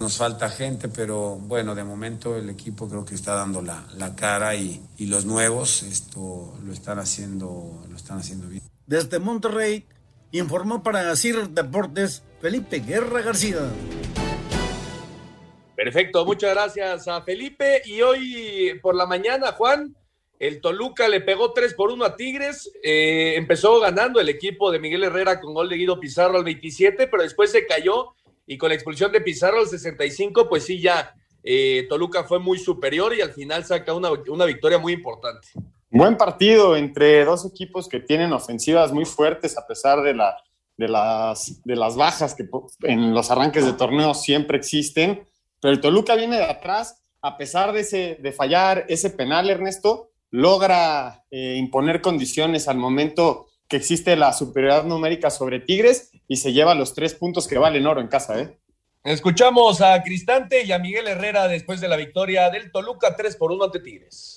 Nos 0.00 0.16
falta 0.16 0.48
gente, 0.48 0.88
pero 0.88 1.36
bueno, 1.36 1.74
de 1.74 1.84
momento 1.84 2.34
el 2.34 2.48
equipo 2.48 2.88
creo 2.88 3.04
que 3.04 3.14
está 3.14 3.34
dando 3.34 3.60
la, 3.60 3.86
la 3.98 4.16
cara 4.16 4.54
y, 4.54 4.82
y, 4.96 5.06
los 5.06 5.26
nuevos 5.26 5.82
esto 5.82 6.54
lo 6.64 6.72
están 6.72 6.98
haciendo, 6.98 7.84
lo 7.86 7.96
están 7.96 8.16
haciendo 8.18 8.48
bien. 8.48 8.62
Desde 8.86 9.18
Monterrey 9.18 9.84
informó 10.32 10.82
para 10.82 11.14
CIR 11.14 11.50
Deportes 11.50 12.22
Felipe 12.40 12.80
Guerra 12.80 13.20
García. 13.20 13.58
Perfecto, 15.76 16.24
muchas 16.24 16.54
gracias 16.54 17.06
a 17.06 17.20
Felipe. 17.20 17.82
Y 17.84 18.00
hoy 18.00 18.78
por 18.80 18.94
la 18.94 19.04
mañana, 19.04 19.52
Juan, 19.52 19.94
el 20.38 20.62
Toluca 20.62 21.08
le 21.08 21.20
pegó 21.20 21.52
3 21.52 21.74
por 21.74 21.90
1 21.90 22.02
a 22.04 22.16
Tigres. 22.16 22.72
Eh, 22.82 23.34
empezó 23.36 23.78
ganando 23.80 24.18
el 24.18 24.30
equipo 24.30 24.72
de 24.72 24.78
Miguel 24.78 25.04
Herrera 25.04 25.40
con 25.40 25.52
gol 25.52 25.68
de 25.68 25.76
Guido 25.76 26.00
Pizarro 26.00 26.38
al 26.38 26.44
27, 26.44 27.06
pero 27.06 27.22
después 27.22 27.50
se 27.50 27.66
cayó 27.66 28.14
y 28.50 28.58
con 28.58 28.70
la 28.70 28.74
expulsión 28.74 29.12
de 29.12 29.20
Pizarro 29.20 29.60
al 29.60 29.68
65, 29.68 30.48
pues 30.48 30.64
sí, 30.64 30.80
ya 30.80 31.14
eh, 31.44 31.86
Toluca 31.88 32.24
fue 32.24 32.40
muy 32.40 32.58
superior 32.58 33.14
y 33.14 33.20
al 33.20 33.30
final 33.30 33.64
saca 33.64 33.94
una, 33.94 34.10
una, 34.26 34.44
victoria 34.44 34.76
muy 34.76 34.92
importante. 34.92 35.46
Buen 35.88 36.16
partido 36.16 36.76
entre 36.76 37.24
dos 37.24 37.46
equipos 37.46 37.88
que 37.88 38.00
tienen 38.00 38.32
ofensivas 38.32 38.92
muy 38.92 39.04
fuertes 39.04 39.56
a 39.56 39.64
pesar 39.68 40.02
de, 40.02 40.14
la, 40.14 40.36
de, 40.76 40.88
las, 40.88 41.62
de 41.62 41.76
las 41.76 41.94
bajas 41.94 42.34
que 42.34 42.48
en 42.82 43.14
los 43.14 43.30
arranques 43.30 43.64
de 43.64 43.74
torneo 43.74 44.14
siempre 44.14 44.58
existen, 44.58 45.28
pero 45.60 45.72
el 45.72 45.80
Toluca 45.80 46.16
viene 46.16 46.36
de 46.36 46.44
atrás, 46.44 47.04
a 47.22 47.36
pesar 47.36 47.72
de, 47.72 47.82
ese, 47.82 48.18
de 48.20 48.32
fallar 48.32 48.84
ese 48.88 49.10
penal, 49.10 49.48
Ernesto, 49.48 50.10
logra 50.32 51.24
eh, 51.30 51.54
imponer 51.56 52.00
condiciones 52.00 52.66
al 52.66 52.78
momento 52.78 53.46
que 53.70 53.76
existe 53.76 54.16
la 54.16 54.32
superioridad 54.32 54.84
numérica 54.84 55.30
sobre 55.30 55.60
Tigres 55.60 56.10
y 56.26 56.36
se 56.36 56.52
lleva 56.52 56.74
los 56.74 56.92
tres 56.92 57.14
puntos 57.14 57.46
que 57.46 57.56
valen 57.56 57.86
oro 57.86 58.00
en 58.00 58.08
casa, 58.08 58.38
¿eh? 58.40 58.58
Escuchamos 59.04 59.80
a 59.80 60.02
Cristante 60.02 60.64
y 60.64 60.72
a 60.72 60.78
Miguel 60.78 61.06
Herrera 61.06 61.46
después 61.46 61.80
de 61.80 61.88
la 61.88 61.96
victoria 61.96 62.50
del 62.50 62.70
Toluca 62.72 63.16
3 63.16 63.36
por 63.36 63.52
1 63.52 63.64
ante 63.64 63.78
Tigres. 63.78 64.36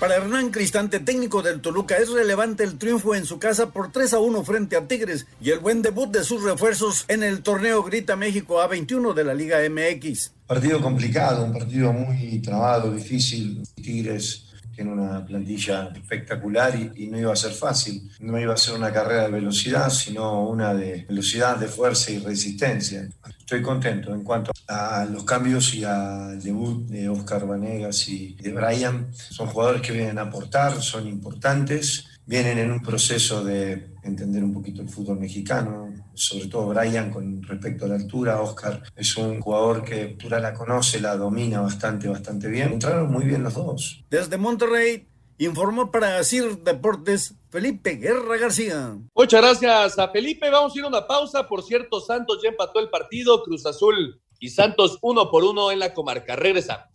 Para 0.00 0.16
Hernán 0.16 0.50
Cristante, 0.50 0.98
técnico 0.98 1.42
del 1.42 1.60
Toluca, 1.60 1.96
es 1.98 2.10
relevante 2.10 2.64
el 2.64 2.78
triunfo 2.78 3.14
en 3.14 3.26
su 3.26 3.38
casa 3.38 3.70
por 3.70 3.92
3 3.92 4.14
a 4.14 4.18
1 4.18 4.42
frente 4.42 4.76
a 4.76 4.88
Tigres 4.88 5.26
y 5.40 5.50
el 5.50 5.58
buen 5.58 5.82
debut 5.82 6.10
de 6.10 6.24
sus 6.24 6.42
refuerzos 6.42 7.04
en 7.08 7.22
el 7.22 7.42
torneo 7.42 7.82
Grita 7.82 8.16
México 8.16 8.62
A21 8.62 9.12
de 9.12 9.24
la 9.24 9.34
Liga 9.34 9.58
MX. 9.68 10.32
Partido 10.46 10.80
complicado, 10.80 11.44
un 11.44 11.52
partido 11.52 11.92
muy 11.92 12.40
trabado, 12.40 12.92
difícil. 12.92 13.62
Tigres 13.74 14.45
tiene 14.76 14.92
una 14.92 15.24
plantilla 15.24 15.90
espectacular 15.94 16.78
y, 16.78 17.04
y, 17.04 17.06
no 17.08 17.18
iba 17.18 17.32
a 17.32 17.36
ser 17.36 17.52
fácil. 17.52 18.10
No 18.20 18.38
iba 18.38 18.52
a 18.52 18.58
ser 18.58 18.74
una 18.74 18.92
carrera 18.92 19.22
de 19.22 19.30
velocidad, 19.30 19.88
sino 19.88 20.48
una 20.48 20.74
de 20.74 21.06
velocidad, 21.08 21.56
de 21.56 21.66
fuerza 21.66 22.12
y 22.12 22.18
resistencia. 22.18 23.08
Estoy 23.38 23.62
contento 23.62 24.14
en 24.14 24.22
cuanto 24.22 24.52
a 24.68 25.06
los 25.06 25.24
cambios 25.24 25.74
y 25.74 25.84
al 25.84 26.42
debut 26.42 26.86
de 26.88 27.08
Oscar 27.08 27.46
Vanegas 27.46 28.06
y 28.08 28.34
de 28.34 28.52
Brian. 28.52 29.08
Son 29.12 29.46
jugadores 29.48 29.80
que 29.80 29.92
vienen 29.92 30.18
a 30.18 30.22
aportar, 30.22 30.82
son 30.82 31.06
importantes, 31.06 32.06
vienen 32.26 32.58
en 32.58 32.70
un 32.70 32.82
proceso 32.82 33.42
de 33.44 33.94
entender 34.02 34.44
un 34.44 34.52
poquito 34.52 34.82
el 34.82 34.88
fútbol 34.88 35.18
mexicano, 35.18 35.85
sobre 36.16 36.46
todo 36.46 36.68
Brian 36.68 37.10
con 37.10 37.42
respecto 37.42 37.84
a 37.84 37.88
la 37.88 37.94
altura. 37.94 38.40
Oscar 38.40 38.82
es 38.96 39.16
un 39.16 39.40
jugador 39.40 39.84
que 39.84 40.02
altura 40.02 40.40
la 40.40 40.54
conoce, 40.54 41.00
la 41.00 41.16
domina 41.16 41.60
bastante, 41.60 42.08
bastante 42.08 42.48
bien. 42.48 42.72
Entraron 42.74 43.10
muy 43.10 43.24
bien 43.24 43.42
los 43.42 43.54
dos. 43.54 44.04
Desde 44.10 44.36
Monterrey 44.36 45.08
informó 45.38 45.90
para 45.90 46.22
CIR 46.24 46.62
Deportes 46.62 47.34
Felipe 47.50 47.96
Guerra 47.96 48.36
García. 48.38 48.98
Muchas 49.14 49.40
gracias 49.40 49.98
a 49.98 50.08
Felipe. 50.08 50.50
Vamos 50.50 50.74
a 50.74 50.78
ir 50.78 50.84
a 50.84 50.88
una 50.88 51.06
pausa. 51.06 51.46
Por 51.46 51.62
cierto, 51.62 52.00
Santos 52.00 52.40
ya 52.42 52.48
empató 52.48 52.80
el 52.80 52.88
partido. 52.88 53.42
Cruz 53.42 53.66
Azul 53.66 54.20
y 54.38 54.48
Santos 54.50 54.98
uno 55.02 55.30
por 55.30 55.44
uno 55.44 55.70
en 55.70 55.78
la 55.78 55.94
comarca. 55.94 56.36
Regresamos. 56.36 56.88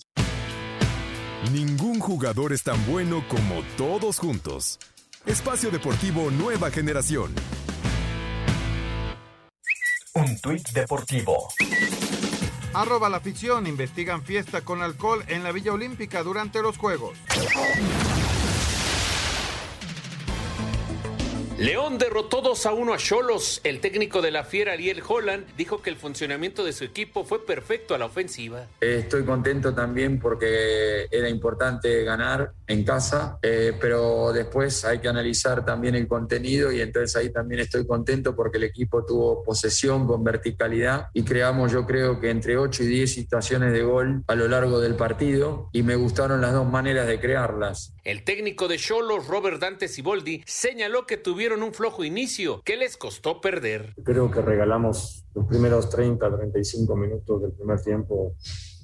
Ningún 1.52 2.00
jugador 2.00 2.54
es 2.54 2.64
tan 2.64 2.84
bueno 2.86 3.24
como 3.28 3.64
todos 3.78 4.20
juntos. 4.20 4.80
Espacio 5.26 5.70
Deportivo 5.70 6.32
Nueva 6.32 6.72
Generación. 6.72 7.34
Un 10.14 10.38
tuit 10.42 10.68
deportivo. 10.72 11.48
Arroba 12.74 13.10
la 13.10 13.22
ficción. 13.22 13.66
Investigan 13.66 14.24
fiesta 14.24 14.60
con 14.60 14.82
alcohol 14.82 15.24
en 15.28 15.42
la 15.42 15.54
Villa 15.54 15.72
Olímpica 15.72 16.22
durante 16.22 16.62
los 16.62 16.78
Juegos. 16.78 17.18
León 21.62 22.00
derrotó 22.00 22.42
2 22.42 22.66
a 22.66 22.74
1 22.74 22.92
a 22.92 22.98
Cholos. 22.98 23.62
El 23.64 23.82
técnico 23.82 24.24
de 24.24 24.32
la 24.32 24.44
Fiera, 24.44 24.74
Ariel 24.74 25.04
Holland, 25.08 25.46
dijo 25.56 25.84
que 25.84 25.92
el 25.92 25.96
funcionamiento 25.96 26.64
de 26.64 26.74
su 26.74 26.84
equipo 26.84 27.24
fue 27.24 27.46
perfecto 27.46 27.94
a 27.94 28.00
la 28.00 28.06
ofensiva. 28.06 28.66
Estoy 28.80 29.24
contento 29.26 29.72
también 29.72 30.20
porque 30.20 31.06
era 31.12 31.30
importante 31.30 32.04
ganar 32.04 32.52
en 32.66 32.84
casa, 32.84 33.38
eh, 33.44 33.74
pero 33.80 34.34
después 34.34 34.84
hay 34.86 34.98
que 35.02 35.08
analizar 35.08 35.64
también 35.64 35.94
el 35.94 36.08
contenido 36.08 36.72
y 36.72 36.82
entonces 36.82 37.16
ahí 37.16 37.32
también 37.32 37.62
estoy 37.62 37.86
contento 37.86 38.36
porque 38.36 38.58
el 38.58 38.64
equipo 38.64 39.06
tuvo 39.06 39.44
posesión 39.44 40.08
con 40.08 40.24
verticalidad 40.24 41.10
y 41.14 41.22
creamos 41.22 41.72
yo 41.72 41.86
creo 41.86 42.20
que 42.20 42.32
entre 42.32 42.58
8 42.58 42.82
y 42.86 42.88
10 42.88 43.14
situaciones 43.14 43.72
de 43.72 43.84
gol 43.84 44.24
a 44.26 44.34
lo 44.34 44.48
largo 44.48 44.80
del 44.80 44.96
partido 44.96 45.70
y 45.74 45.84
me 45.84 45.96
gustaron 45.96 46.42
las 46.42 46.54
dos 46.54 46.68
maneras 46.68 47.06
de 47.06 47.20
crearlas. 47.20 47.94
El 48.04 48.24
técnico 48.24 48.68
de 48.68 48.80
Cholos, 48.80 49.28
Robert 49.28 49.60
Dante 49.60 49.88
Siboldi, 49.88 50.42
señaló 50.48 51.06
que 51.06 51.18
tuvieron 51.18 51.62
un 51.62 51.72
flojo 51.72 52.04
inicio 52.04 52.64
que 52.66 52.76
les 52.76 52.98
costó 52.98 53.42
perder. 53.42 53.94
Creo 54.04 54.32
que 54.32 54.42
regalamos 54.42 55.24
los 55.36 55.46
primeros 55.46 55.88
30, 55.92 56.36
35 56.36 56.96
minutos 56.96 57.44
del 57.44 57.52
primer 57.52 57.80
tiempo. 57.80 58.36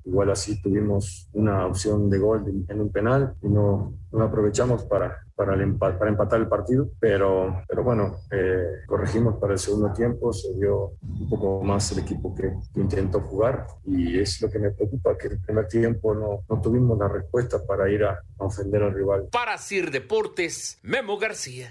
Igual 0.08 0.32
así 0.32 0.62
tuvimos 0.62 1.28
una 1.34 1.66
opción 1.66 2.10
de 2.10 2.18
gol 2.18 2.66
en 2.70 2.82
un 2.82 2.90
penal 2.94 3.34
y 3.42 3.50
no, 3.50 3.94
no 4.14 4.24
aprovechamos 4.24 4.86
para, 4.86 5.20
para, 5.36 5.54
el 5.54 5.62
empat, 5.62 5.98
para 5.98 6.10
empatar 6.10 6.40
el 6.40 6.48
partido, 6.48 6.90
pero, 6.98 7.62
pero 7.68 7.84
bueno, 7.84 8.16
eh, 8.32 8.84
corregimos 8.88 9.36
para 9.36 9.54
el 9.54 9.60
segundo 9.60 9.92
tiempo, 9.92 10.32
se 10.32 10.54
vio 10.54 10.94
un 11.02 11.30
poco 11.30 11.62
más 11.62 11.92
el 11.92 12.00
equipo 12.00 12.34
que, 12.34 12.54
que, 12.74 12.80
intentó 12.80 13.20
jugar 13.20 13.68
y 13.84 14.18
es 14.18 14.42
lo 14.42 14.50
que 14.50 14.60
me 14.60 14.72
preocupa, 14.72 15.18
que 15.18 15.28
el 15.28 15.42
primer 15.42 15.68
tiempo 15.68 16.16
no, 16.16 16.46
no 16.50 16.62
tuvimos 16.62 16.98
la 16.98 17.10
respuesta 17.10 17.60
para 17.68 17.90
ir 17.92 18.06
a, 18.06 18.12
a 18.12 18.46
ofender 18.46 18.84
al 18.84 18.94
rival. 18.94 19.28
Para 19.30 19.58
Sir 19.58 19.92
Deportes, 19.92 20.80
Memo 20.84 21.18
García. 21.18 21.70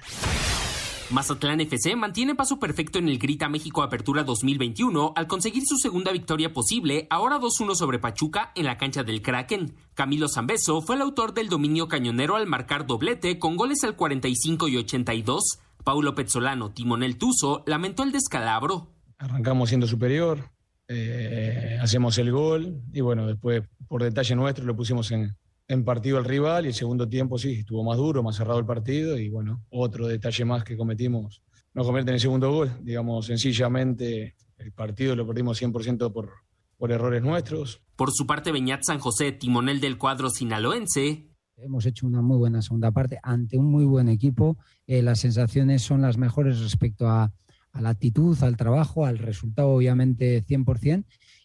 Mazatlán 1.10 1.60
FC 1.60 1.94
mantiene 1.94 2.34
paso 2.34 2.58
perfecto 2.58 2.98
en 2.98 3.08
el 3.08 3.18
Grita 3.18 3.48
México 3.48 3.82
Apertura 3.82 4.24
2021 4.24 5.12
al 5.14 5.28
conseguir 5.28 5.62
su 5.64 5.76
segunda 5.76 6.10
victoria 6.10 6.52
posible, 6.52 7.06
ahora 7.10 7.38
2-1 7.38 7.76
sobre 7.76 8.00
Pachuca 8.00 8.50
en 8.56 8.64
la 8.64 8.76
cancha 8.76 9.04
del 9.04 9.22
Kraken. 9.22 9.74
Camilo 9.94 10.28
Zambeso 10.28 10.82
fue 10.82 10.96
el 10.96 11.02
autor 11.02 11.32
del 11.32 11.48
dominio 11.48 11.86
cañonero 11.86 12.34
al 12.34 12.48
marcar 12.48 12.86
doblete 12.86 13.38
con 13.38 13.56
goles 13.56 13.84
al 13.84 13.94
45 13.94 14.66
y 14.66 14.76
82. 14.78 15.60
Paulo 15.84 16.14
Pezzolano, 16.16 16.72
timonel 16.72 17.18
Tuzo, 17.18 17.62
lamentó 17.66 18.02
el 18.02 18.10
descalabro. 18.10 18.88
Arrancamos 19.18 19.68
siendo 19.68 19.86
superior, 19.86 20.50
eh, 20.88 21.78
hacemos 21.80 22.18
el 22.18 22.32
gol 22.32 22.82
y 22.92 23.00
bueno, 23.00 23.28
después 23.28 23.62
por 23.86 24.02
detalle 24.02 24.34
nuestro 24.34 24.64
lo 24.64 24.74
pusimos 24.74 25.12
en, 25.12 25.36
en 25.68 25.84
partido 25.84 26.18
al 26.18 26.24
rival 26.24 26.64
y 26.64 26.68
el 26.68 26.74
segundo 26.74 27.08
tiempo 27.08 27.38
sí, 27.38 27.60
estuvo 27.60 27.82
más 27.82 27.96
duro, 27.96 28.22
más 28.22 28.36
cerrado 28.36 28.58
el 28.58 28.66
partido 28.66 29.18
y 29.18 29.28
bueno, 29.28 29.64
otro 29.70 30.06
detalle 30.06 30.44
más 30.44 30.64
que 30.64 30.76
cometimos, 30.76 31.42
no 31.74 31.84
convierte 31.84 32.10
en 32.10 32.14
el 32.14 32.20
segundo 32.20 32.52
gol, 32.52 32.72
digamos, 32.82 33.26
sencillamente 33.26 34.34
el 34.58 34.72
partido 34.72 35.14
lo 35.14 35.26
perdimos 35.26 35.60
100% 35.60 36.12
por, 36.12 36.30
por 36.78 36.92
errores 36.92 37.22
nuestros. 37.22 37.82
Por 37.96 38.10
su 38.12 38.26
parte, 38.26 38.52
Beñat 38.52 38.82
San 38.82 38.98
José, 38.98 39.32
timonel 39.32 39.80
del 39.80 39.98
cuadro 39.98 40.30
sinaloense. 40.30 41.28
Hemos 41.58 41.86
hecho 41.86 42.06
una 42.06 42.22
muy 42.22 42.38
buena 42.38 42.62
segunda 42.62 42.90
parte 42.92 43.18
ante 43.22 43.58
un 43.58 43.66
muy 43.66 43.84
buen 43.84 44.08
equipo. 44.08 44.58
Eh, 44.86 45.02
las 45.02 45.20
sensaciones 45.20 45.82
son 45.82 46.02
las 46.02 46.18
mejores 46.18 46.60
respecto 46.60 47.08
a, 47.08 47.32
a, 47.72 47.80
la 47.80 47.90
actitud, 47.90 48.36
al 48.42 48.56
trabajo, 48.56 49.06
al 49.06 49.18
resultado, 49.18 49.68
obviamente 49.68 50.44
100%, 50.44 51.04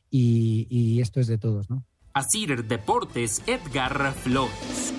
y, 0.09 0.67
y 0.69 1.01
esto 1.01 1.19
es 1.19 1.27
de 1.27 1.37
todos, 1.37 1.69
¿no? 1.69 1.85
Asir 2.13 2.65
Deportes, 2.65 3.41
Edgar 3.47 4.13
Flores. 4.13 4.93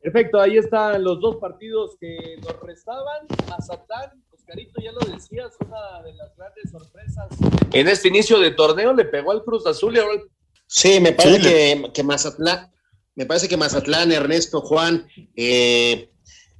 Perfecto, 0.00 0.40
ahí 0.40 0.58
están 0.58 1.02
los 1.02 1.20
dos 1.20 1.36
partidos 1.36 1.96
que 1.98 2.36
nos 2.42 2.60
restaban. 2.60 3.26
Mazatlán, 3.48 4.22
Oscarito, 4.32 4.80
ya 4.82 4.92
lo 4.92 5.00
decías, 5.00 5.54
una 5.66 6.02
de 6.02 6.12
las 6.14 6.36
grandes 6.36 6.70
sorpresas. 6.70 7.28
En 7.72 7.88
este 7.88 8.08
inicio 8.08 8.38
de 8.38 8.50
torneo 8.50 8.92
le 8.92 9.06
pegó 9.06 9.32
al 9.32 9.42
Cruz 9.42 9.66
Azul 9.66 9.96
y 9.96 9.98
ahora. 9.98 10.14
El... 10.14 10.30
Sí, 10.66 11.00
me 11.00 11.12
parece 11.12 11.90
que, 11.92 12.02
Mazatlán, 12.02 12.70
me 13.14 13.24
parece 13.24 13.48
que 13.48 13.56
Mazatlán, 13.56 14.12
Ernesto, 14.12 14.60
Juan, 14.60 15.08
eh, 15.36 16.10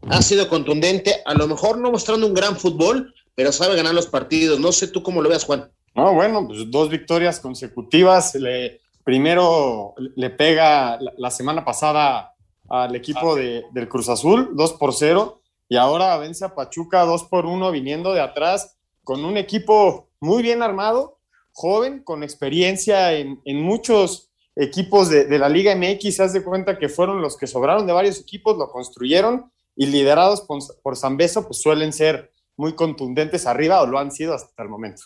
ha 0.09 0.23
sido 0.23 0.49
contundente, 0.49 1.17
a 1.27 1.35
lo 1.35 1.47
mejor 1.47 1.79
no 1.79 1.91
mostrando 1.91 2.27
un 2.27 2.35
gran 2.35 2.57
fútbol, 2.57 3.15
pero 3.35 3.53
sabe 3.53 3.77
ganar 3.77 3.95
los 3.95 4.07
partidos. 4.07 4.59
No 4.59 4.73
sé 4.73 4.89
tú 4.89 5.03
cómo 5.03 5.21
lo 5.21 5.29
veas, 5.29 5.45
Juan. 5.45 5.71
No, 5.95 6.15
bueno, 6.15 6.47
pues 6.47 6.71
dos 6.71 6.89
victorias 6.89 7.41
consecutivas. 7.41 8.35
Le, 8.35 8.81
primero 9.05 9.95
le 10.17 10.31
pega 10.31 10.99
la, 11.17 11.31
semana 11.31 11.65
pasada 11.65 12.35
al 12.69 12.95
equipo 12.95 13.35
de, 13.35 13.65
del 13.73 13.89
Cruz 13.89 14.09
Azul, 14.09 14.51
2 14.53 14.73
por 14.75 14.93
0, 14.93 15.41
y 15.69 15.77
ahora 15.77 16.17
vence 16.19 16.45
a 16.45 16.55
Pachuca 16.55 17.05
2 17.05 17.25
por 17.25 17.47
1 17.47 17.71
viniendo 17.71 18.13
de 18.13 18.21
atrás 18.21 18.77
con 19.03 19.25
un 19.25 19.39
equipo 19.39 20.09
muy 20.21 20.43
bien 20.43 20.63
armado, 20.63 21.19
joven, 21.53 22.03
con 22.05 22.23
experiencia 22.23 23.15
en, 23.15 23.41
en 23.47 23.63
muchos 23.63 24.31
equipos 24.55 25.09
de, 25.09 25.25
de, 25.25 25.39
la 25.39 25.49
Liga 25.49 25.75
MX. 25.75 26.21
Haz 26.21 26.35
de 26.35 26.45
cuenta 26.45 26.79
que 26.79 26.91
fueron 26.91 27.23
los 27.23 27.37
que 27.39 27.47
sobraron 27.47 27.87
de 27.87 27.95
varios 27.95 28.21
equipos, 28.21 28.59
lo 28.59 28.69
construyeron 28.69 29.51
y 29.75 29.87
liderados 29.87 30.43
por, 30.43 30.59
por 30.83 30.97
Zambeso, 30.97 31.47
pues 31.47 31.63
suelen 31.63 31.95
ser 31.95 32.33
muy 32.57 32.75
contundentes 32.75 33.47
arriba 33.47 33.81
o 33.81 33.87
lo 33.87 33.99
han 33.99 34.11
sido 34.11 34.35
hasta 34.35 34.63
el 34.63 34.69
momento. 34.69 35.03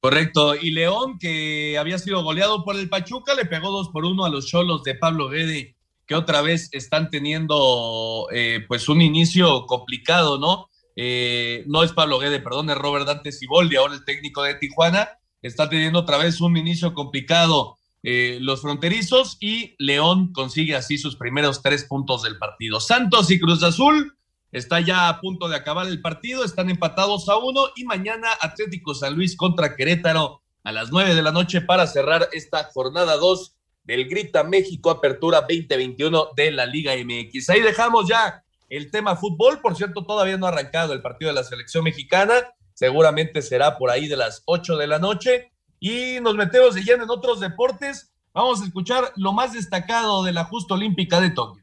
Correcto. 0.00 0.54
Y 0.54 0.70
León, 0.70 1.18
que 1.18 1.76
había 1.78 1.98
sido 1.98 2.22
goleado 2.22 2.64
por 2.64 2.76
el 2.76 2.88
Pachuca, 2.88 3.34
le 3.34 3.44
pegó 3.44 3.70
dos 3.70 3.90
por 3.90 4.04
uno 4.04 4.24
a 4.24 4.30
los 4.30 4.46
Cholos 4.46 4.82
de 4.82 4.94
Pablo 4.94 5.28
Guede, 5.28 5.76
que 6.06 6.14
otra 6.14 6.40
vez 6.40 6.70
están 6.72 7.10
teniendo 7.10 8.26
eh, 8.32 8.64
pues 8.66 8.88
un 8.88 9.02
inicio 9.02 9.66
complicado, 9.66 10.38
¿no? 10.38 10.68
Eh, 10.96 11.64
no 11.66 11.82
es 11.82 11.92
Pablo 11.92 12.18
Guede, 12.18 12.40
perdón, 12.40 12.70
es 12.70 12.76
Robert 12.76 13.06
Dante 13.06 13.30
Siboldi, 13.30 13.76
ahora 13.76 13.94
el 13.94 14.04
técnico 14.04 14.42
de 14.42 14.54
Tijuana, 14.54 15.08
está 15.42 15.68
teniendo 15.68 16.00
otra 16.00 16.16
vez 16.16 16.40
un 16.40 16.56
inicio 16.56 16.94
complicado 16.94 17.76
eh, 18.02 18.38
los 18.40 18.62
fronterizos 18.62 19.36
y 19.40 19.74
León 19.78 20.32
consigue 20.32 20.74
así 20.74 20.96
sus 20.96 21.16
primeros 21.16 21.62
tres 21.62 21.84
puntos 21.84 22.22
del 22.22 22.38
partido. 22.38 22.80
Santos 22.80 23.30
y 23.30 23.38
Cruz 23.38 23.62
Azul 23.62 24.16
está 24.52 24.80
ya 24.80 25.08
a 25.08 25.20
punto 25.20 25.48
de 25.48 25.56
acabar 25.56 25.86
el 25.86 26.00
partido, 26.00 26.44
están 26.44 26.70
empatados 26.70 27.28
a 27.28 27.38
uno 27.38 27.68
y 27.76 27.84
mañana 27.84 28.28
Atlético 28.40 28.94
San 28.94 29.14
Luis 29.14 29.36
contra 29.36 29.76
Querétaro 29.76 30.42
a 30.64 30.72
las 30.72 30.90
nueve 30.90 31.14
de 31.14 31.22
la 31.22 31.32
noche 31.32 31.60
para 31.60 31.86
cerrar 31.86 32.28
esta 32.32 32.64
jornada 32.64 33.16
dos 33.16 33.56
del 33.84 34.08
Grita 34.08 34.44
México 34.44 34.90
Apertura 34.90 35.40
2021 35.40 36.30
de 36.36 36.50
la 36.52 36.66
Liga 36.66 36.92
MX. 36.94 37.50
Ahí 37.50 37.60
dejamos 37.60 38.08
ya 38.08 38.44
el 38.68 38.90
tema 38.90 39.16
fútbol, 39.16 39.60
por 39.60 39.76
cierto, 39.76 40.04
todavía 40.04 40.36
no 40.36 40.46
ha 40.46 40.50
arrancado 40.50 40.92
el 40.92 41.02
partido 41.02 41.30
de 41.30 41.34
la 41.34 41.44
selección 41.44 41.82
mexicana, 41.82 42.34
seguramente 42.74 43.42
será 43.42 43.76
por 43.76 43.90
ahí 43.90 44.06
de 44.06 44.16
las 44.16 44.42
ocho 44.46 44.76
de 44.76 44.86
la 44.86 44.98
noche 44.98 45.50
y 45.80 46.18
nos 46.20 46.34
metemos 46.36 46.74
de 46.74 46.82
lleno 46.82 47.04
en 47.04 47.10
otros 47.10 47.40
deportes. 47.40 48.12
Vamos 48.32 48.60
a 48.60 48.64
escuchar 48.64 49.12
lo 49.16 49.32
más 49.32 49.54
destacado 49.54 50.22
de 50.22 50.32
la 50.32 50.44
justa 50.44 50.74
olímpica 50.74 51.20
de 51.20 51.30
Tokio. 51.30 51.59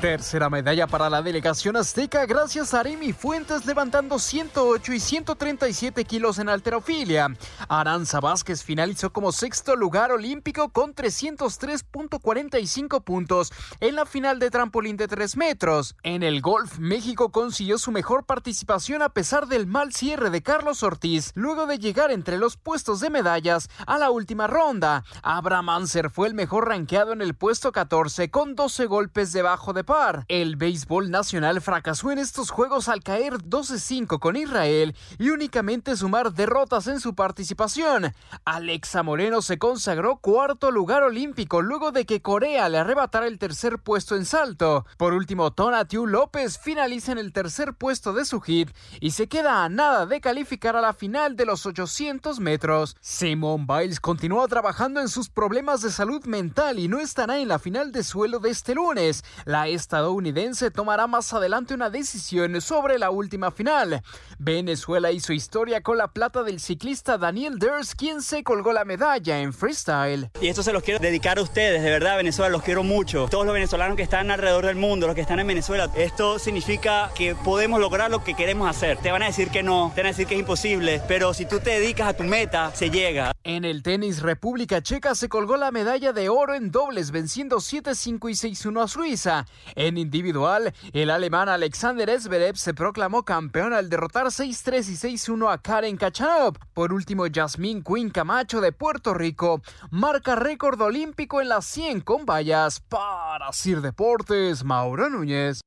Tercera 0.00 0.48
medalla 0.50 0.86
para 0.86 1.08
la 1.08 1.22
delegación 1.22 1.74
azteca 1.74 2.26
gracias 2.26 2.74
a 2.74 2.80
Aremi 2.80 3.14
Fuentes 3.14 3.64
levantando 3.64 4.18
108 4.18 4.92
y 4.92 5.00
137 5.00 6.04
kilos 6.04 6.38
en 6.38 6.50
alterofilia. 6.50 7.34
Aranza 7.66 8.20
Vázquez 8.20 8.62
finalizó 8.62 9.10
como 9.10 9.32
sexto 9.32 9.74
lugar 9.74 10.12
olímpico 10.12 10.68
con 10.68 10.94
303.45 10.94 13.02
puntos 13.02 13.50
en 13.80 13.94
la 13.94 14.04
final 14.04 14.38
de 14.38 14.50
trampolín 14.50 14.98
de 14.98 15.08
3 15.08 15.34
metros. 15.38 15.96
En 16.02 16.22
el 16.22 16.42
golf, 16.42 16.78
México 16.78 17.32
consiguió 17.32 17.78
su 17.78 17.90
mejor 17.90 18.26
participación 18.26 19.00
a 19.00 19.08
pesar 19.08 19.46
del 19.46 19.66
mal 19.66 19.94
cierre 19.94 20.28
de 20.28 20.42
Carlos 20.42 20.82
Ortiz 20.82 21.32
luego 21.34 21.64
de 21.64 21.78
llegar 21.78 22.10
entre 22.10 22.36
los 22.36 22.58
puestos 22.58 23.00
de 23.00 23.08
medallas 23.08 23.70
a 23.86 23.96
la 23.96 24.10
última 24.10 24.46
ronda. 24.46 25.04
Abraham 25.22 25.70
Anser 25.70 26.10
fue 26.10 26.28
el 26.28 26.34
mejor 26.34 26.68
rankeado 26.68 27.14
en 27.14 27.22
el 27.22 27.32
puesto 27.32 27.72
14 27.72 28.30
con 28.30 28.54
12 28.54 28.84
golpes 28.84 29.32
debajo 29.32 29.72
de 29.72 29.85
par. 29.86 30.26
El 30.28 30.56
béisbol 30.56 31.10
nacional 31.10 31.62
fracasó 31.62 32.10
en 32.10 32.18
estos 32.18 32.50
juegos 32.50 32.88
al 32.88 33.02
caer 33.02 33.38
12-5 33.38 34.18
con 34.18 34.36
Israel 34.36 34.94
y 35.18 35.30
únicamente 35.30 35.96
sumar 35.96 36.34
derrotas 36.34 36.86
en 36.88 37.00
su 37.00 37.14
participación. 37.14 38.12
Alexa 38.44 39.02
Moreno 39.02 39.40
se 39.40 39.58
consagró 39.58 40.18
cuarto 40.18 40.70
lugar 40.70 41.02
olímpico 41.02 41.62
luego 41.62 41.92
de 41.92 42.04
que 42.04 42.20
Corea 42.20 42.68
le 42.68 42.78
arrebatara 42.78 43.26
el 43.26 43.38
tercer 43.38 43.78
puesto 43.78 44.16
en 44.16 44.26
salto. 44.26 44.84
Por 44.98 45.14
último, 45.14 45.52
Tonatiu 45.52 46.06
López 46.06 46.58
finaliza 46.58 47.12
en 47.12 47.18
el 47.18 47.32
tercer 47.32 47.74
puesto 47.74 48.12
de 48.12 48.24
su 48.24 48.40
hit 48.40 48.70
y 49.00 49.12
se 49.12 49.28
queda 49.28 49.64
a 49.64 49.68
nada 49.68 50.04
de 50.04 50.20
calificar 50.20 50.76
a 50.76 50.80
la 50.80 50.92
final 50.92 51.36
de 51.36 51.46
los 51.46 51.64
800 51.64 52.40
metros. 52.40 52.96
Simone 53.00 53.66
Biles 53.66 54.00
continúa 54.00 54.48
trabajando 54.48 55.00
en 55.00 55.08
sus 55.08 55.28
problemas 55.28 55.80
de 55.80 55.90
salud 55.90 56.24
mental 56.26 56.78
y 56.78 56.88
no 56.88 56.98
estará 56.98 57.38
en 57.38 57.48
la 57.48 57.58
final 57.58 57.92
de 57.92 58.02
suelo 58.02 58.40
de 58.40 58.50
este 58.50 58.74
lunes. 58.74 59.24
La 59.44 59.68
estadounidense 59.76 60.72
tomará 60.72 61.06
más 61.06 61.32
adelante 61.32 61.74
una 61.74 61.90
decisión 61.90 62.60
sobre 62.60 62.98
la 62.98 63.10
última 63.10 63.50
final. 63.52 64.02
Venezuela 64.38 65.12
hizo 65.12 65.32
historia 65.32 65.82
con 65.82 65.98
la 65.98 66.08
plata 66.08 66.42
del 66.42 66.58
ciclista 66.58 67.18
Daniel 67.18 67.58
Ders, 67.58 67.94
quien 67.94 68.22
se 68.22 68.42
colgó 68.42 68.72
la 68.72 68.84
medalla 68.84 69.38
en 69.38 69.52
freestyle. 69.52 70.30
Y 70.40 70.48
esto 70.48 70.62
se 70.62 70.72
los 70.72 70.82
quiero 70.82 70.98
dedicar 70.98 71.38
a 71.38 71.42
ustedes, 71.42 71.82
de 71.82 71.90
verdad, 71.90 72.16
Venezuela, 72.16 72.50
los 72.50 72.62
quiero 72.62 72.82
mucho. 72.82 73.28
Todos 73.30 73.46
los 73.46 73.54
venezolanos 73.54 73.96
que 73.96 74.02
están 74.02 74.30
alrededor 74.30 74.66
del 74.66 74.76
mundo, 74.76 75.06
los 75.06 75.14
que 75.14 75.20
están 75.20 75.38
en 75.38 75.46
Venezuela, 75.46 75.90
esto 75.94 76.38
significa 76.38 77.10
que 77.14 77.34
podemos 77.34 77.78
lograr 77.78 78.10
lo 78.10 78.24
que 78.24 78.34
queremos 78.34 78.68
hacer. 78.68 78.98
Te 78.98 79.12
van 79.12 79.22
a 79.22 79.26
decir 79.26 79.50
que 79.50 79.62
no, 79.62 79.92
te 79.94 80.00
van 80.00 80.06
a 80.06 80.10
decir 80.10 80.26
que 80.26 80.34
es 80.34 80.40
imposible, 80.40 81.00
pero 81.06 81.34
si 81.34 81.46
tú 81.46 81.60
te 81.60 81.70
dedicas 81.70 82.08
a 82.08 82.14
tu 82.14 82.24
meta, 82.24 82.74
se 82.74 82.90
llega. 82.90 83.35
En 83.48 83.64
el 83.64 83.84
tenis, 83.84 84.22
República 84.22 84.82
Checa 84.82 85.14
se 85.14 85.28
colgó 85.28 85.56
la 85.56 85.70
medalla 85.70 86.12
de 86.12 86.28
oro 86.28 86.54
en 86.54 86.72
dobles, 86.72 87.12
venciendo 87.12 87.58
7-5 87.58 88.28
y 88.28 88.32
6-1 88.32 88.82
a 88.82 88.88
Suiza. 88.88 89.46
En 89.76 89.98
individual, 89.98 90.74
el 90.92 91.10
alemán 91.10 91.48
Alexander 91.48 92.10
Zverev 92.20 92.56
se 92.56 92.74
proclamó 92.74 93.22
campeón 93.22 93.72
al 93.72 93.88
derrotar 93.88 94.26
6-3 94.26 94.88
y 94.88 95.16
6-1 95.16 95.52
a 95.52 95.58
Karen 95.58 95.96
Kachanov. 95.96 96.58
Por 96.74 96.92
último, 96.92 97.26
Jasmine 97.32 97.84
Quinn 97.84 98.10
Camacho 98.10 98.60
de 98.60 98.72
Puerto 98.72 99.14
Rico 99.14 99.62
marca 99.92 100.34
récord 100.34 100.80
olímpico 100.80 101.40
en 101.40 101.50
las 101.50 101.66
100 101.66 102.00
con 102.00 102.26
vallas. 102.26 102.80
Para 102.80 103.52
Sir 103.52 103.80
Deportes, 103.80 104.64
Mauro 104.64 105.08
Núñez. 105.08 105.60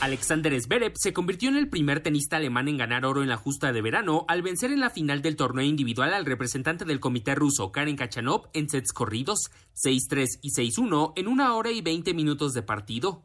Alexander 0.00 0.60
Zverev 0.60 0.92
se 0.96 1.14
convirtió 1.14 1.48
en 1.48 1.56
el 1.56 1.68
primer 1.68 2.00
tenista 2.00 2.36
alemán 2.36 2.68
en 2.68 2.76
ganar 2.76 3.06
oro 3.06 3.22
en 3.22 3.30
la 3.30 3.38
justa 3.38 3.72
de 3.72 3.80
verano 3.80 4.26
al 4.28 4.42
vencer 4.42 4.70
en 4.70 4.80
la 4.80 4.90
final 4.90 5.22
del 5.22 5.36
torneo 5.36 5.64
individual 5.64 6.12
al 6.12 6.26
representante 6.26 6.84
del 6.84 7.00
comité 7.00 7.34
ruso 7.34 7.72
Karen 7.72 7.96
Kachanov 7.96 8.48
en 8.52 8.68
sets 8.68 8.92
corridos 8.92 9.50
6-3 9.74 10.38
y 10.42 10.50
6-1 10.50 11.12
en 11.16 11.28
una 11.28 11.54
hora 11.54 11.70
y 11.70 11.80
20 11.80 12.12
minutos 12.12 12.52
de 12.52 12.62
partido. 12.62 13.22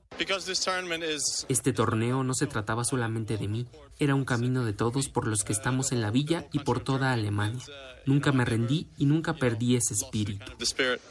Este 1.49 1.73
torneo 1.73 2.23
no 2.23 2.33
se 2.33 2.47
trataba 2.47 2.83
solamente 2.85 3.37
de 3.37 3.47
mí, 3.47 3.67
era 4.01 4.15
un 4.15 4.25
camino 4.25 4.65
de 4.65 4.73
todos 4.73 5.09
por 5.09 5.27
los 5.27 5.43
que 5.43 5.53
estamos 5.53 5.91
en 5.91 6.01
la 6.01 6.09
villa 6.09 6.47
y 6.51 6.59
por 6.59 6.83
toda 6.83 7.13
Alemania. 7.13 7.61
Nunca 8.07 8.31
me 8.31 8.45
rendí 8.45 8.89
y 8.97 9.05
nunca 9.05 9.35
perdí 9.35 9.75
ese 9.75 9.93
espíritu. 9.93 10.53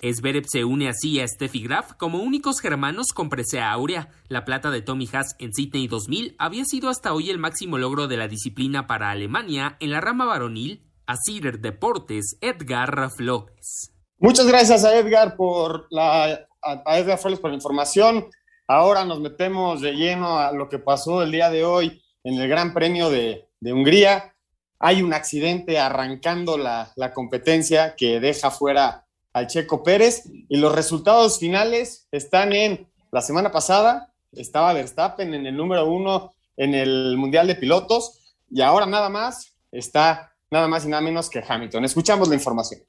Zverev 0.02 0.44
se 0.48 0.64
une 0.64 0.88
así 0.88 1.20
a 1.20 1.28
Steffi 1.28 1.62
Graf 1.62 1.92
como 1.92 2.18
únicos 2.18 2.58
germanos 2.60 3.12
con 3.14 3.28
presea 3.28 3.70
áurea. 3.70 4.08
La 4.26 4.44
plata 4.44 4.72
de 4.72 4.82
Tommy 4.82 5.08
Haas 5.12 5.36
en 5.38 5.54
Sydney 5.54 5.86
2000 5.86 6.34
había 6.36 6.64
sido 6.64 6.88
hasta 6.88 7.14
hoy 7.14 7.30
el 7.30 7.38
máximo 7.38 7.78
logro 7.78 8.08
de 8.08 8.16
la 8.16 8.26
disciplina 8.26 8.88
para 8.88 9.12
Alemania 9.12 9.76
en 9.78 9.92
la 9.92 10.00
rama 10.00 10.24
varonil. 10.24 10.84
A 11.06 11.14
Deportes, 11.58 12.38
Edgar 12.40 13.10
Flores. 13.16 13.92
Muchas 14.18 14.46
gracias 14.46 14.84
a 14.84 14.96
Edgar 14.96 15.36
por 15.36 15.86
la 15.90 16.46
a 16.62 16.98
Edgar 16.98 17.18
Flores 17.18 17.38
por 17.38 17.50
la 17.50 17.56
información. 17.56 18.26
Ahora 18.68 19.04
nos 19.04 19.20
metemos 19.20 19.80
de 19.80 19.92
lleno 19.92 20.38
a 20.38 20.52
lo 20.52 20.68
que 20.68 20.78
pasó 20.78 21.22
el 21.22 21.32
día 21.32 21.50
de 21.50 21.64
hoy 21.64 21.99
en 22.24 22.40
el 22.40 22.48
Gran 22.48 22.74
Premio 22.74 23.10
de, 23.10 23.46
Hungría. 23.62 24.34
Hay 24.78 25.02
un 25.02 25.12
accidente 25.12 25.78
arrancando 25.78 26.56
la, 26.56 26.92
la, 26.96 27.12
competencia 27.12 27.94
que 27.96 28.20
deja 28.20 28.50
fuera 28.50 29.06
al 29.32 29.46
Checo 29.46 29.82
Pérez 29.82 30.24
y 30.26 30.56
los 30.56 30.74
resultados 30.74 31.38
finales 31.38 32.08
están 32.10 32.52
en 32.52 32.88
la 33.12 33.20
semana 33.20 33.52
pasada, 33.52 34.12
estaba 34.32 34.72
Verstappen 34.72 35.34
en 35.34 35.46
el 35.46 35.56
número 35.56 35.86
uno 35.86 36.32
en 36.56 36.74
el 36.74 37.16
Mundial 37.16 37.46
de 37.46 37.56
Pilotos 37.56 38.34
y 38.50 38.62
ahora 38.62 38.86
nada 38.86 39.08
más 39.08 39.54
está 39.70 40.30
nada 40.50 40.68
más 40.68 40.84
y 40.84 40.88
nada 40.88 41.00
menos 41.00 41.30
que 41.30 41.42
Hamilton. 41.46 41.84
Escuchamos 41.84 42.28
la 42.28 42.34
información. 42.34 42.80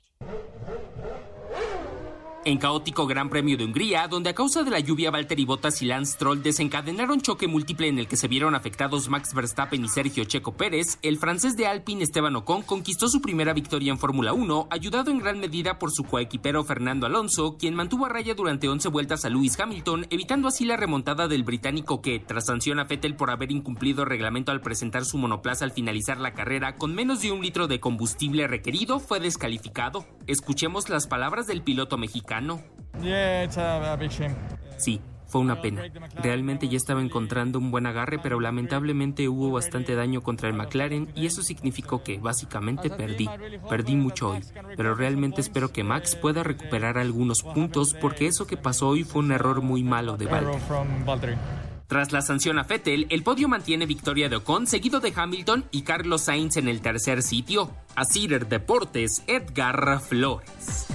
En 2.44 2.58
caótico 2.58 3.06
Gran 3.06 3.30
Premio 3.30 3.56
de 3.56 3.66
Hungría, 3.66 4.08
donde 4.08 4.32
a 4.32 4.34
causa 4.34 4.64
de 4.64 4.72
la 4.72 4.80
lluvia 4.80 5.12
Valtteri 5.12 5.46
Bottas 5.46 5.80
y 5.84 5.86
Lance 5.86 6.14
Stroll 6.14 6.42
desencadenaron 6.42 7.22
choque 7.22 7.48
múltiple 7.48 7.88
en 7.88 8.00
el 8.00 8.08
que 8.08 8.18
se 8.18 8.28
vieron 8.28 8.56
afectados 8.56 9.10
Max 9.10 9.36
Verstappen 9.36 9.86
y 9.86 9.88
Sergio 9.88 10.24
Checo 10.24 10.54
Pérez, 10.54 10.98
el 11.04 11.20
francés 11.20 11.56
de 11.56 11.68
Alpine 11.68 12.04
Esteban 12.04 12.36
Ocon 12.36 12.64
conquistó 12.64 13.10
su 13.10 13.22
primera 13.22 13.54
victoria 13.54 13.92
en 13.92 14.00
Fórmula 14.00 14.34
1, 14.34 14.70
ayudado 14.72 15.12
en 15.12 15.20
gran 15.20 15.40
medida 15.40 15.78
por 15.78 15.92
su 15.92 16.04
coequipero 16.04 16.64
Fernando 16.64 17.06
Alonso, 17.06 17.58
quien 17.60 17.76
mantuvo 17.76 18.08
a 18.08 18.10
raya 18.10 18.34
durante 18.34 18.68
11 18.68 18.90
vueltas 18.90 19.24
a 19.24 19.30
Lewis 19.30 19.60
Hamilton, 19.60 20.08
evitando 20.10 20.48
así 20.48 20.66
la 20.66 20.78
remontada 20.78 21.28
del 21.28 21.44
británico 21.44 22.02
que, 22.02 22.18
tras 22.18 22.48
sanción 22.48 22.80
a 22.80 22.86
Vettel 22.86 23.16
por 23.16 23.30
haber 23.30 23.52
incumplido 23.52 24.04
reglamento 24.04 24.52
al 24.52 24.62
presentar 24.62 25.06
su 25.06 25.20
monoplaza 25.20 25.64
al 25.64 25.74
finalizar 25.74 26.20
la 26.20 26.34
carrera 26.34 26.76
con 26.78 26.96
menos 26.96 27.22
de 27.22 27.32
un 27.32 27.44
litro 27.44 27.68
de 27.68 27.80
combustible 27.80 28.48
requerido, 28.48 29.00
fue 29.00 29.20
descalificado. 29.20 30.08
Escuchemos 30.26 30.90
las 30.90 31.06
palabras 31.06 31.46
del 31.46 31.62
piloto 31.62 32.00
mexicano. 32.00 32.31
Sí, 34.78 35.02
fue 35.32 35.40
una 35.40 35.62
pena. 35.62 35.84
Realmente 36.22 36.68
ya 36.68 36.76
estaba 36.76 37.02
encontrando 37.02 37.58
un 37.58 37.72
buen 37.72 37.86
agarre, 37.86 38.20
pero 38.20 38.42
lamentablemente 38.42 39.30
hubo 39.30 39.50
bastante 39.50 39.96
daño 39.96 40.22
contra 40.22 40.50
el 40.50 40.56
McLaren 40.56 41.10
y 41.16 41.26
eso 41.26 41.42
significó 41.42 42.04
que 42.04 42.20
básicamente 42.20 42.90
perdí. 42.90 43.30
Perdí 43.70 43.96
mucho 43.96 44.32
hoy, 44.32 44.42
pero 44.76 44.94
realmente 44.94 45.40
espero 45.40 45.72
que 45.72 45.86
Max 45.86 46.18
pueda 46.18 46.44
recuperar 46.44 46.98
algunos 46.98 47.44
puntos 47.44 47.94
porque 47.94 48.28
eso 48.28 48.46
que 48.46 48.58
pasó 48.58 48.90
hoy 48.90 49.06
fue 49.06 49.22
un 49.22 49.32
error 49.32 49.62
muy 49.62 49.84
malo 49.84 50.18
de 50.18 50.26
Valtteri. 50.26 51.38
Tras 51.88 52.12
la 52.12 52.22
sanción 52.22 52.58
a 52.60 52.64
Vettel, 52.64 53.08
el 53.10 53.24
podio 53.24 53.48
mantiene 53.50 53.86
victoria 53.86 54.30
de 54.30 54.38
Ocon, 54.38 54.68
seguido 54.68 55.00
de 55.00 55.14
Hamilton 55.16 55.66
y 55.72 55.82
Carlos 55.82 56.22
Sainz 56.22 56.58
en 56.58 56.68
el 56.68 56.82
tercer 56.82 57.22
sitio. 57.22 57.72
A 57.96 58.06
Cider 58.06 58.48
Deportes, 58.48 59.24
Edgar 59.28 60.00
Flores. 60.00 60.88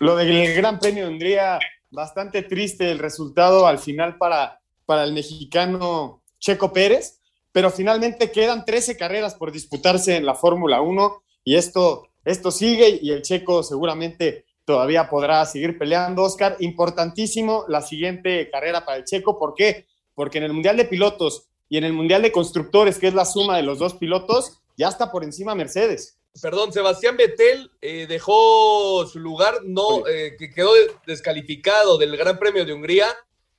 Lo 0.00 0.14
del 0.14 0.54
Gran 0.54 0.78
Premio 0.78 1.06
de 1.06 1.10
Hungría, 1.10 1.58
bastante 1.90 2.42
triste 2.42 2.92
el 2.92 3.00
resultado 3.00 3.66
al 3.66 3.80
final 3.80 4.16
para, 4.16 4.60
para 4.86 5.02
el 5.02 5.12
mexicano 5.12 6.22
Checo 6.38 6.72
Pérez, 6.72 7.20
pero 7.50 7.70
finalmente 7.70 8.30
quedan 8.30 8.64
13 8.64 8.96
carreras 8.96 9.34
por 9.34 9.50
disputarse 9.50 10.16
en 10.16 10.24
la 10.24 10.36
Fórmula 10.36 10.80
1 10.82 11.22
y 11.42 11.56
esto, 11.56 12.10
esto 12.24 12.52
sigue 12.52 13.00
y 13.02 13.10
el 13.10 13.22
Checo 13.22 13.64
seguramente 13.64 14.44
todavía 14.64 15.08
podrá 15.08 15.44
seguir 15.46 15.76
peleando. 15.76 16.22
Oscar, 16.22 16.56
importantísimo 16.60 17.64
la 17.66 17.82
siguiente 17.82 18.48
carrera 18.50 18.84
para 18.84 18.98
el 18.98 19.04
Checo. 19.04 19.36
¿Por 19.36 19.54
qué? 19.54 19.86
Porque 20.14 20.38
en 20.38 20.44
el 20.44 20.52
Mundial 20.52 20.76
de 20.76 20.84
Pilotos 20.84 21.48
y 21.68 21.76
en 21.76 21.82
el 21.82 21.92
Mundial 21.92 22.22
de 22.22 22.30
Constructores, 22.30 22.98
que 22.98 23.08
es 23.08 23.14
la 23.14 23.24
suma 23.24 23.56
de 23.56 23.64
los 23.64 23.80
dos 23.80 23.94
pilotos, 23.94 24.60
ya 24.76 24.88
está 24.88 25.10
por 25.10 25.24
encima 25.24 25.56
Mercedes. 25.56 26.17
Perdón, 26.40 26.72
Sebastián 26.72 27.16
Vettel 27.16 27.70
eh, 27.80 28.06
dejó 28.08 29.06
su 29.06 29.18
lugar, 29.18 29.60
no 29.64 30.06
eh, 30.06 30.36
que 30.38 30.50
quedó 30.50 30.72
descalificado 31.06 31.98
del 31.98 32.16
Gran 32.16 32.38
Premio 32.38 32.64
de 32.64 32.72
Hungría. 32.72 33.08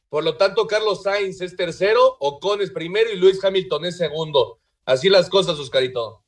Por 0.09 0.23
lo 0.23 0.37
tanto, 0.37 0.67
Carlos 0.67 1.03
Sainz 1.03 1.41
es 1.41 1.55
tercero, 1.55 2.17
Ocon 2.19 2.61
es 2.61 2.71
primero 2.71 3.11
y 3.11 3.17
Luis 3.17 3.43
Hamilton 3.43 3.85
es 3.85 3.97
segundo. 3.97 4.59
Así 4.85 5.09
las 5.09 5.29
cosas, 5.29 5.59
Oscarito. 5.59 6.23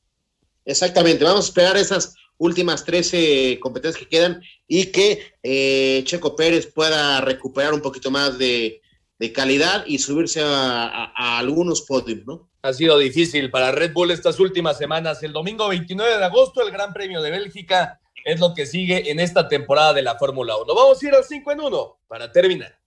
Exactamente, 0.64 1.24
vamos 1.24 1.46
a 1.46 1.48
esperar 1.48 1.76
esas 1.76 2.14
últimas 2.38 2.84
13 2.84 3.58
competencias 3.60 4.02
que 4.02 4.08
quedan 4.08 4.42
y 4.68 4.86
que 4.86 5.34
eh, 5.42 6.02
Checo 6.04 6.36
Pérez 6.36 6.66
pueda 6.72 7.20
recuperar 7.20 7.74
un 7.74 7.82
poquito 7.82 8.10
más 8.10 8.38
de, 8.38 8.80
de 9.18 9.32
calidad 9.32 9.84
y 9.86 9.98
subirse 9.98 10.40
a, 10.40 10.84
a, 10.84 11.12
a 11.16 11.38
algunos 11.38 11.82
podios, 11.82 12.24
¿no? 12.24 12.51
Ha 12.64 12.72
sido 12.72 12.96
difícil 12.98 13.50
para 13.50 13.72
Red 13.72 13.92
Bull 13.92 14.12
estas 14.12 14.38
últimas 14.38 14.78
semanas. 14.78 15.20
El 15.24 15.32
domingo 15.32 15.66
29 15.66 16.16
de 16.16 16.24
agosto, 16.24 16.62
el 16.62 16.70
Gran 16.70 16.92
Premio 16.92 17.20
de 17.20 17.32
Bélgica 17.32 18.00
es 18.24 18.38
lo 18.38 18.54
que 18.54 18.66
sigue 18.66 19.10
en 19.10 19.18
esta 19.18 19.48
temporada 19.48 19.92
de 19.92 20.02
la 20.02 20.16
Fórmula 20.16 20.56
1. 20.56 20.72
Vamos 20.72 21.02
a 21.02 21.06
ir 21.08 21.12
al 21.12 21.24
5 21.24 21.50
en 21.50 21.60
1 21.60 21.98
para 22.06 22.30
terminar. 22.30 22.78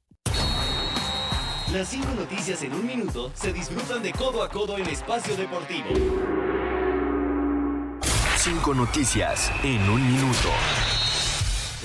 Las 1.73 1.89
cinco 1.89 2.07
noticias 2.15 2.63
en 2.63 2.73
un 2.73 2.88
minuto 2.88 3.34
se 3.36 3.51
disfrutan 3.51 4.01
de 4.01 4.13
codo 4.13 4.43
a 4.43 4.49
codo 4.49 4.78
en 4.78 4.88
espacio 4.88 5.36
deportivo. 5.36 5.89
Cinco 8.38 8.73
noticias 8.73 9.51
en 9.61 9.89
un 9.89 10.13
minuto. 10.13 10.51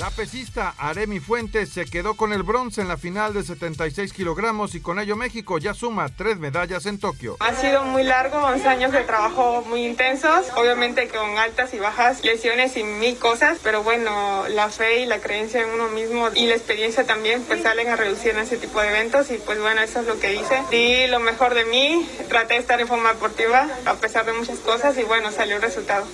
La 0.01 0.09
pesista 0.09 0.73
Aremi 0.79 1.21
Fuentes 1.21 1.69
se 1.69 1.85
quedó 1.85 2.15
con 2.15 2.33
el 2.33 2.43
bronce 2.43 2.81
en 2.81 2.89
la 2.89 2.97
final 2.97 3.35
de 3.35 3.43
76 3.43 4.15
kilogramos 4.15 4.75
y 4.75 4.81
con 4.81 4.99
ello 4.99 5.15
México 5.15 5.59
ya 5.59 5.75
suma 5.75 6.09
tres 6.09 6.39
medallas 6.39 6.87
en 6.87 6.99
Tokio. 6.99 7.37
Ha 7.39 7.55
sido 7.55 7.85
muy 7.85 8.03
largo, 8.03 8.39
11 8.39 8.67
años 8.67 8.93
de 8.93 9.03
trabajo 9.03 9.63
muy 9.69 9.85
intensos, 9.85 10.47
obviamente 10.57 11.07
con 11.09 11.37
altas 11.37 11.75
y 11.75 11.79
bajas 11.79 12.25
lesiones 12.25 12.79
y 12.79 12.83
mil 12.83 13.19
cosas, 13.19 13.59
pero 13.63 13.83
bueno, 13.83 14.49
la 14.49 14.71
fe 14.71 15.03
y 15.03 15.05
la 15.05 15.19
creencia 15.19 15.61
en 15.61 15.69
uno 15.69 15.89
mismo 15.89 16.31
y 16.35 16.47
la 16.47 16.55
experiencia 16.55 17.05
también 17.05 17.43
pues 17.43 17.63
salen 17.63 17.89
a 17.89 17.97
reducir 17.97 18.31
en 18.31 18.39
ese 18.39 18.57
tipo 18.57 18.81
de 18.81 18.89
eventos 18.89 19.31
y 19.31 19.37
pues 19.37 19.61
bueno, 19.61 19.83
eso 19.83 20.01
es 20.01 20.07
lo 20.07 20.19
que 20.19 20.33
hice. 20.33 20.63
Di 20.71 21.09
lo 21.09 21.21
mejor 21.21 21.53
de 21.53 21.67
mí, 21.67 22.09
traté 22.31 22.55
de 22.55 22.61
estar 22.61 22.81
en 22.81 22.89
forma 22.89 23.13
deportiva 23.13 23.69
a 23.85 23.95
pesar 23.97 24.25
de 24.25 24.33
muchas 24.33 24.61
cosas 24.61 24.97
y 24.97 25.03
bueno, 25.03 25.31
salió 25.31 25.57
el 25.57 25.63
resultado. 25.63 26.07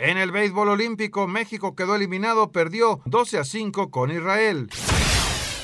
En 0.00 0.16
el 0.16 0.32
béisbol 0.32 0.70
olímpico, 0.70 1.28
México 1.28 1.76
quedó 1.76 1.94
eliminado, 1.94 2.52
perdió 2.52 3.02
12 3.04 3.36
a 3.36 3.44
5 3.44 3.90
con 3.90 4.10
Israel. 4.10 4.70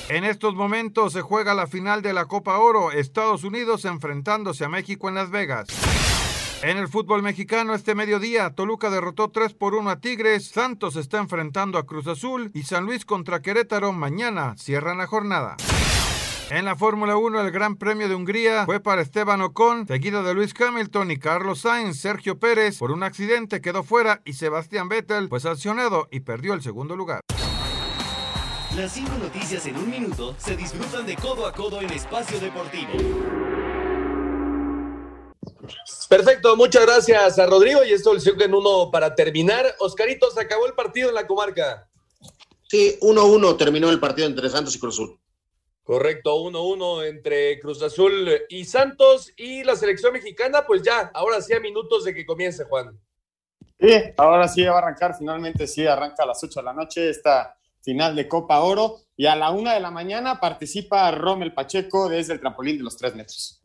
En 0.09 0.23
estos 0.23 0.53
momentos 0.53 1.13
se 1.13 1.21
juega 1.21 1.55
la 1.55 1.65
final 1.65 2.03
de 2.03 2.13
la 2.13 2.25
Copa 2.25 2.59
Oro, 2.59 2.91
Estados 2.91 3.43
Unidos 3.43 3.83
enfrentándose 3.85 4.63
a 4.63 4.69
México 4.69 5.09
en 5.09 5.15
Las 5.15 5.31
Vegas. 5.31 5.69
En 6.61 6.77
el 6.77 6.87
fútbol 6.87 7.23
mexicano 7.23 7.73
este 7.73 7.95
mediodía, 7.95 8.51
Toluca 8.51 8.91
derrotó 8.91 9.29
3 9.31 9.55
por 9.55 9.73
1 9.73 9.89
a 9.89 9.99
Tigres, 10.01 10.47
Santos 10.47 10.97
está 10.97 11.17
enfrentando 11.17 11.79
a 11.79 11.87
Cruz 11.87 12.05
Azul 12.05 12.51
y 12.53 12.61
San 12.61 12.85
Luis 12.85 13.05
contra 13.05 13.41
Querétaro 13.41 13.91
mañana 13.91 14.53
cierran 14.55 14.99
la 14.99 15.07
jornada. 15.07 15.57
En 16.49 16.63
la 16.63 16.77
Fórmula 16.77 17.17
1, 17.17 17.41
el 17.41 17.51
Gran 17.51 17.75
Premio 17.75 18.07
de 18.07 18.15
Hungría 18.15 18.65
fue 18.65 18.79
para 18.79 19.01
Esteban 19.01 19.41
Ocon, 19.41 19.85
seguido 19.85 20.23
de 20.23 20.33
Luis 20.33 20.53
Hamilton 20.57 21.11
y 21.11 21.19
Carlos 21.19 21.59
Sainz. 21.59 21.99
Sergio 21.99 22.39
Pérez, 22.39 22.77
por 22.77 22.91
un 22.91 23.03
accidente, 23.03 23.59
quedó 23.59 23.83
fuera 23.83 24.21
y 24.23 24.31
Sebastián 24.31 24.87
Vettel 24.87 25.27
fue 25.27 25.41
sancionado 25.41 26.07
y 26.09 26.21
perdió 26.21 26.53
el 26.53 26.61
segundo 26.61 26.95
lugar. 26.95 27.19
Las 28.77 28.93
cinco 28.93 29.11
noticias 29.21 29.65
en 29.65 29.75
un 29.75 29.89
minuto 29.89 30.35
se 30.37 30.55
disfrutan 30.55 31.05
de 31.05 31.17
codo 31.17 31.47
a 31.47 31.51
codo 31.51 31.81
en 31.81 31.91
Espacio 31.91 32.39
Deportivo. 32.39 32.93
Perfecto, 36.07 36.55
muchas 36.55 36.85
gracias 36.85 37.39
a 37.39 37.45
Rodrigo 37.45 37.83
y 37.83 37.91
esto 37.91 38.13
el 38.13 38.41
en 38.41 38.53
uno 38.53 38.89
para 38.89 39.15
terminar. 39.15 39.65
Oscarito, 39.79 40.31
se 40.31 40.39
acabó 40.39 40.65
el 40.65 40.73
partido 40.73 41.09
en 41.09 41.15
la 41.15 41.27
comarca. 41.27 41.89
Sí, 42.69 42.97
1-1 43.01 43.57
terminó 43.57 43.89
el 43.89 43.99
partido 43.99 44.27
entre 44.27 44.49
Santos 44.49 44.73
y 44.75 44.79
Cruz 44.79 44.95
Azul. 44.95 45.19
Correcto, 45.87 46.35
1-1 46.43 47.07
entre 47.07 47.57
Cruz 47.61 47.81
Azul 47.81 48.29
y 48.49 48.65
Santos 48.65 49.31
y 49.37 49.63
la 49.63 49.73
selección 49.73 50.11
mexicana, 50.11 50.65
pues 50.67 50.81
ya, 50.81 51.09
ahora 51.13 51.39
sí 51.39 51.53
a 51.53 51.61
minutos 51.61 52.03
de 52.03 52.13
que 52.13 52.25
comience, 52.25 52.65
Juan. 52.65 52.99
Sí, 53.79 53.93
ahora 54.17 54.49
sí 54.49 54.65
va 54.65 54.75
a 54.75 54.77
arrancar, 54.79 55.15
finalmente 55.17 55.65
sí, 55.65 55.87
arranca 55.87 56.23
a 56.23 56.25
las 56.25 56.43
8 56.43 56.59
de 56.59 56.65
la 56.65 56.73
noche 56.73 57.09
esta 57.09 57.55
final 57.81 58.17
de 58.17 58.27
Copa 58.27 58.59
Oro 58.59 58.97
y 59.15 59.27
a 59.27 59.35
la 59.37 59.49
1 59.51 59.71
de 59.71 59.79
la 59.79 59.89
mañana 59.89 60.41
participa 60.41 61.09
Rommel 61.11 61.53
Pacheco 61.53 62.09
desde 62.09 62.33
el 62.33 62.41
trampolín 62.41 62.79
de 62.79 62.83
los 62.83 62.97
3 62.97 63.15
metros. 63.15 63.61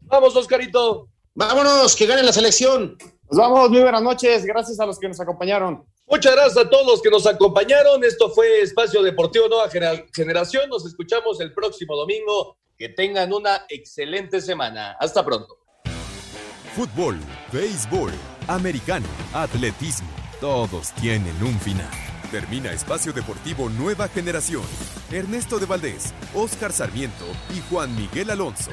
Vamos, 0.00 0.34
Oscarito. 0.34 1.08
Vámonos, 1.36 1.94
que 1.94 2.06
gane 2.06 2.24
la 2.24 2.32
selección. 2.32 2.98
Nos 3.30 3.38
vamos, 3.38 3.70
muy 3.70 3.82
buenas 3.82 4.02
noches, 4.02 4.44
gracias 4.44 4.80
a 4.80 4.86
los 4.86 4.98
que 4.98 5.06
nos 5.06 5.20
acompañaron. 5.20 5.86
Muchas 6.10 6.34
gracias 6.34 6.66
a 6.66 6.68
todos 6.68 6.84
los 6.84 7.02
que 7.02 7.08
nos 7.08 7.24
acompañaron. 7.24 8.02
Esto 8.02 8.30
fue 8.30 8.62
Espacio 8.62 9.00
Deportivo 9.00 9.46
Nueva 9.46 9.70
Generación. 10.12 10.68
Nos 10.68 10.84
escuchamos 10.84 11.40
el 11.40 11.54
próximo 11.54 11.94
domingo. 11.94 12.58
Que 12.76 12.88
tengan 12.88 13.32
una 13.32 13.64
excelente 13.68 14.40
semana. 14.40 14.96
Hasta 14.98 15.24
pronto. 15.24 15.58
Fútbol, 16.74 17.16
béisbol, 17.52 18.10
americano, 18.48 19.06
atletismo. 19.32 20.08
Todos 20.40 20.90
tienen 20.94 21.40
un 21.44 21.56
final. 21.60 21.90
Termina 22.32 22.72
Espacio 22.72 23.12
Deportivo 23.12 23.68
Nueva 23.68 24.08
Generación. 24.08 24.64
Ernesto 25.12 25.60
de 25.60 25.66
Valdés, 25.66 26.12
Oscar 26.34 26.72
Sarmiento 26.72 27.26
y 27.54 27.60
Juan 27.70 27.94
Miguel 27.94 28.30
Alonso. 28.30 28.72